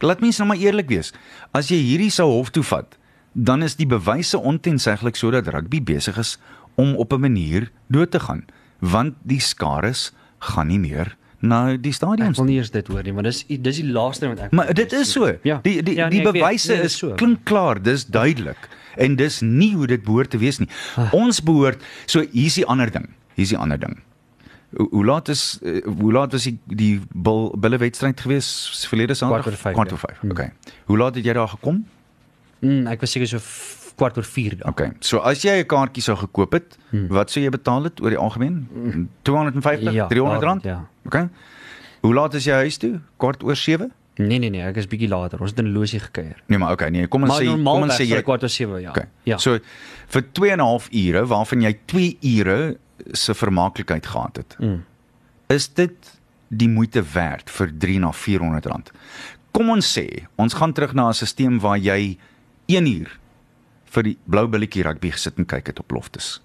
laat 0.00 0.20
mense 0.20 0.40
nou 0.40 0.48
maar 0.48 0.56
eerlik 0.62 0.88
wees. 0.88 1.12
As 1.52 1.68
jy 1.68 1.76
hierdie 1.76 2.10
sou 2.10 2.30
hof 2.30 2.50
toe 2.50 2.62
vat, 2.62 2.96
dan 3.34 3.62
is 3.62 3.76
die 3.76 3.86
bewyse 3.86 4.38
ontenseglik 4.38 5.16
sodat 5.16 5.48
rugby 5.48 5.80
besig 5.82 6.16
is 6.18 6.38
om 6.76 6.94
op 6.96 7.12
'n 7.12 7.20
manier 7.20 7.70
dood 7.90 8.10
te 8.10 8.20
gaan, 8.20 8.44
want 8.80 9.14
die 9.22 9.40
skares 9.40 10.12
gaan 10.40 10.68
nie 10.68 10.78
meer 10.78 11.16
na 11.40 11.76
die 11.76 11.90
Ek 11.90 11.94
stadions 11.94 12.36
wil 12.38 12.46
nie 12.46 12.56
eers 12.56 12.70
dit 12.70 12.86
hoor 12.88 13.02
nie, 13.02 13.12
maar 13.12 13.22
dis 13.24 13.44
dis 13.48 13.76
die 13.76 13.92
laaste 13.92 14.28
wat 14.28 14.38
ek 14.40 14.52
Maar 14.52 14.72
dit 14.74 14.92
is 14.92 15.12
so. 15.12 15.26
Ja. 15.42 15.60
Die 15.62 15.82
die 15.82 15.96
Ja, 15.96 16.08
die 16.08 16.18
nee, 16.20 16.26
ek 16.28 16.32
weet. 16.34 16.42
bewyse 16.42 16.72
Nee, 16.72 16.82
is 16.84 16.96
so. 16.96 17.14
klink 17.14 17.44
klaar, 17.44 17.82
dis 17.82 18.06
duidelik. 18.06 18.68
En 18.96 19.16
dis 19.16 19.40
nie 19.40 19.74
hoe 19.74 19.86
dit 19.86 20.02
behoort 20.04 20.30
te 20.30 20.38
wees 20.38 20.58
nie. 20.58 20.68
Ah. 20.96 21.12
Ons 21.14 21.40
behoort 21.40 21.82
so 22.06 22.20
hier's 22.32 22.54
die 22.54 22.66
ander 22.66 22.90
ding. 22.90 23.08
Hier's 23.34 23.48
die 23.48 23.58
ander 23.58 23.78
ding. 23.78 23.98
Hoe, 24.76 24.88
hoe 24.90 25.04
laat 25.04 25.28
is 25.28 25.58
uh, 25.62 25.82
hoe 25.84 26.12
laat 26.12 26.32
was 26.32 26.42
die 26.48 26.58
die 26.66 27.00
bil, 27.12 27.50
bulle 27.58 27.78
wedstryd 27.78 28.20
gewees 28.20 28.48
verlede 28.88 29.14
Sondag? 29.14 29.42
Kwart 29.42 29.54
oor 29.54 29.60
vyf, 29.60 29.74
Kwart 29.74 29.90
ja. 29.90 29.94
oor 29.94 30.04
5. 30.22 30.30
Okay. 30.30 30.52
Hoe 30.86 30.98
laat 30.98 31.14
het 31.14 31.24
jy 31.24 31.32
daar 31.32 31.48
gekom? 31.48 31.84
Mm, 32.62 32.86
ek 32.86 33.00
was 33.00 33.10
seker 33.12 33.28
so 33.28 33.38
kwart 33.96 34.16
oor 34.16 34.24
4 34.24 34.56
dae. 34.56 34.68
Okay. 34.70 34.90
So 35.00 35.18
as 35.18 35.42
jy 35.42 35.58
'n 35.60 35.66
kaartjie 35.66 36.02
sou 36.02 36.16
gekoop 36.16 36.52
het, 36.52 36.78
hmm. 36.90 37.08
wat 37.08 37.30
sou 37.30 37.42
jy 37.44 37.50
betaal 37.50 37.84
het 37.84 38.00
oor 38.00 38.10
die 38.10 38.18
algemeen? 38.18 39.08
250, 39.22 39.92
Ja, 39.92 40.06
300 40.06 40.40
daar 40.40 40.48
rand? 40.48 40.62
ja. 40.64 40.86
Okay. 41.04 41.28
Hoe 42.00 42.14
laat 42.14 42.34
is 42.34 42.44
jy 42.44 42.52
huis 42.54 42.76
toe? 42.78 43.00
Kwart 43.16 43.42
oor 43.44 43.56
7? 43.56 43.92
Nee 44.20 44.38
nee 44.38 44.50
nee, 44.52 44.60
ek 44.60 44.76
is 44.76 44.88
bietjie 44.90 45.08
later. 45.08 45.40
Ons 45.40 45.54
het 45.54 45.62
in 45.62 45.72
Losie 45.72 46.00
gekuier. 46.00 46.36
Nee, 46.52 46.58
maar 46.60 46.74
okay, 46.76 46.90
nee, 46.92 47.08
kom 47.08 47.24
ons 47.24 47.38
sê 47.38 47.46
kom 47.48 47.86
ons 47.86 47.94
sê 47.96 48.04
jy 48.04 48.20
kwart 48.26 48.44
oor 48.44 48.52
7, 48.52 48.80
ja. 48.82 48.90
Okay. 48.90 49.08
Ja. 49.28 49.38
So 49.40 49.58
vir 50.12 50.26
2 50.36 50.50
en 50.52 50.60
'n 50.60 50.66
half 50.68 50.88
ure 50.92 51.26
waarvan 51.26 51.62
jy 51.62 51.72
2 51.86 52.18
ure 52.20 52.76
se 53.12 53.34
vermaaklikheid 53.34 54.06
gehad 54.06 54.36
het. 54.36 54.56
Mm. 54.58 54.84
Is 55.48 55.68
dit 55.68 56.20
die 56.48 56.68
moeite 56.68 57.02
werd 57.14 57.50
vir 57.50 57.72
3 57.78 57.98
na 57.98 58.12
400 58.12 58.66
rand? 58.66 58.92
Kom 59.52 59.70
ons 59.70 59.98
sê, 59.98 60.26
ons 60.36 60.54
gaan 60.54 60.72
terug 60.72 60.92
na 60.92 61.08
'n 61.08 61.14
stelsel 61.14 61.60
waar 61.60 61.78
jy 61.78 62.18
1 62.66 62.86
uur 62.86 63.18
vir 63.92 64.02
die 64.02 64.18
blou 64.24 64.46
billetjie 64.46 64.82
rugby 64.82 65.10
gesit 65.10 65.38
en 65.38 65.46
kyk 65.46 65.66
het 65.66 65.80
op 65.80 65.90
Loftus. 65.90 66.40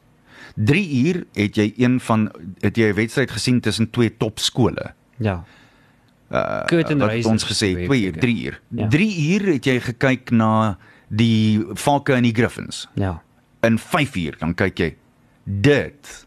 3 0.56 1.06
uur 1.06 1.25
het 1.36 1.56
jy 1.56 1.73
een 1.77 1.99
van 1.99 2.32
het 2.62 2.77
jy 2.77 2.89
'n 2.89 2.95
wedstryd 2.95 3.32
gesien 3.32 3.60
tussen 3.60 3.89
twee 3.89 4.17
topskole. 4.17 4.93
Ja. 5.17 5.43
Uh 6.30 6.66
wat 6.68 6.92
Raisins 7.02 7.28
ons 7.28 7.44
gesê 7.48 7.70
geweet, 7.72 7.88
2 7.88 8.04
uur, 8.06 8.16
ek. 8.16 8.22
3 8.22 8.46
uur. 8.46 8.60
Ja. 8.70 8.88
3 8.88 9.08
uur 9.34 9.54
het 9.54 9.66
jy 9.66 9.80
gekyk 9.80 10.32
na 10.32 10.78
die 11.08 11.63
Falke 11.76 12.13
en 12.13 12.24
die 12.24 12.34
Griffins 12.36 12.88
Ja. 12.96 13.22
in 13.63 13.78
5 13.80 14.16
uur 14.16 14.36
dan 14.40 14.54
kyk 14.54 14.78
jy 14.80 14.96
dit 15.46 16.26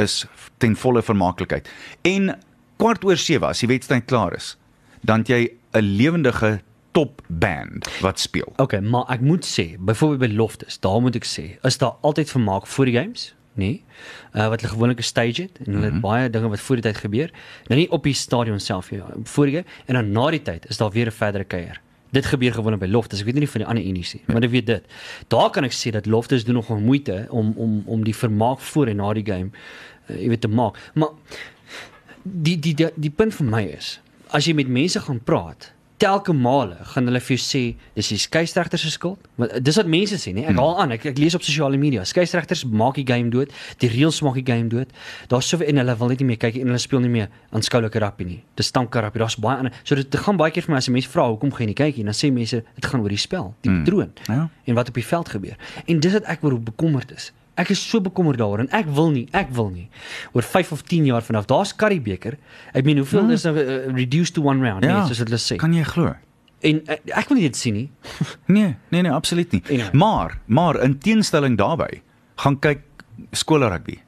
is 0.00 0.24
ten 0.58 0.74
volle 0.76 1.02
vermaaklikheid 1.02 1.68
en 2.02 2.34
kwart 2.80 3.04
oor 3.04 3.16
7 3.16 3.46
as 3.48 3.60
die 3.60 3.68
wedstryd 3.68 4.06
klaar 4.08 4.32
is 4.34 4.56
dan 5.04 5.22
jy 5.28 5.50
'n 5.74 5.96
lewendige 5.96 6.60
top 6.92 7.20
band 7.28 7.88
wat 8.00 8.18
speel 8.18 8.52
Okay, 8.56 8.80
maar 8.80 9.04
ek 9.10 9.20
moet 9.20 9.44
sê, 9.44 9.76
byvoorbeeld 9.78 10.30
by 10.30 10.36
Loftus, 10.36 10.78
daar 10.80 11.00
moet 11.02 11.16
ek 11.16 11.24
sê, 11.26 11.58
is 11.62 11.78
daar 11.78 11.96
altyd 12.02 12.30
vermaak 12.30 12.66
voor 12.66 12.84
die 12.84 12.94
games? 12.94 13.33
Nee. 13.54 13.82
Uh 14.34 14.48
wat 14.48 14.60
hulle 14.60 14.72
gewoonlik 14.72 14.98
'n 14.98 15.02
stage 15.02 15.42
het 15.42 15.58
en 15.58 15.72
hulle 15.72 15.84
Mhm. 15.86 15.92
het 15.92 16.00
baie 16.00 16.30
dinge 16.30 16.48
wat 16.48 16.60
voor 16.60 16.76
die 16.76 16.84
tyd 16.84 16.96
gebeur. 16.96 17.30
Nou 17.68 17.80
nie 17.80 17.90
op 17.90 18.02
die 18.02 18.12
stadion 18.14 18.60
self 18.60 18.90
ja, 18.90 19.06
voor 19.24 19.44
die 19.46 19.54
game 19.54 19.66
en 19.86 19.94
dan 19.94 20.10
na 20.12 20.30
die 20.30 20.42
tyd 20.42 20.66
is 20.68 20.76
daar 20.76 20.90
weer 20.90 21.06
'n 21.06 21.10
verdere 21.12 21.44
kuier. 21.44 21.80
Dit 22.10 22.26
gebeur 22.26 22.52
gewoonlik 22.52 22.80
by 22.80 22.86
Loftus. 22.86 23.18
Ek 23.20 23.24
weet 23.24 23.34
nie 23.34 23.48
van 23.48 23.60
die 23.60 23.68
ander 23.68 23.84
unies 23.84 24.12
nie, 24.14 24.22
maar 24.26 24.42
ek 24.42 24.50
weet 24.50 24.66
dit. 24.66 24.84
Daar 25.28 25.50
kan 25.50 25.64
ek 25.64 25.72
sê 25.72 25.90
dat 25.90 26.06
Loftus 26.06 26.44
doen 26.44 26.54
nogal 26.54 26.78
moeite 26.78 27.26
om 27.30 27.52
om 27.56 27.82
om 27.86 28.04
die 28.04 28.14
vermaak 28.16 28.60
voor 28.60 28.86
en 28.86 28.96
na 28.96 29.12
die 29.12 29.24
game 29.26 29.50
uh, 30.10 30.20
jy 30.22 30.28
weet 30.28 30.40
te 30.40 30.48
maak. 30.48 30.76
Maar 30.94 31.08
die 32.22 32.58
die 32.58 32.74
die, 32.74 32.90
die 32.96 33.10
punt 33.10 33.34
vir 33.34 33.46
my 33.46 33.62
is 33.76 34.00
as 34.30 34.46
jy 34.46 34.54
met 34.54 34.68
mense 34.68 35.00
gaan 35.00 35.20
praat 35.24 35.72
telke 36.02 36.32
male 36.34 36.76
gaan 36.90 37.06
hulle 37.06 37.20
vir 37.22 37.36
jou 37.36 37.42
sê 37.44 37.60
dis 37.94 38.08
die 38.10 38.18
skeieregter 38.18 38.78
se 38.82 38.90
skuld. 38.90 39.18
Want 39.38 39.54
dis 39.64 39.76
wat 39.78 39.86
mense 39.86 40.16
sê 40.18 40.32
nee 40.34 40.44
ek 40.50 40.56
haal 40.58 40.78
aan 40.82 40.92
ek, 40.96 41.04
ek 41.12 41.18
lees 41.22 41.36
op 41.38 41.42
sosiale 41.46 41.78
media 41.78 42.02
skeieregters 42.04 42.64
maak 42.66 42.96
die 42.98 43.06
game 43.06 43.30
dood 43.30 43.52
die 43.78 43.88
reëls 43.92 44.18
maak 44.26 44.34
die 44.40 44.44
game 44.46 44.68
dood. 44.72 44.90
Daar's 45.30 45.48
soveel 45.48 45.68
en 45.70 45.76
hulle 45.82 45.94
wil 46.00 46.08
net 46.12 46.18
nie 46.24 46.26
meer 46.32 46.40
kyk 46.42 46.58
en 46.60 46.66
hulle 46.72 46.82
speel 46.82 47.00
nie 47.04 47.12
meer 47.14 47.28
aanskoulike 47.54 48.02
rugby 48.02 48.24
nie. 48.24 48.40
Dis 48.58 48.72
rugby 48.74 49.18
daar's 49.22 49.36
baie 49.38 49.56
ander. 49.62 49.72
So 49.84 49.94
dit 49.94 50.16
gaan 50.26 50.36
baie 50.36 50.50
keer 50.50 50.66
vir 50.66 50.74
my 50.74 50.78
as 50.82 50.88
mense 50.88 51.08
vra 51.08 51.28
hoekom 51.30 51.52
gaan 51.54 51.66
jy 51.68 51.70
nie 51.72 51.78
kyk 51.78 51.96
nie? 52.02 52.04
Dan 52.10 52.18
sê 52.18 52.32
mense 52.32 52.62
dit 52.74 52.84
gaan 52.90 53.00
oor 53.00 53.08
die 53.14 53.16
spel 53.20 53.54
die 53.62 53.70
patroon 53.70 54.12
Ja. 54.28 54.48
en 54.66 54.74
wat 54.74 54.88
op 54.88 54.94
die 54.94 55.06
veld 55.06 55.28
gebeur. 55.28 55.56
En 55.86 56.00
dis 56.00 56.12
wat 56.12 56.24
ek 56.24 56.42
oor 56.44 56.58
bekommerd 56.60 57.12
is 57.14 57.30
Ek 57.56 57.68
is 57.70 57.78
so 57.90 58.00
bekommerd 58.00 58.38
daaroor 58.38 58.58
en 58.64 58.68
ek 58.74 58.86
wil 58.86 59.10
nie, 59.10 59.28
ek 59.32 59.48
wil 59.54 59.68
nie. 59.70 59.88
Oor 60.32 60.42
5 60.42 60.72
of 60.72 60.82
10 60.82 61.04
jaar 61.06 61.22
vanaf, 61.22 61.46
daar's 61.46 61.74
Currybeker. 61.76 62.36
Ek 62.74 62.84
meen 62.84 62.96
hoeveel 62.98 63.30
is 63.30 63.44
nou 63.44 63.54
uh, 63.56 63.86
reduced 63.94 64.34
to 64.34 64.42
one 64.42 64.60
round, 64.60 64.82
nee, 64.84 65.06
soos 65.06 65.18
hulle 65.22 65.38
sê. 65.38 65.56
kan 65.56 65.72
jy 65.72 65.82
glo 65.84 66.14
En 66.64 66.80
uh, 66.88 66.96
ek 67.14 67.28
wil 67.28 67.36
nie 67.38 67.44
dit 67.48 67.56
sien 67.56 67.74
nie. 67.74 67.90
nee 68.56 68.74
nee 68.90 69.02
nee 69.02 69.12
absoluut 69.12 69.52
nie 69.52 69.62
Anyway. 69.68 69.90
maar 69.92 70.38
maar 70.46 70.80
in 70.82 70.98
teenstelling 70.98 71.56
daarbey 71.58 72.02
gaan 72.36 72.58
kyk 72.58 72.80
skole 73.32 73.68
rugby 73.68 74.00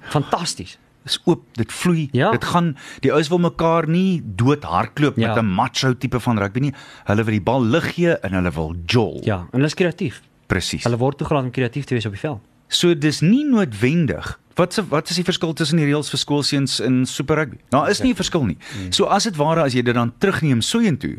Fantasties. 0.00 0.78
is 1.04 1.18
oop, 1.24 1.42
dit 1.54 1.72
vloei, 1.72 2.08
Ja. 2.12 2.30
dit 2.30 2.44
gaan 2.44 2.76
die 3.00 3.12
ouens 3.12 3.28
wil 3.28 3.38
mekaar 3.38 3.88
nie 3.88 4.22
dood 4.24 4.62
hardloop 4.64 5.16
Ja. 5.18 5.28
met 5.34 5.42
'n 5.42 5.46
macho 5.46 5.94
tipe 5.94 6.20
van 6.20 6.38
rugby 6.38 6.60
nie. 6.60 6.72
Hulle 7.04 7.24
wil 7.24 7.32
die 7.32 7.40
bal 7.40 7.62
lig 7.62 7.94
gee 7.94 8.16
en 8.22 8.32
hulle 8.32 8.50
wil 8.50 8.74
jol. 8.86 9.20
Ja, 9.24 9.36
en 9.40 9.48
hulle 9.52 9.64
is 9.66 9.74
kreatief. 9.74 10.20
Presies. 10.46 10.84
Hulle 10.84 10.96
word 10.96 11.18
toegelaat 11.18 11.44
om 11.44 11.50
kreatief 11.50 11.84
te 11.84 11.94
wees 11.94 12.06
op 12.06 12.12
die 12.12 12.20
veld. 12.20 12.40
So 12.68 12.94
dis 12.94 13.20
nie 13.20 13.44
noodwendig. 13.44 14.38
Wat 14.56 14.72
se 14.72 14.82
wat 14.88 15.10
is 15.10 15.16
die 15.16 15.24
verskil 15.24 15.52
tussen 15.52 15.76
die 15.78 15.86
reëls 15.86 16.08
vir 16.10 16.18
skoolseuns 16.18 16.80
in 16.80 17.04
Super 17.06 17.36
Rugby? 17.36 17.58
Daar 17.70 17.90
is 17.90 18.00
nie 18.00 18.12
'n 18.12 18.16
verskil 18.16 18.44
nie. 18.44 18.56
Mm. 18.78 18.92
So 18.92 19.04
as 19.04 19.24
dit 19.24 19.36
ware 19.36 19.62
as 19.62 19.72
jy 19.74 19.82
dit 19.82 19.94
dan 19.94 20.12
terugneem 20.18 20.60
soontoe, 20.60 21.16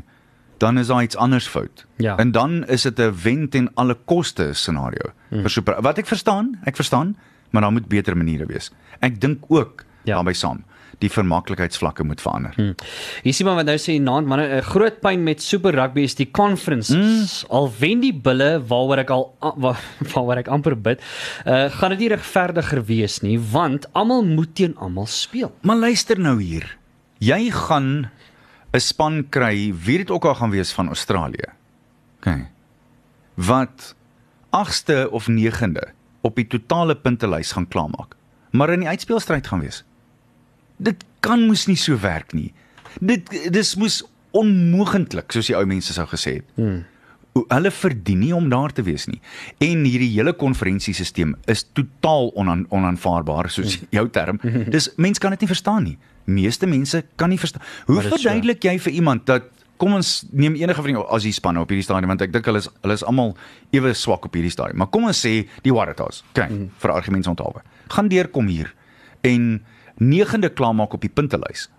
dan 0.57 0.77
is 0.77 0.87
daar 0.87 1.03
iets 1.03 1.15
anders 1.15 1.47
fout. 1.47 1.85
Ja. 1.97 2.17
En 2.17 2.31
dan 2.31 2.65
is 2.67 2.81
dit 2.81 2.99
'n 2.99 3.13
wen 3.23 3.49
ten 3.49 3.69
alle 3.75 3.95
koste 4.05 4.53
scenario 4.53 5.11
Mm. 5.29 5.41
vir 5.41 5.49
Super. 5.49 5.81
Wat 5.81 5.97
ek 5.97 6.05
verstaan, 6.07 6.59
ek 6.65 6.75
verstaan, 6.75 7.15
maar 7.51 7.61
daar 7.61 7.71
moet 7.71 7.87
beter 7.87 8.17
maniere 8.17 8.45
wees. 8.45 8.71
Ek 8.99 9.19
dink 9.21 9.43
ook 9.47 9.83
Ja. 10.03 10.13
daarbey 10.15 10.33
saam 10.33 10.63
die 11.03 11.09
vermaaklikheidsvlakke 11.13 12.05
moet 12.07 12.21
verander. 12.21 12.53
Hmm. 12.57 12.73
Hier 13.21 13.35
sien 13.35 13.45
maar 13.45 13.59
wat 13.59 13.69
nou 13.69 13.77
sê 13.81 13.97
Naand 14.01 14.27
man 14.27 14.41
'n 14.41 14.61
groot 14.65 14.99
pyn 15.01 15.23
met 15.23 15.41
Super 15.41 15.75
Rugby 15.75 16.01
is 16.01 16.15
die 16.15 16.31
conferences. 16.31 17.43
Mm. 17.43 17.49
Al 17.53 17.71
wen 17.79 17.99
die 17.99 18.13
bulle 18.13 18.61
waaroor 18.67 18.97
ek 18.97 19.09
al 19.09 19.25
waar, 19.39 19.79
waaroor 20.13 20.37
ek 20.37 20.47
amper 20.47 20.75
bid, 20.75 21.01
uh, 21.45 21.69
gaan 21.69 21.93
dit 21.93 21.99
nie 21.99 22.09
regverdiger 22.09 22.83
wees 22.85 23.21
nie 23.21 23.37
want 23.37 23.85
almal 23.93 24.25
moet 24.25 24.55
teen 24.55 24.75
almal 24.77 25.05
speel. 25.05 25.53
Maar 25.61 25.75
luister 25.75 26.19
nou 26.19 26.41
hier. 26.41 26.77
Jy 27.19 27.51
gaan 27.51 28.09
'n 28.73 28.79
span 28.79 29.29
kry, 29.29 29.73
wie 29.73 29.97
dit 29.97 30.11
ook 30.11 30.25
al 30.25 30.35
gaan 30.35 30.51
wees 30.51 30.71
van 30.71 30.87
Australië. 30.87 31.53
OK. 32.17 32.45
Wat 33.35 33.95
8ste 34.49 35.07
of 35.11 35.27
9de 35.27 35.93
op 36.21 36.35
die 36.35 36.47
totale 36.47 36.95
puntelys 36.95 37.51
gaan 37.51 37.67
klaarmaak, 37.67 38.15
maar 38.51 38.69
in 38.69 38.79
die 38.79 38.89
uitspelstryd 38.89 39.47
gaan 39.47 39.59
wees. 39.59 39.83
Dit 40.77 41.05
kan 41.25 41.47
mos 41.47 41.65
nie 41.67 41.77
so 41.79 41.97
werk 42.01 42.33
nie. 42.37 42.51
Dit 42.99 43.29
dis 43.53 43.75
moes 43.79 44.03
onmoontlik 44.37 45.33
soos 45.33 45.49
die 45.49 45.57
ou 45.57 45.65
mense 45.69 45.93
sou 45.95 46.05
gesê 46.09 46.39
het. 46.39 46.53
Hmm. 46.59 46.85
Hulle 47.37 47.69
verdien 47.69 48.23
nie 48.23 48.33
om 48.33 48.47
daar 48.49 48.73
te 48.73 48.81
wees 48.81 49.05
nie. 49.09 49.19
En 49.61 49.83
hierdie 49.85 50.09
hele 50.15 50.33
konferensiesisteem 50.33 51.35
is 51.45 51.67
totaal 51.77 52.31
onan, 52.33 52.65
onaanvaarbaar 52.73 53.51
soos 53.53 53.77
hmm. 53.77 53.91
jou 53.93 54.07
term. 54.13 54.41
Dis 54.73 54.89
mense 54.97 55.21
kan 55.21 55.35
dit 55.35 55.45
nie 55.45 55.51
verstaan 55.51 55.85
nie. 55.91 55.97
Meeste 56.27 56.67
mense 56.67 57.03
kan 57.15 57.29
nie 57.31 57.39
verstaan. 57.39 57.63
Hoe 57.87 58.01
verduidelik 58.01 58.65
jy 58.65 58.75
vir 58.87 58.97
iemand 58.99 59.27
dat 59.29 59.53
kom 59.77 59.93
ons 59.93 60.25
neem 60.31 60.57
enige 60.57 60.81
van 60.81 60.91
die 60.91 60.97
Aussie 60.97 61.33
spanne 61.35 61.61
op 61.61 61.71
hierdie 61.71 61.85
stadium 61.85 62.11
want 62.11 62.23
ek 62.25 62.33
dink 62.33 62.47
hulle 62.49 62.61
is 62.63 62.69
hulle 62.81 62.97
is 62.97 63.05
almal 63.05 63.35
ewe 63.75 63.93
swak 63.97 64.25
op 64.25 64.37
hierdie 64.37 64.53
stadium. 64.53 64.81
Maar 64.81 64.89
kom 64.93 65.07
ons 65.09 65.21
sê 65.21 65.33
die 65.65 65.73
Waratahs, 65.73 66.23
kyk, 66.33 66.49
mm. 66.49 66.69
vir 66.81 66.93
argumente 66.93 67.29
onthaalwe. 67.31 67.63
Gaan 67.93 68.09
deurkom 68.11 68.49
hier 68.51 68.73
en 69.27 69.59
9de 69.97 70.49
klaarmaak 70.53 70.93
op 70.93 71.01
die 71.01 71.13
puntelys. 71.13 71.69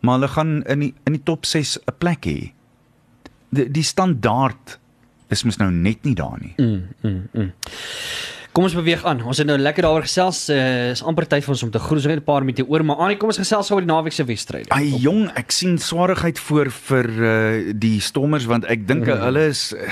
Maar 0.00 0.18
hulle 0.18 0.28
gaan 0.28 0.62
in 0.62 0.78
die 0.78 0.94
in 1.04 1.12
die 1.12 1.22
top 1.22 1.46
6 1.46 1.78
'n 1.78 1.96
plek 1.98 2.26
hê. 2.26 2.52
Die 3.50 3.70
die 3.70 3.82
standaard 3.86 4.78
is 5.28 5.44
mos 5.44 5.56
nou 5.56 5.70
net 5.70 6.04
nie 6.04 6.14
daar 6.14 6.38
nie. 6.40 6.54
Mm, 6.56 6.88
mm, 7.02 7.28
mm. 7.32 7.52
Kom 8.52 8.66
ons 8.68 8.74
beweeg 8.76 9.04
aan. 9.08 9.22
Ons 9.24 9.38
het 9.40 9.46
nou 9.48 9.56
lekker 9.56 9.86
daaroor 9.86 10.04
gesels. 10.04 10.50
Uh, 10.52 10.90
is 10.92 11.00
amper 11.02 11.24
tyd 11.24 11.44
vir 11.44 11.54
ons 11.54 11.62
om 11.62 11.70
te 11.72 11.80
groet. 11.80 12.02
Ons 12.02 12.04
het 12.04 12.20
'n 12.20 12.24
paar 12.24 12.44
minute 12.44 12.68
oor, 12.68 12.84
maar 12.84 12.96
Annie, 12.96 13.16
kom 13.16 13.32
ons 13.32 13.40
gesels 13.40 13.70
oor 13.70 13.80
die 13.80 13.88
naweek 13.88 14.12
se 14.12 14.24
wedstryd. 14.24 14.68
Ai 14.68 14.92
jong, 15.00 15.30
ek 15.34 15.50
sien 15.50 15.78
swaarigheid 15.78 16.38
voor 16.38 16.70
vir 16.70 17.08
uh, 17.08 17.72
die 17.72 18.00
Stormers 18.00 18.44
want 18.44 18.64
ek 18.64 18.86
dink 18.86 19.06
mm. 19.06 19.24
hulle 19.24 19.46
is 19.48 19.72
uh, 19.72 19.88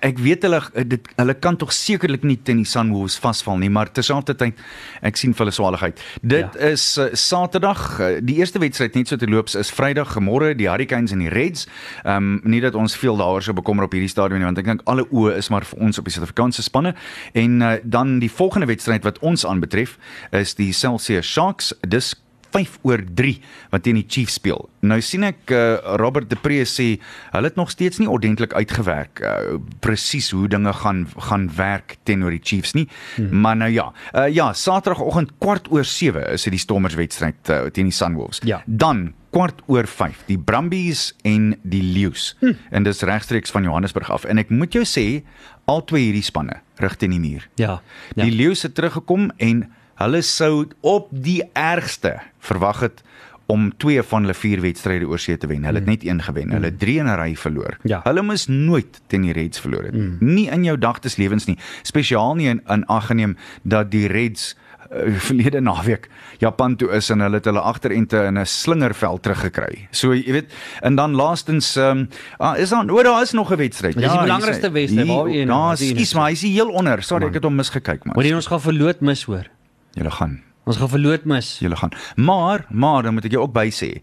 ek 0.00 0.20
weet 0.22 0.44
hulle 0.46 0.60
dit 0.90 1.08
hulle 1.16 1.34
kan 1.42 1.56
tog 1.60 1.72
sekerlik 1.74 2.24
nie 2.26 2.38
teen 2.42 2.62
die 2.62 2.68
Sunwolves 2.68 3.18
vasval 3.20 3.60
nie, 3.60 3.70
maar 3.72 3.90
terselfdertyd 3.92 4.58
ek 5.06 5.20
sien 5.20 5.34
vir 5.34 5.46
hulle 5.46 5.54
swaarligheid. 5.54 6.00
Dit 6.22 6.56
ja. 6.56 6.70
is 6.72 6.84
uh, 6.98 7.10
Saterdag, 7.18 7.82
uh, 8.00 8.10
die 8.24 8.38
eerste 8.40 8.62
wedstryd 8.62 8.96
net 8.98 9.10
so 9.10 9.20
te 9.20 9.28
loops 9.30 9.56
is 9.58 9.72
Vrydag 9.74 10.16
môre 10.22 10.52
die 10.58 10.68
Hurricanes 10.70 11.14
en 11.16 11.24
die 11.24 11.32
Reds. 11.32 11.66
Ehm 12.04 12.16
um, 12.16 12.40
nie 12.50 12.62
dat 12.62 12.74
ons 12.78 12.96
veel 12.96 13.18
daaroor 13.20 13.44
sou 13.44 13.54
bekommer 13.56 13.86
op 13.86 13.94
hierdie 13.94 14.10
stadium 14.10 14.40
nie, 14.40 14.48
want 14.48 14.60
ek 14.62 14.68
dink 14.70 14.86
alle 14.90 15.06
oë 15.10 15.36
is 15.40 15.50
maar 15.52 15.66
vir 15.66 15.84
ons 15.86 15.98
op 16.00 16.08
die 16.08 16.14
Suid-Afrikaanse 16.14 16.64
spanne 16.66 16.94
en 17.38 17.60
uh, 17.60 17.76
dan 17.84 18.18
die 18.22 18.30
volgende 18.32 18.70
wedstryd 18.70 19.06
wat 19.06 19.20
ons 19.26 19.46
aanbetref 19.46 19.96
is 20.36 20.56
die 20.58 20.72
Celsius 20.76 21.26
Sharks. 21.26 21.74
Dis 21.86 22.14
5 22.54 22.78
oor 22.86 23.02
3 23.16 23.36
wat 23.70 23.84
teen 23.86 23.98
die 24.00 24.06
Chiefs 24.08 24.38
speel. 24.40 24.68
Nou 24.86 25.00
sien 25.04 25.26
ek 25.28 25.52
uh, 25.54 25.76
Robert 26.00 26.30
De 26.30 26.38
Pre 26.40 26.62
sê 26.68 26.88
hulle 27.34 27.50
het 27.50 27.58
nog 27.60 27.72
steeds 27.72 28.00
nie 28.00 28.08
ordentlik 28.10 28.54
uitgewerk 28.56 29.22
uh, 29.24 29.58
presies 29.84 30.30
hoe 30.34 30.48
dinge 30.50 30.72
gaan 30.82 31.06
gaan 31.30 31.48
werk 31.56 31.96
teenoor 32.08 32.34
die 32.34 32.42
Chiefs 32.42 32.74
nie. 32.76 32.86
Hmm. 33.16 33.40
Maar 33.44 33.56
nou 33.64 33.70
ja, 33.70 33.88
uh, 34.14 34.28
ja, 34.32 34.52
Saterdagoggend 34.52 35.36
kwart 35.38 35.70
oor 35.70 35.84
7 35.84 36.26
is 36.34 36.46
dit 36.46 36.56
die 36.56 36.62
Stormers 36.62 36.98
wedstryd 36.98 37.50
uh, 37.50 37.62
teen 37.74 37.90
die 37.90 37.96
Sunwolves. 37.96 38.42
Ja. 38.48 38.62
Dan 38.66 39.10
kwart 39.30 39.62
oor 39.70 39.86
5 39.86 40.24
die 40.26 40.38
Brumbies 40.38 41.10
en 41.22 41.54
die 41.62 41.82
Lions. 41.82 42.34
Hmm. 42.40 42.56
En 42.70 42.86
dis 42.86 43.02
regstreeks 43.06 43.50
van 43.54 43.66
Johannesburg 43.66 44.10
af. 44.10 44.26
En 44.26 44.42
ek 44.42 44.50
moet 44.50 44.74
jou 44.74 44.84
sê 44.88 45.22
al 45.70 45.84
twee 45.86 46.08
hierdie 46.08 46.26
spanne 46.26 46.60
rig 46.80 46.96
teen 46.98 47.14
die 47.14 47.22
muur. 47.22 47.46
Ja. 47.60 47.78
ja. 48.14 48.24
Die 48.24 48.32
Lions 48.34 48.64
het 48.66 48.74
teruggekom 48.74 49.30
en 49.38 49.68
Hulle 50.00 50.22
sou 50.24 50.66
op 50.80 51.08
die 51.12 51.42
ergste 51.52 52.20
verwag 52.38 52.80
het 52.80 53.02
om 53.50 53.70
twee 53.82 54.02
van 54.02 54.24
hulle 54.24 54.36
vier 54.38 54.62
wedstryde 54.62 55.08
oor 55.10 55.20
see 55.20 55.36
te 55.36 55.48
wen. 55.50 55.66
Hulle 55.66 55.82
het 55.82 55.88
mm. 55.88 55.96
net 55.96 56.06
een 56.06 56.22
gewen. 56.22 56.54
Hulle 56.54 56.70
het 56.70 56.78
mm. 56.78 56.82
drie 56.84 56.98
in 57.02 57.10
'n 57.10 57.18
ry 57.18 57.34
verloor. 57.36 57.76
Ja. 57.82 58.00
Hulle 58.04 58.22
moes 58.22 58.46
nooit 58.46 59.00
teen 59.06 59.26
die 59.26 59.32
Reds 59.32 59.60
verloor 59.60 59.90
het. 59.90 59.94
Mm. 59.94 60.16
Nie 60.20 60.48
in 60.50 60.64
jou 60.64 60.78
dagtes 60.78 61.16
lewens 61.16 61.44
nie. 61.44 61.58
Spesiaal 61.82 62.34
nie 62.34 62.48
in, 62.48 62.62
in 62.68 62.86
aggeneem 62.86 63.36
dat 63.62 63.90
die 63.90 64.06
Reds 64.06 64.56
uh, 64.90 65.18
verlede 65.26 65.60
naweek 65.60 66.08
Japan 66.38 66.76
toe 66.76 66.88
is 66.96 67.10
en 67.10 67.20
hulle 67.20 67.36
het 67.36 67.44
hulle 67.44 67.60
agterente 67.60 68.24
in 68.24 68.38
'n 68.38 68.46
slingerveld 68.46 69.22
teruggekry. 69.22 69.88
So 69.90 70.14
jy 70.14 70.32
weet, 70.32 70.52
en 70.80 70.94
dan 70.94 71.12
laastens 71.14 71.76
um, 71.76 72.08
uh, 72.38 72.54
is 72.56 72.68
dan 72.68 72.90
oor 72.90 73.02
daar 73.02 73.22
is 73.22 73.32
nog 73.32 73.50
'n 73.52 73.56
wedstryd. 73.56 73.94
Ja, 73.94 74.12
die 74.12 74.20
belangrikste 74.20 74.70
wedstryd 74.70 75.06
waar 75.06 75.26
een. 75.26 75.46
Ja, 75.46 75.74
skus 75.76 76.14
maar, 76.14 76.28
hy's 76.28 76.42
heel 76.42 76.68
onder. 76.68 77.02
Sorry, 77.02 77.22
man. 77.22 77.28
ek 77.28 77.34
het 77.34 77.44
hom 77.44 77.54
misgekyk. 77.54 78.04
Moet 78.04 78.24
jy 78.24 78.34
ons 78.34 78.46
gaan 78.46 78.60
verloot 78.60 79.00
mis 79.00 79.24
hoor. 79.24 79.50
Julle 79.98 80.10
gaan. 80.10 80.40
Ons 80.64 80.76
gaan 80.76 80.88
verloot 80.88 81.24
mis. 81.24 81.58
Julle 81.58 81.76
gaan. 81.76 81.92
Maar, 82.16 82.66
maar 82.70 83.02
dan 83.02 83.14
moet 83.14 83.24
ek 83.24 83.32
jou 83.32 83.42
ook 83.42 83.52
by 83.52 83.68
sê. 83.74 84.02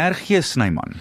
RG 0.00 0.42
Snyman 0.44 1.00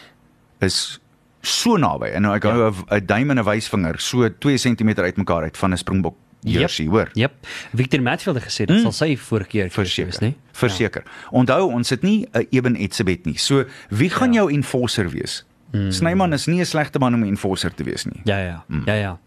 is 0.60 1.00
so 1.42 1.78
naby 1.78 2.12
en 2.14 2.28
nou 2.28 2.36
ek 2.36 2.46
hou 2.46 2.58
ja. 2.60 2.72
'n 2.98 3.06
duim 3.06 3.32
en 3.32 3.40
'n 3.40 3.46
wysvinger 3.46 4.00
so 4.00 4.30
2 4.30 4.58
cm 4.58 4.94
uitmekaar 5.00 5.44
uit 5.44 5.58
van 5.58 5.74
'n 5.74 5.78
springbok 5.78 6.16
jersey, 6.42 6.86
yep. 6.86 6.94
hoor. 6.94 7.10
Jep. 7.14 7.34
Victor 7.74 8.02
Matfield 8.02 8.36
het 8.36 8.46
gesê 8.46 8.66
dit 8.66 8.76
mm. 8.78 8.82
sal 8.82 8.92
sy 8.92 9.18
vorige 9.18 9.50
keer 9.50 9.70
verseker, 9.70 10.18
nê? 10.22 10.34
Verseker. 10.58 11.04
Ja. 11.06 11.30
Onthou, 11.32 11.72
ons 11.72 11.90
het 11.90 12.02
nie 12.02 12.28
'n 12.34 12.48
Eben 12.50 12.76
Etzebeth 12.76 13.26
nie. 13.26 13.38
So, 13.38 13.66
wie 13.90 14.10
gaan 14.10 14.34
ja. 14.34 14.42
jou 14.42 14.52
enforcer 14.52 15.10
wees? 15.10 15.46
Mm. 15.72 15.92
Snyman 15.92 16.34
is 16.34 16.48
nie 16.48 16.60
'n 16.60 16.66
slegte 16.66 17.00
man 17.00 17.14
om 17.14 17.22
'n 17.24 17.28
enforcer 17.28 17.74
te 17.74 17.84
wees 17.84 18.06
nie. 18.06 18.22
Ja, 18.24 18.38
ja. 18.38 18.64
Mm. 18.68 18.82
Ja, 18.86 18.94
ja. 18.94 19.20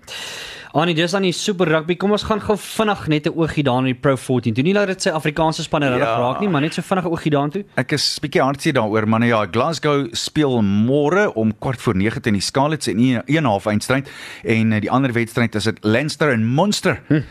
Anie, 0.75 0.95
dis 0.95 1.13
dan 1.15 1.23
die 1.23 1.33
Super 1.33 1.69
Rugby. 1.71 1.95
Kom 1.95 2.11
ons 2.11 2.25
gaan 2.27 2.41
gou 2.43 2.57
vinnig 2.59 3.07
net 3.07 3.27
'n 3.27 3.39
oogie 3.39 3.63
daar 3.63 3.79
in 3.79 3.85
die 3.85 3.95
Pro 3.95 4.17
14. 4.17 4.55
Doen 4.55 4.65
nie 4.65 4.75
dat 4.75 4.87
dit 4.87 5.03
sy 5.03 5.11
Afrikaanse 5.11 5.63
spanne 5.63 5.89
regtig 5.89 6.09
ja. 6.09 6.19
raak 6.19 6.41
nie, 6.41 6.49
maar 6.49 6.61
net 6.61 6.75
so 6.75 6.83
vinnig 6.83 7.05
'n 7.05 7.11
oogie 7.11 7.31
daartoe. 7.31 7.65
Ek 7.77 7.93
is 7.93 8.19
bietjie 8.19 8.43
hartseer 8.43 8.73
daaroor, 8.73 9.09
maar 9.09 9.21
nou 9.21 9.31
ja, 9.31 9.47
Glasgow 9.51 10.09
speel 10.11 10.63
môre 10.63 11.33
om 11.35 11.59
kwart 11.59 11.81
voor 11.81 11.95
9 11.95 12.23
teen 12.23 12.33
die 12.33 12.43
Scarlets 12.43 12.89
in 12.89 13.23
'n 13.27 13.45
half 13.45 13.67
eindstryd 13.67 14.11
en 14.43 14.73
eh, 14.73 14.81
die 14.81 14.91
ander 14.91 15.13
wedstryd 15.13 15.55
is 15.55 15.65
dit 15.65 15.79
Leinster 15.85 16.33
en 16.33 16.55
Munster. 16.55 17.01
Hm 17.07 17.23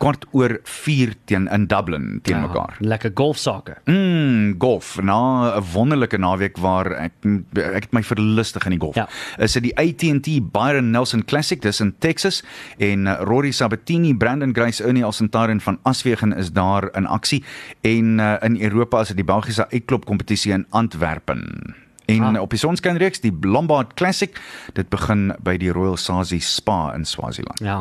kwart 0.00 0.24
oor 0.32 0.56
4 0.64 1.12
teen 1.28 1.46
in 1.52 1.66
Dublin 1.68 2.20
teen 2.24 2.38
ja, 2.38 2.46
mekaar. 2.46 2.76
Lekker 2.80 3.10
golfsake. 3.14 3.76
Mm, 3.84 4.54
golf. 4.58 4.96
Na 5.02 5.56
'n 5.58 5.64
wonderlike 5.72 6.18
naweek 6.18 6.56
waar 6.56 6.92
ek 6.92 7.12
ek 7.54 7.84
het 7.84 7.92
my 7.92 8.02
verlustig 8.02 8.64
in 8.64 8.70
die 8.70 8.80
golf. 8.80 8.94
Ja. 8.96 9.08
Is 9.38 9.52
dit 9.52 9.62
die 9.62 9.76
AT&T 9.76 10.52
Byron 10.52 10.90
Nelson 10.90 11.24
Classic 11.24 11.60
dis 11.60 11.80
in 11.80 11.94
Texas 11.98 12.42
en 12.78 13.06
uh, 13.06 13.20
Rory 13.20 13.50
Sabatini, 13.50 14.14
Brandon 14.14 14.54
Grace, 14.54 14.84
Ernie 14.84 15.04
Alcantara 15.04 15.58
van 15.58 15.78
Aswegen 15.82 16.32
is 16.36 16.52
daar 16.52 16.88
in 16.96 17.06
aksie 17.06 17.44
en 17.80 18.18
uh, 18.18 18.36
in 18.40 18.60
Europa 18.60 19.00
is 19.00 19.08
dit 19.08 19.16
die 19.16 19.24
Belgiese 19.24 19.68
uitklop 19.70 20.04
kompetisie 20.04 20.52
in 20.52 20.66
Antwerpen. 20.70 21.74
En 22.18 22.36
ah. 22.36 22.42
op 22.42 22.50
die 22.50 22.60
sonskynreeks 22.60 23.22
die 23.24 23.32
Lombard 23.46 23.94
Classic, 23.94 24.34
dit 24.76 24.88
begin 24.92 25.30
by 25.44 25.56
die 25.60 25.70
Royal 25.74 25.96
Sazi 26.00 26.40
Spa 26.42 26.92
in 26.96 27.04
Swaziland. 27.08 27.60
Ja. 27.64 27.80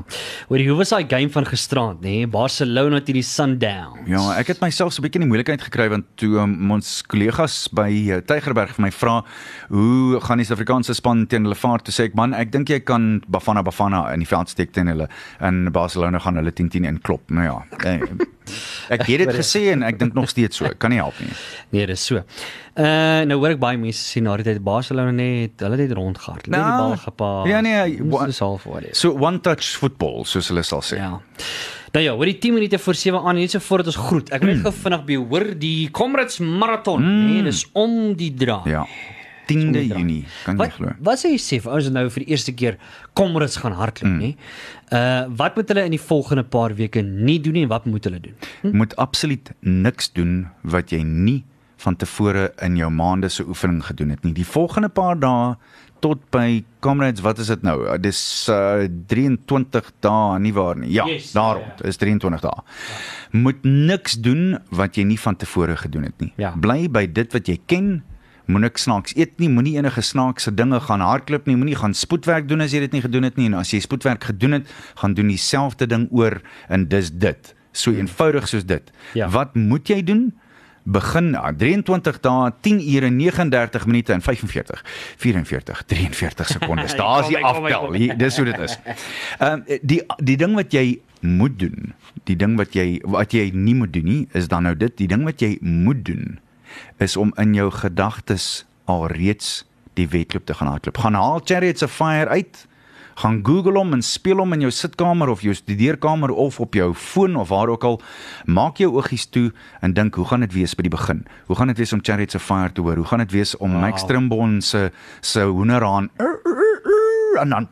Hoor 0.49 0.61
jy 0.61 0.67
hoe 0.69 0.77
was 0.81 0.93
daai 0.93 1.05
game 1.09 1.31
van 1.33 1.47
gisterand, 1.49 2.01
nê? 2.03 2.19
Nee? 2.19 2.29
Barcelona 2.31 3.01
teen 3.01 3.19
die 3.19 3.25
Sundowns. 3.25 4.05
Ja, 4.09 4.21
ek 4.39 4.53
het 4.53 4.63
myself 4.63 4.93
so 4.93 5.01
'n 5.01 5.07
bietjie 5.07 5.21
in 5.21 5.27
die 5.27 5.31
moeilikheid 5.31 5.61
gekry 5.61 5.89
want 5.89 6.05
toe 6.15 6.39
um, 6.39 6.71
ons 6.71 7.01
kollegas 7.07 7.67
by 7.73 7.89
uh, 7.89 8.21
Tygerberg 8.21 8.75
vir 8.75 8.85
my 8.85 8.91
vra, 8.91 9.23
"Hoe 9.69 10.19
gaan 10.21 10.37
die 10.37 10.45
Suid-Afrikaanse 10.45 10.93
span 10.93 11.27
teen 11.27 11.43
hulle 11.43 11.55
vaart?" 11.55 11.85
toe 11.85 11.93
sê 11.93 12.09
ek, 12.09 12.15
"Man, 12.15 12.33
ek 12.33 12.51
dink 12.51 12.69
jy 12.69 12.79
kan 12.79 13.21
Bafana 13.27 13.63
Bafana 13.63 14.13
in 14.13 14.19
die 14.19 14.27
veld 14.27 14.49
steek 14.49 14.71
teen 14.73 14.87
hulle 14.87 15.07
in 15.41 15.71
Barcelona 15.71 16.19
gaan 16.19 16.35
hulle 16.35 16.51
10-10 16.51 16.85
in 16.85 17.01
klop." 17.01 17.21
Nou 17.29 17.43
ja. 17.43 17.65
Eh, 17.83 17.99
ek 18.89 19.05
het 19.07 19.23
dit 19.25 19.33
gesê 19.39 19.65
en 19.73 19.85
ek 19.87 19.99
dink 20.01 20.17
nog 20.17 20.29
steeds 20.31 20.61
so. 20.61 20.69
Kan 20.77 20.93
nie 20.95 21.01
help 21.01 21.17
nie. 21.23 21.33
Nee, 21.73 21.85
dis 21.85 22.01
so. 22.05 22.23
Uh 22.79 23.25
nou 23.29 23.39
hoor 23.41 23.53
ek 23.53 23.61
baie 23.61 23.77
mense 23.77 24.01
sê 24.01 24.21
na 24.25 24.35
die 24.39 24.47
tyd 24.47 24.61
Barcelona 24.65 25.11
net 25.13 25.61
hulle 25.65 25.79
het 25.81 25.91
rondgehard. 25.97 26.47
Hulle 26.47 26.61
het 26.61 26.69
die 26.69 26.83
bal 26.83 26.95
gepaas. 27.03 27.49
Ja 27.49 27.59
nee, 27.65 27.99
dis 28.31 28.39
half 28.45 28.65
voor 28.65 28.87
dit. 28.87 28.95
So 28.97 29.13
one 29.13 29.43
touch 29.45 29.75
football 29.77 30.25
soos 30.29 30.49
hulle 30.53 30.63
sal 30.67 30.85
sê. 30.85 31.01
Ja. 31.01 31.19
Nou 31.93 32.03
ja, 32.05 32.13
oor 32.13 32.29
die 32.29 32.37
10 32.37 32.53
minute 32.53 32.77
voor 32.77 32.95
7 32.95 33.21
aan 33.25 33.39
net 33.41 33.51
so 33.51 33.59
voordat 33.65 33.87
ons 33.89 34.01
groet. 34.09 34.27
Ek 34.29 34.43
wil 34.43 34.51
net 34.51 34.59
mm. 34.59 34.65
gou 34.67 34.73
vinnig 34.83 35.05
by 35.07 35.15
hoor 35.31 35.45
die 35.57 35.89
Comrades 35.95 36.37
Marathon, 36.43 37.01
mm. 37.01 37.23
nee, 37.31 37.45
dis 37.47 37.63
om 37.73 37.95
die 38.19 38.29
draai. 38.37 38.69
Ja. 38.69 38.83
10de 39.49 39.83
Junie, 39.89 40.23
kan 40.45 40.59
jy 40.61 40.69
glo. 40.77 40.95
Wat 41.09 41.21
sê 41.21 41.33
jy 41.33 41.41
sê 41.43 41.61
vir 41.63 41.75
ons 41.75 41.91
nou 41.95 42.05
vir 42.15 42.25
die 42.25 42.31
eerste 42.35 42.55
keer 42.55 42.79
Comrades 43.17 43.59
gaan 43.61 43.75
hardloop, 43.77 44.11
mm. 44.11 44.19
nê? 44.23 44.31
Uh 44.95 45.27
wat 45.39 45.59
moet 45.59 45.69
hulle 45.73 45.85
in 45.89 45.95
die 45.95 46.01
volgende 46.01 46.43
paar 46.43 46.73
weke 46.77 47.03
nie 47.05 47.39
doen 47.43 47.57
nie 47.59 47.67
en 47.67 47.73
wat 47.73 47.85
moet 47.89 48.07
hulle 48.09 48.21
doen? 48.23 48.35
Hm? 48.61 48.75
Moet 48.83 48.95
absoluut 49.01 49.53
niks 49.59 50.13
doen 50.15 50.47
wat 50.63 50.93
jy 50.95 51.03
nie 51.05 51.43
van 51.79 51.95
tevore 51.95 52.49
in 52.65 52.75
jou 52.79 52.89
maande 52.91 53.29
se 53.31 53.45
oefening 53.47 53.83
gedoen 53.85 54.09
het 54.09 54.23
nie. 54.23 54.33
Die 54.35 54.47
volgende 54.47 54.89
paar 54.91 55.19
dae 55.19 55.55
tot 56.03 56.21
by 56.31 56.63
Comrades, 56.83 57.21
wat 57.23 57.39
is 57.43 57.49
dit 57.51 57.63
nou? 57.67 57.75
Uh, 57.85 57.95
Dis 57.99 58.19
uh, 58.51 58.85
23 59.11 59.91
dae, 60.03 60.39
nie 60.43 60.53
waar 60.55 60.79
nie. 60.79 60.91
Ja, 60.95 61.07
Yes, 61.09 61.31
daar 61.35 61.59
ja, 61.59 61.65
rond. 61.65 61.83
Is 61.87 61.99
23 61.99 62.43
dae. 62.45 62.63
Moet 63.35 63.65
niks 63.67 64.19
doen 64.23 64.59
wat 64.75 64.99
jy 64.99 65.05
nie 65.09 65.19
van 65.19 65.39
tevore 65.39 65.75
gedoen 65.79 66.07
het 66.07 66.23
nie. 66.23 66.31
Ja. 66.39 66.53
Bly 66.55 66.87
by 66.91 67.05
dit 67.11 67.35
wat 67.35 67.51
jy 67.51 67.59
ken. 67.69 67.91
Moenie 68.49 68.71
snaaks 68.81 69.13
eet 69.13 69.37
nie, 69.37 69.49
moenie 69.53 69.75
enige 69.77 70.01
snaakse 70.01 70.53
dinge 70.57 70.79
gaan 70.81 71.03
hardloop 71.05 71.45
nie, 71.45 71.57
moenie 71.59 71.77
gaan 71.77 71.93
spoedwerk 71.93 72.47
doen 72.49 72.65
as 72.65 72.73
jy 72.73 72.81
dit 72.87 72.97
nie 72.97 73.03
gedoen 73.05 73.27
het 73.27 73.37
nie 73.37 73.45
en 73.51 73.59
as 73.61 73.73
jy 73.75 73.79
spoedwerk 73.85 74.25
gedoen 74.31 74.57
het, 74.57 74.75
gaan 75.01 75.13
doen 75.13 75.29
dieselfde 75.29 75.85
ding 75.89 76.07
oor 76.09 76.39
en 76.67 76.87
dis 76.89 77.11
dit. 77.13 77.53
So 77.77 77.93
eenvoudig 77.93 78.49
soos 78.49 78.65
dit. 78.65 78.89
Ja. 79.13 79.29
Wat 79.29 79.53
moet 79.55 79.87
jy 79.93 80.01
doen? 80.03 80.31
begin 80.89 81.35
ah, 81.37 81.51
23 81.53 82.19
dae 82.23 82.51
10 82.65 82.79
ure 82.95 83.09
39 83.13 83.85
minute 83.85 84.13
en 84.13 84.21
45 84.21 84.81
44 85.17 85.83
43 85.85 86.47
sekondes. 86.47 86.95
Daar's 87.01 87.27
die 87.27 87.37
aftel. 87.37 87.93
Hier, 87.93 88.17
dis 88.17 88.37
hoe 88.37 88.45
dit 88.49 88.59
is. 88.65 88.77
Ehm 89.37 89.61
um, 89.61 89.79
die 89.81 90.01
die 90.17 90.37
ding 90.39 90.55
wat 90.57 90.73
jy 90.73 90.99
moet 91.21 91.59
doen, 91.59 91.93
die 92.29 92.37
ding 92.39 92.57
wat 92.57 92.73
jy 92.73 93.01
wat 93.03 93.35
jy 93.35 93.49
nie 93.53 93.75
moet 93.75 93.93
doen 93.93 94.07
nie, 94.07 94.21
is 94.33 94.47
dan 94.47 94.65
nou 94.65 94.75
dit, 94.77 94.95
die 94.97 95.09
ding 95.11 95.27
wat 95.27 95.43
jy 95.43 95.57
moet 95.61 96.05
doen 96.07 96.39
is 96.97 97.17
om 97.17 97.33
in 97.35 97.53
jou 97.53 97.71
gedagtes 97.71 98.65
alreeds 98.85 99.65
die 99.93 100.07
wedloop 100.07 100.45
te 100.45 100.53
gaan 100.53 100.67
hardloop. 100.67 100.97
Gaan 100.97 101.13
haal 101.13 101.41
Chariots 101.43 101.83
of 101.83 101.91
Fire 101.91 102.29
uit. 102.29 102.65
Gaan 103.19 103.41
Google 103.43 103.75
hom 103.75 103.93
en 103.93 104.01
speel 104.01 104.39
hom 104.39 104.53
in 104.55 104.61
jou 104.63 104.71
sitkamer 104.71 105.27
of 105.27 105.41
jou 105.43 105.53
studeerkamer 105.53 106.31
of 106.31 106.59
op 106.63 106.73
jou 106.73 106.93
foon 106.95 107.35
of 107.35 107.49
waar 107.51 107.67
ook 107.67 107.83
al. 107.83 108.01
Maak 108.45 108.79
jou 108.79 108.93
oogies 108.95 109.25
toe 109.27 109.49
en 109.83 109.93
dink, 109.93 110.15
hoe 110.15 110.25
gaan 110.25 110.45
dit 110.45 110.53
wees 110.55 110.75
by 110.75 110.87
die 110.87 110.93
begin? 110.93 111.25
Hoe 111.49 111.55
gaan 111.59 111.67
dit 111.67 111.77
wees 111.77 111.93
om 111.93 112.03
Chariots 112.03 112.35
of 112.39 112.43
Fire 112.43 112.71
te 112.71 112.81
hoor? 112.81 112.95
Hoe 112.95 113.09
gaan 113.11 113.25
dit 113.25 113.35
wees 113.35 113.57
om 113.57 113.71
wow. 113.71 113.81
Max 113.81 114.05
Trimbon 114.07 114.61
se 114.61 114.91
se 115.21 115.43
hoenderhaan 115.43 116.09
en 117.39 117.49
dan 117.49 117.67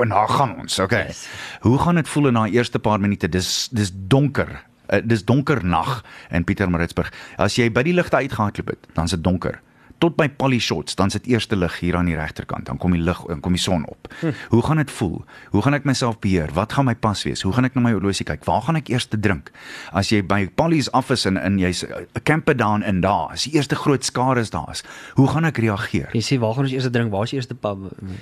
en 0.00 0.08
dan 0.08 0.28
gaan 0.28 0.58
ons. 0.58 0.78
Okay. 0.78 1.06
Yes. 1.06 1.28
Hoe 1.60 1.78
gaan 1.78 1.94
dit 1.94 2.08
voel 2.08 2.26
in 2.26 2.34
daai 2.34 2.52
eerste 2.52 2.78
paar 2.78 3.00
minute? 3.00 3.28
Dis 3.28 3.68
dis 3.72 3.90
donker. 3.94 4.69
Uh, 4.90 5.00
dis 5.04 5.24
donker 5.24 5.64
nag 5.64 6.00
in 6.30 6.44
Pietermaritzburg. 6.44 7.12
As 7.38 7.56
jy 7.56 7.70
by 7.70 7.84
die 7.86 7.94
ligte 7.94 8.18
uitgehardloop 8.18 8.74
het, 8.74 8.88
dan 8.94 9.10
is 9.10 9.16
dit 9.16 9.24
donker 9.24 9.60
tot 10.00 10.16
by 10.16 10.28
Polly 10.40 10.58
Shots, 10.58 10.94
dan 10.98 11.10
sit 11.12 11.26
eerste 11.28 11.56
lig 11.60 11.74
hier 11.82 11.96
aan 11.98 12.06
die 12.08 12.16
regterkant, 12.16 12.66
dan 12.66 12.78
kom 12.80 12.94
die 12.96 13.02
lig, 13.04 13.18
dan 13.28 13.40
kom 13.44 13.52
die 13.56 13.60
son 13.62 13.84
op. 13.90 14.08
Hm. 14.20 14.32
Hoe 14.50 14.62
gaan 14.64 14.80
dit 14.80 14.90
voel? 14.90 15.18
Hoe 15.52 15.62
gaan 15.62 15.74
ek 15.76 15.84
myself 15.88 16.18
beheer? 16.24 16.48
Wat 16.56 16.72
gaan 16.72 16.86
my 16.88 16.94
pas 16.96 17.22
wees? 17.26 17.42
Hoe 17.44 17.52
gaan 17.52 17.68
ek 17.68 17.74
na 17.76 17.82
my 17.84 17.92
horlosie 17.92 18.24
kyk? 18.24 18.44
Waar 18.48 18.62
gaan 18.66 18.76
ek 18.80 18.88
eers 18.88 19.06
te 19.12 19.20
drink? 19.20 19.50
As 19.92 20.08
jy 20.10 20.22
by 20.26 20.46
Polly's 20.56 20.88
af 20.96 21.10
is 21.12 21.26
en 21.28 21.36
in 21.36 21.58
jy's 21.60 21.84
'n 21.84 22.06
camper 22.24 22.56
down 22.56 22.82
in 22.82 23.00
daar, 23.00 23.30
as 23.32 23.44
die 23.44 23.52
eerste 23.54 23.76
groot 23.76 24.04
skare 24.04 24.40
is 24.40 24.50
daar 24.50 24.70
is, 24.72 24.82
hoe 25.14 25.28
gaan 25.28 25.44
ek 25.44 25.58
reageer? 25.58 26.08
Jy 26.14 26.20
sê 26.22 26.38
waar 26.40 26.54
gaan 26.54 26.64
ons 26.64 26.72
eers 26.72 26.88
drink? 26.90 27.10
Waar 27.12 27.24
is 27.24 27.30
die 27.30 27.36
eerste 27.38 27.54
pub? 27.54 27.78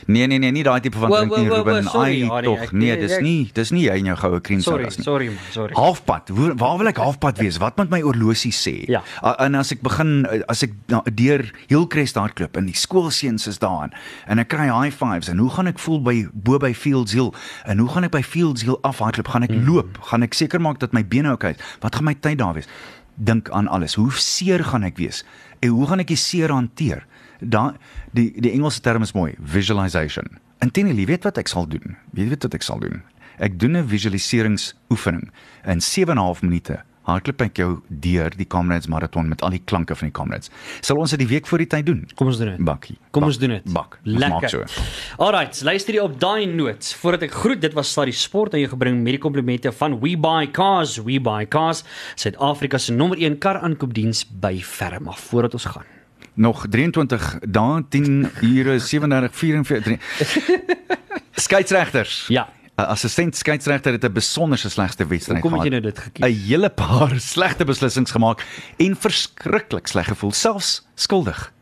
Nee 0.07 0.27
nee 0.27 0.39
nee, 0.39 0.51
nie 0.51 0.63
daai 0.65 0.81
tipe 0.81 0.99
van 0.99 1.11
drink 1.11 1.37
nie, 1.37 1.49
Ruben. 1.49 1.85
sorry, 1.85 2.29
Ai 2.31 2.43
tog. 2.43 2.73
Nee, 2.73 2.97
dis 2.99 3.19
nie, 3.21 3.51
dis 3.55 3.71
nie 3.71 3.85
jy 3.87 3.99
en 3.99 4.05
jou 4.05 4.17
goue 4.17 4.41
cream 4.41 4.61
Sorry, 4.61 4.83
sodas 4.85 4.97
nie. 4.99 5.05
sorry 5.05 5.27
man, 5.27 5.39
sorry. 5.53 5.75
Halfpad. 5.75 6.29
Waar, 6.31 6.55
waar 6.57 6.79
wil 6.79 6.87
ek 6.89 6.97
halfpad 6.97 7.39
wees? 7.39 7.59
Wat 7.59 7.77
moet 7.77 7.91
my 7.91 8.01
horlosie 8.01 8.53
sê? 8.53 8.85
Ja. 8.89 9.03
En 9.39 9.55
as 9.55 9.73
ek 9.73 9.81
begin 9.83 10.27
as 10.49 10.63
ek 10.63 10.73
deur 11.15 11.45
Hillcrest 11.69 12.17
hardloop 12.17 12.57
en 12.57 12.67
die 12.67 12.75
skoolseuns 12.77 13.47
is 13.47 13.59
daar 13.61 13.83
en, 13.89 13.93
en 14.27 14.39
ek 14.43 14.49
kry 14.49 14.69
high 14.73 14.95
fives 14.95 15.29
en 15.29 15.39
hoe 15.39 15.51
gaan 15.53 15.67
ek 15.69 15.79
voel 15.79 16.01
by 16.03 16.27
bo 16.33 16.59
by 16.59 16.73
Fields 16.75 17.13
Hill 17.13 17.33
en 17.69 17.79
hoe 17.79 17.89
gaan 17.93 18.05
ek 18.09 18.11
by 18.17 18.23
Fields 18.25 18.63
Hill 18.65 18.79
afhardloop? 18.89 19.29
Gaan 19.29 19.43
ek 19.45 19.51
Mhm. 19.51 19.67
loop? 19.69 19.99
Gaan 20.11 20.23
ek 20.23 20.35
seker 20.35 20.61
maak 20.61 20.79
dat 20.81 20.93
my 20.93 21.05
bene 21.05 21.29
oukei 21.31 21.51
is? 21.55 21.61
Wat 21.81 21.95
gaan 21.95 22.05
my 22.05 22.15
tyd 22.15 22.39
daar 22.39 22.55
wees? 22.55 22.69
Dink 23.21 23.51
aan 23.51 23.69
alles. 23.69 23.95
Hoe 23.95 24.13
seer 24.13 24.65
gaan 24.65 24.85
ek 24.85 24.97
wees? 24.97 25.25
En 25.61 25.69
hoe 25.69 25.87
gaan 25.87 26.01
ek 26.01 26.07
die 26.07 26.17
seer 26.17 26.49
hanteer? 26.51 27.05
Da 27.41 27.75
die 28.13 28.33
die 28.41 28.53
Engelse 28.53 28.81
term 28.81 29.03
is 29.03 29.13
mooi, 29.13 29.35
visualization. 29.39 30.25
Intendeel, 30.61 30.97
jy 30.97 31.07
weet 31.07 31.25
wat 31.25 31.39
ek 31.39 31.49
sal 31.49 31.67
doen. 31.69 31.97
Jy 32.15 32.29
weet 32.29 32.43
wat 32.43 32.55
ek 32.55 32.63
sal 32.63 32.79
doen. 32.81 33.03
Ek 33.39 33.59
doen 33.59 33.77
'n 33.77 33.87
visualiseringsoefening 33.87 35.31
in 35.67 35.81
7 35.81 36.11
en 36.11 36.19
'n 36.19 36.25
half 36.25 36.43
minute. 36.43 36.81
Hardloop 37.09 37.41
ek 37.47 37.61
jou 37.63 37.69
deur 37.89 38.35
die 38.37 38.47
Comrades 38.47 38.89
marathon 38.93 39.31
met 39.31 39.41
al 39.47 39.55
die 39.57 39.63
klanke 39.65 39.97
van 39.97 40.11
die 40.11 40.15
Comrades. 40.15 40.51
Sal 40.85 41.01
ons 41.01 41.15
dit 41.15 41.23
die 41.23 41.29
week 41.31 41.49
voor 41.49 41.63
die 41.63 41.69
tyd 41.73 41.87
doen? 41.89 42.03
Kom 42.19 42.29
ons 42.29 42.41
doen 42.41 42.53
dit. 42.53 42.65
Bakkie. 42.69 42.99
Kom 43.17 43.25
Bak, 43.25 43.31
ons 43.33 43.39
doen 43.41 43.55
dit. 43.57 43.71
Bak. 43.73 43.99
Lekker. 44.05 44.49
so. 44.53 44.85
Alright, 45.17 45.63
luister 45.65 45.97
jy 45.97 46.05
op 46.05 46.19
daai 46.21 46.45
noot. 46.53 46.91
Voordat 47.01 47.25
ek 47.31 47.39
groet, 47.41 47.63
dit 47.65 47.77
was 47.79 47.93
Sluddy 47.95 48.13
Sport 48.13 48.57
aan 48.57 48.61
jou 48.61 48.73
gebring 48.75 49.01
met 49.01 49.17
die 49.17 49.23
komplimente 49.23 49.73
van 49.81 49.97
We 50.03 50.17
Buy 50.21 50.51
Cars, 50.53 50.99
We 51.07 51.17
Buy 51.21 51.49
Cars, 51.49 51.85
Suid-Afrika 52.21 52.79
se 52.79 52.93
nommer 52.93 53.17
1 53.19 53.39
kar 53.41 53.63
aankoopdiens 53.65 54.27
by. 54.29 54.59
Maar 55.01 55.17
voordat 55.17 55.57
ons 55.57 55.65
gaan. 55.65 55.89
Nog 56.39 56.67
23 56.71 57.39
dae, 57.49 57.83
10 57.89 58.31
ure 58.47 58.79
37 58.79 59.35
44. 59.35 59.99
Skeieregters. 61.39 62.27
Ja. 62.29 62.49
'n 62.79 62.87
Assistent 62.95 63.35
skeieregter 63.37 63.93
het 63.93 64.05
'n 64.05 64.13
besonderse 64.13 64.71
slegste 64.71 65.05
wedstryd 65.07 65.43
Hoekom 65.43 65.59
het 65.59 65.67
jy 65.67 65.71
gehad. 65.71 65.83
nou 65.83 65.93
dit 65.93 65.99
gekies? 65.99 66.25
'n 66.25 66.49
hele 66.49 66.69
paar 66.71 67.21
slegte 67.35 67.65
beslissings 67.65 68.11
gemaak 68.11 68.45
en 68.79 68.97
verskriklik 68.97 69.87
sleg 69.87 70.07
gevoel, 70.07 70.33
selfs 70.33 70.87
skuldig. 70.95 71.53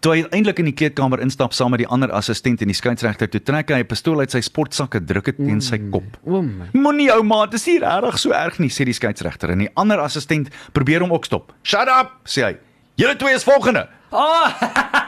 Toe 0.00 0.12
hy 0.12 0.24
eintlik 0.30 0.58
in 0.58 0.64
die 0.64 0.74
kleedkamer 0.74 1.18
instap 1.20 1.52
saam 1.52 1.70
met 1.70 1.78
die 1.78 1.88
ander 1.88 2.12
assistent 2.12 2.60
en 2.60 2.68
die 2.68 2.76
skeieregter, 2.76 3.28
toe 3.28 3.40
trek 3.42 3.68
hy 3.70 3.80
'n 3.80 3.86
pistool 3.86 4.20
uit 4.20 4.30
sy 4.30 4.40
sportsak 4.40 4.94
en 4.94 5.06
druk 5.06 5.24
dit 5.24 5.36
teen 5.36 5.60
sy 5.60 5.78
kop. 5.90 6.04
O 6.24 6.42
my. 6.42 6.68
Moenie 6.72 7.10
ou 7.10 7.22
maat, 7.22 7.50
dis 7.50 7.66
nie 7.66 7.78
regtig 7.80 8.18
so 8.18 8.30
erg 8.30 8.58
nie, 8.58 8.68
sê 8.68 8.84
die 8.84 8.92
skeieregter 8.94 9.50
en 9.50 9.58
die 9.58 9.70
ander 9.74 9.98
assistent 9.98 10.50
probeer 10.72 11.00
hom 11.00 11.12
ook 11.12 11.24
stop. 11.24 11.52
Shut 11.64 11.88
up, 11.88 12.20
sê 12.24 12.42
hy. 12.44 12.56
Julle 12.96 13.16
twee 13.16 13.34
is 13.34 13.42
volgende. 13.44 13.88
Oh! 14.10 14.48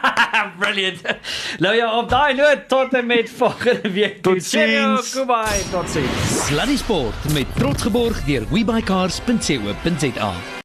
Brilliant. 0.59 1.01
Nou 1.57 1.75
ja, 1.75 1.97
op 1.97 2.09
daai 2.09 2.33
noot 2.33 2.67
tot 2.67 2.93
en 2.93 3.05
met 3.05 3.31
volgende 3.35 3.91
week. 3.91 4.21
Tot 4.21 4.43
ziens. 4.43 5.13
Goodbye. 5.13 5.63
Tot 5.71 5.89
sins. 5.89 6.45
Sluddy 6.45 6.77
Sport 6.77 7.33
met 7.33 7.45
trots 7.55 7.81
geborg 7.81 8.23
deur 8.23 8.43
webycars.co.za. 8.49 10.58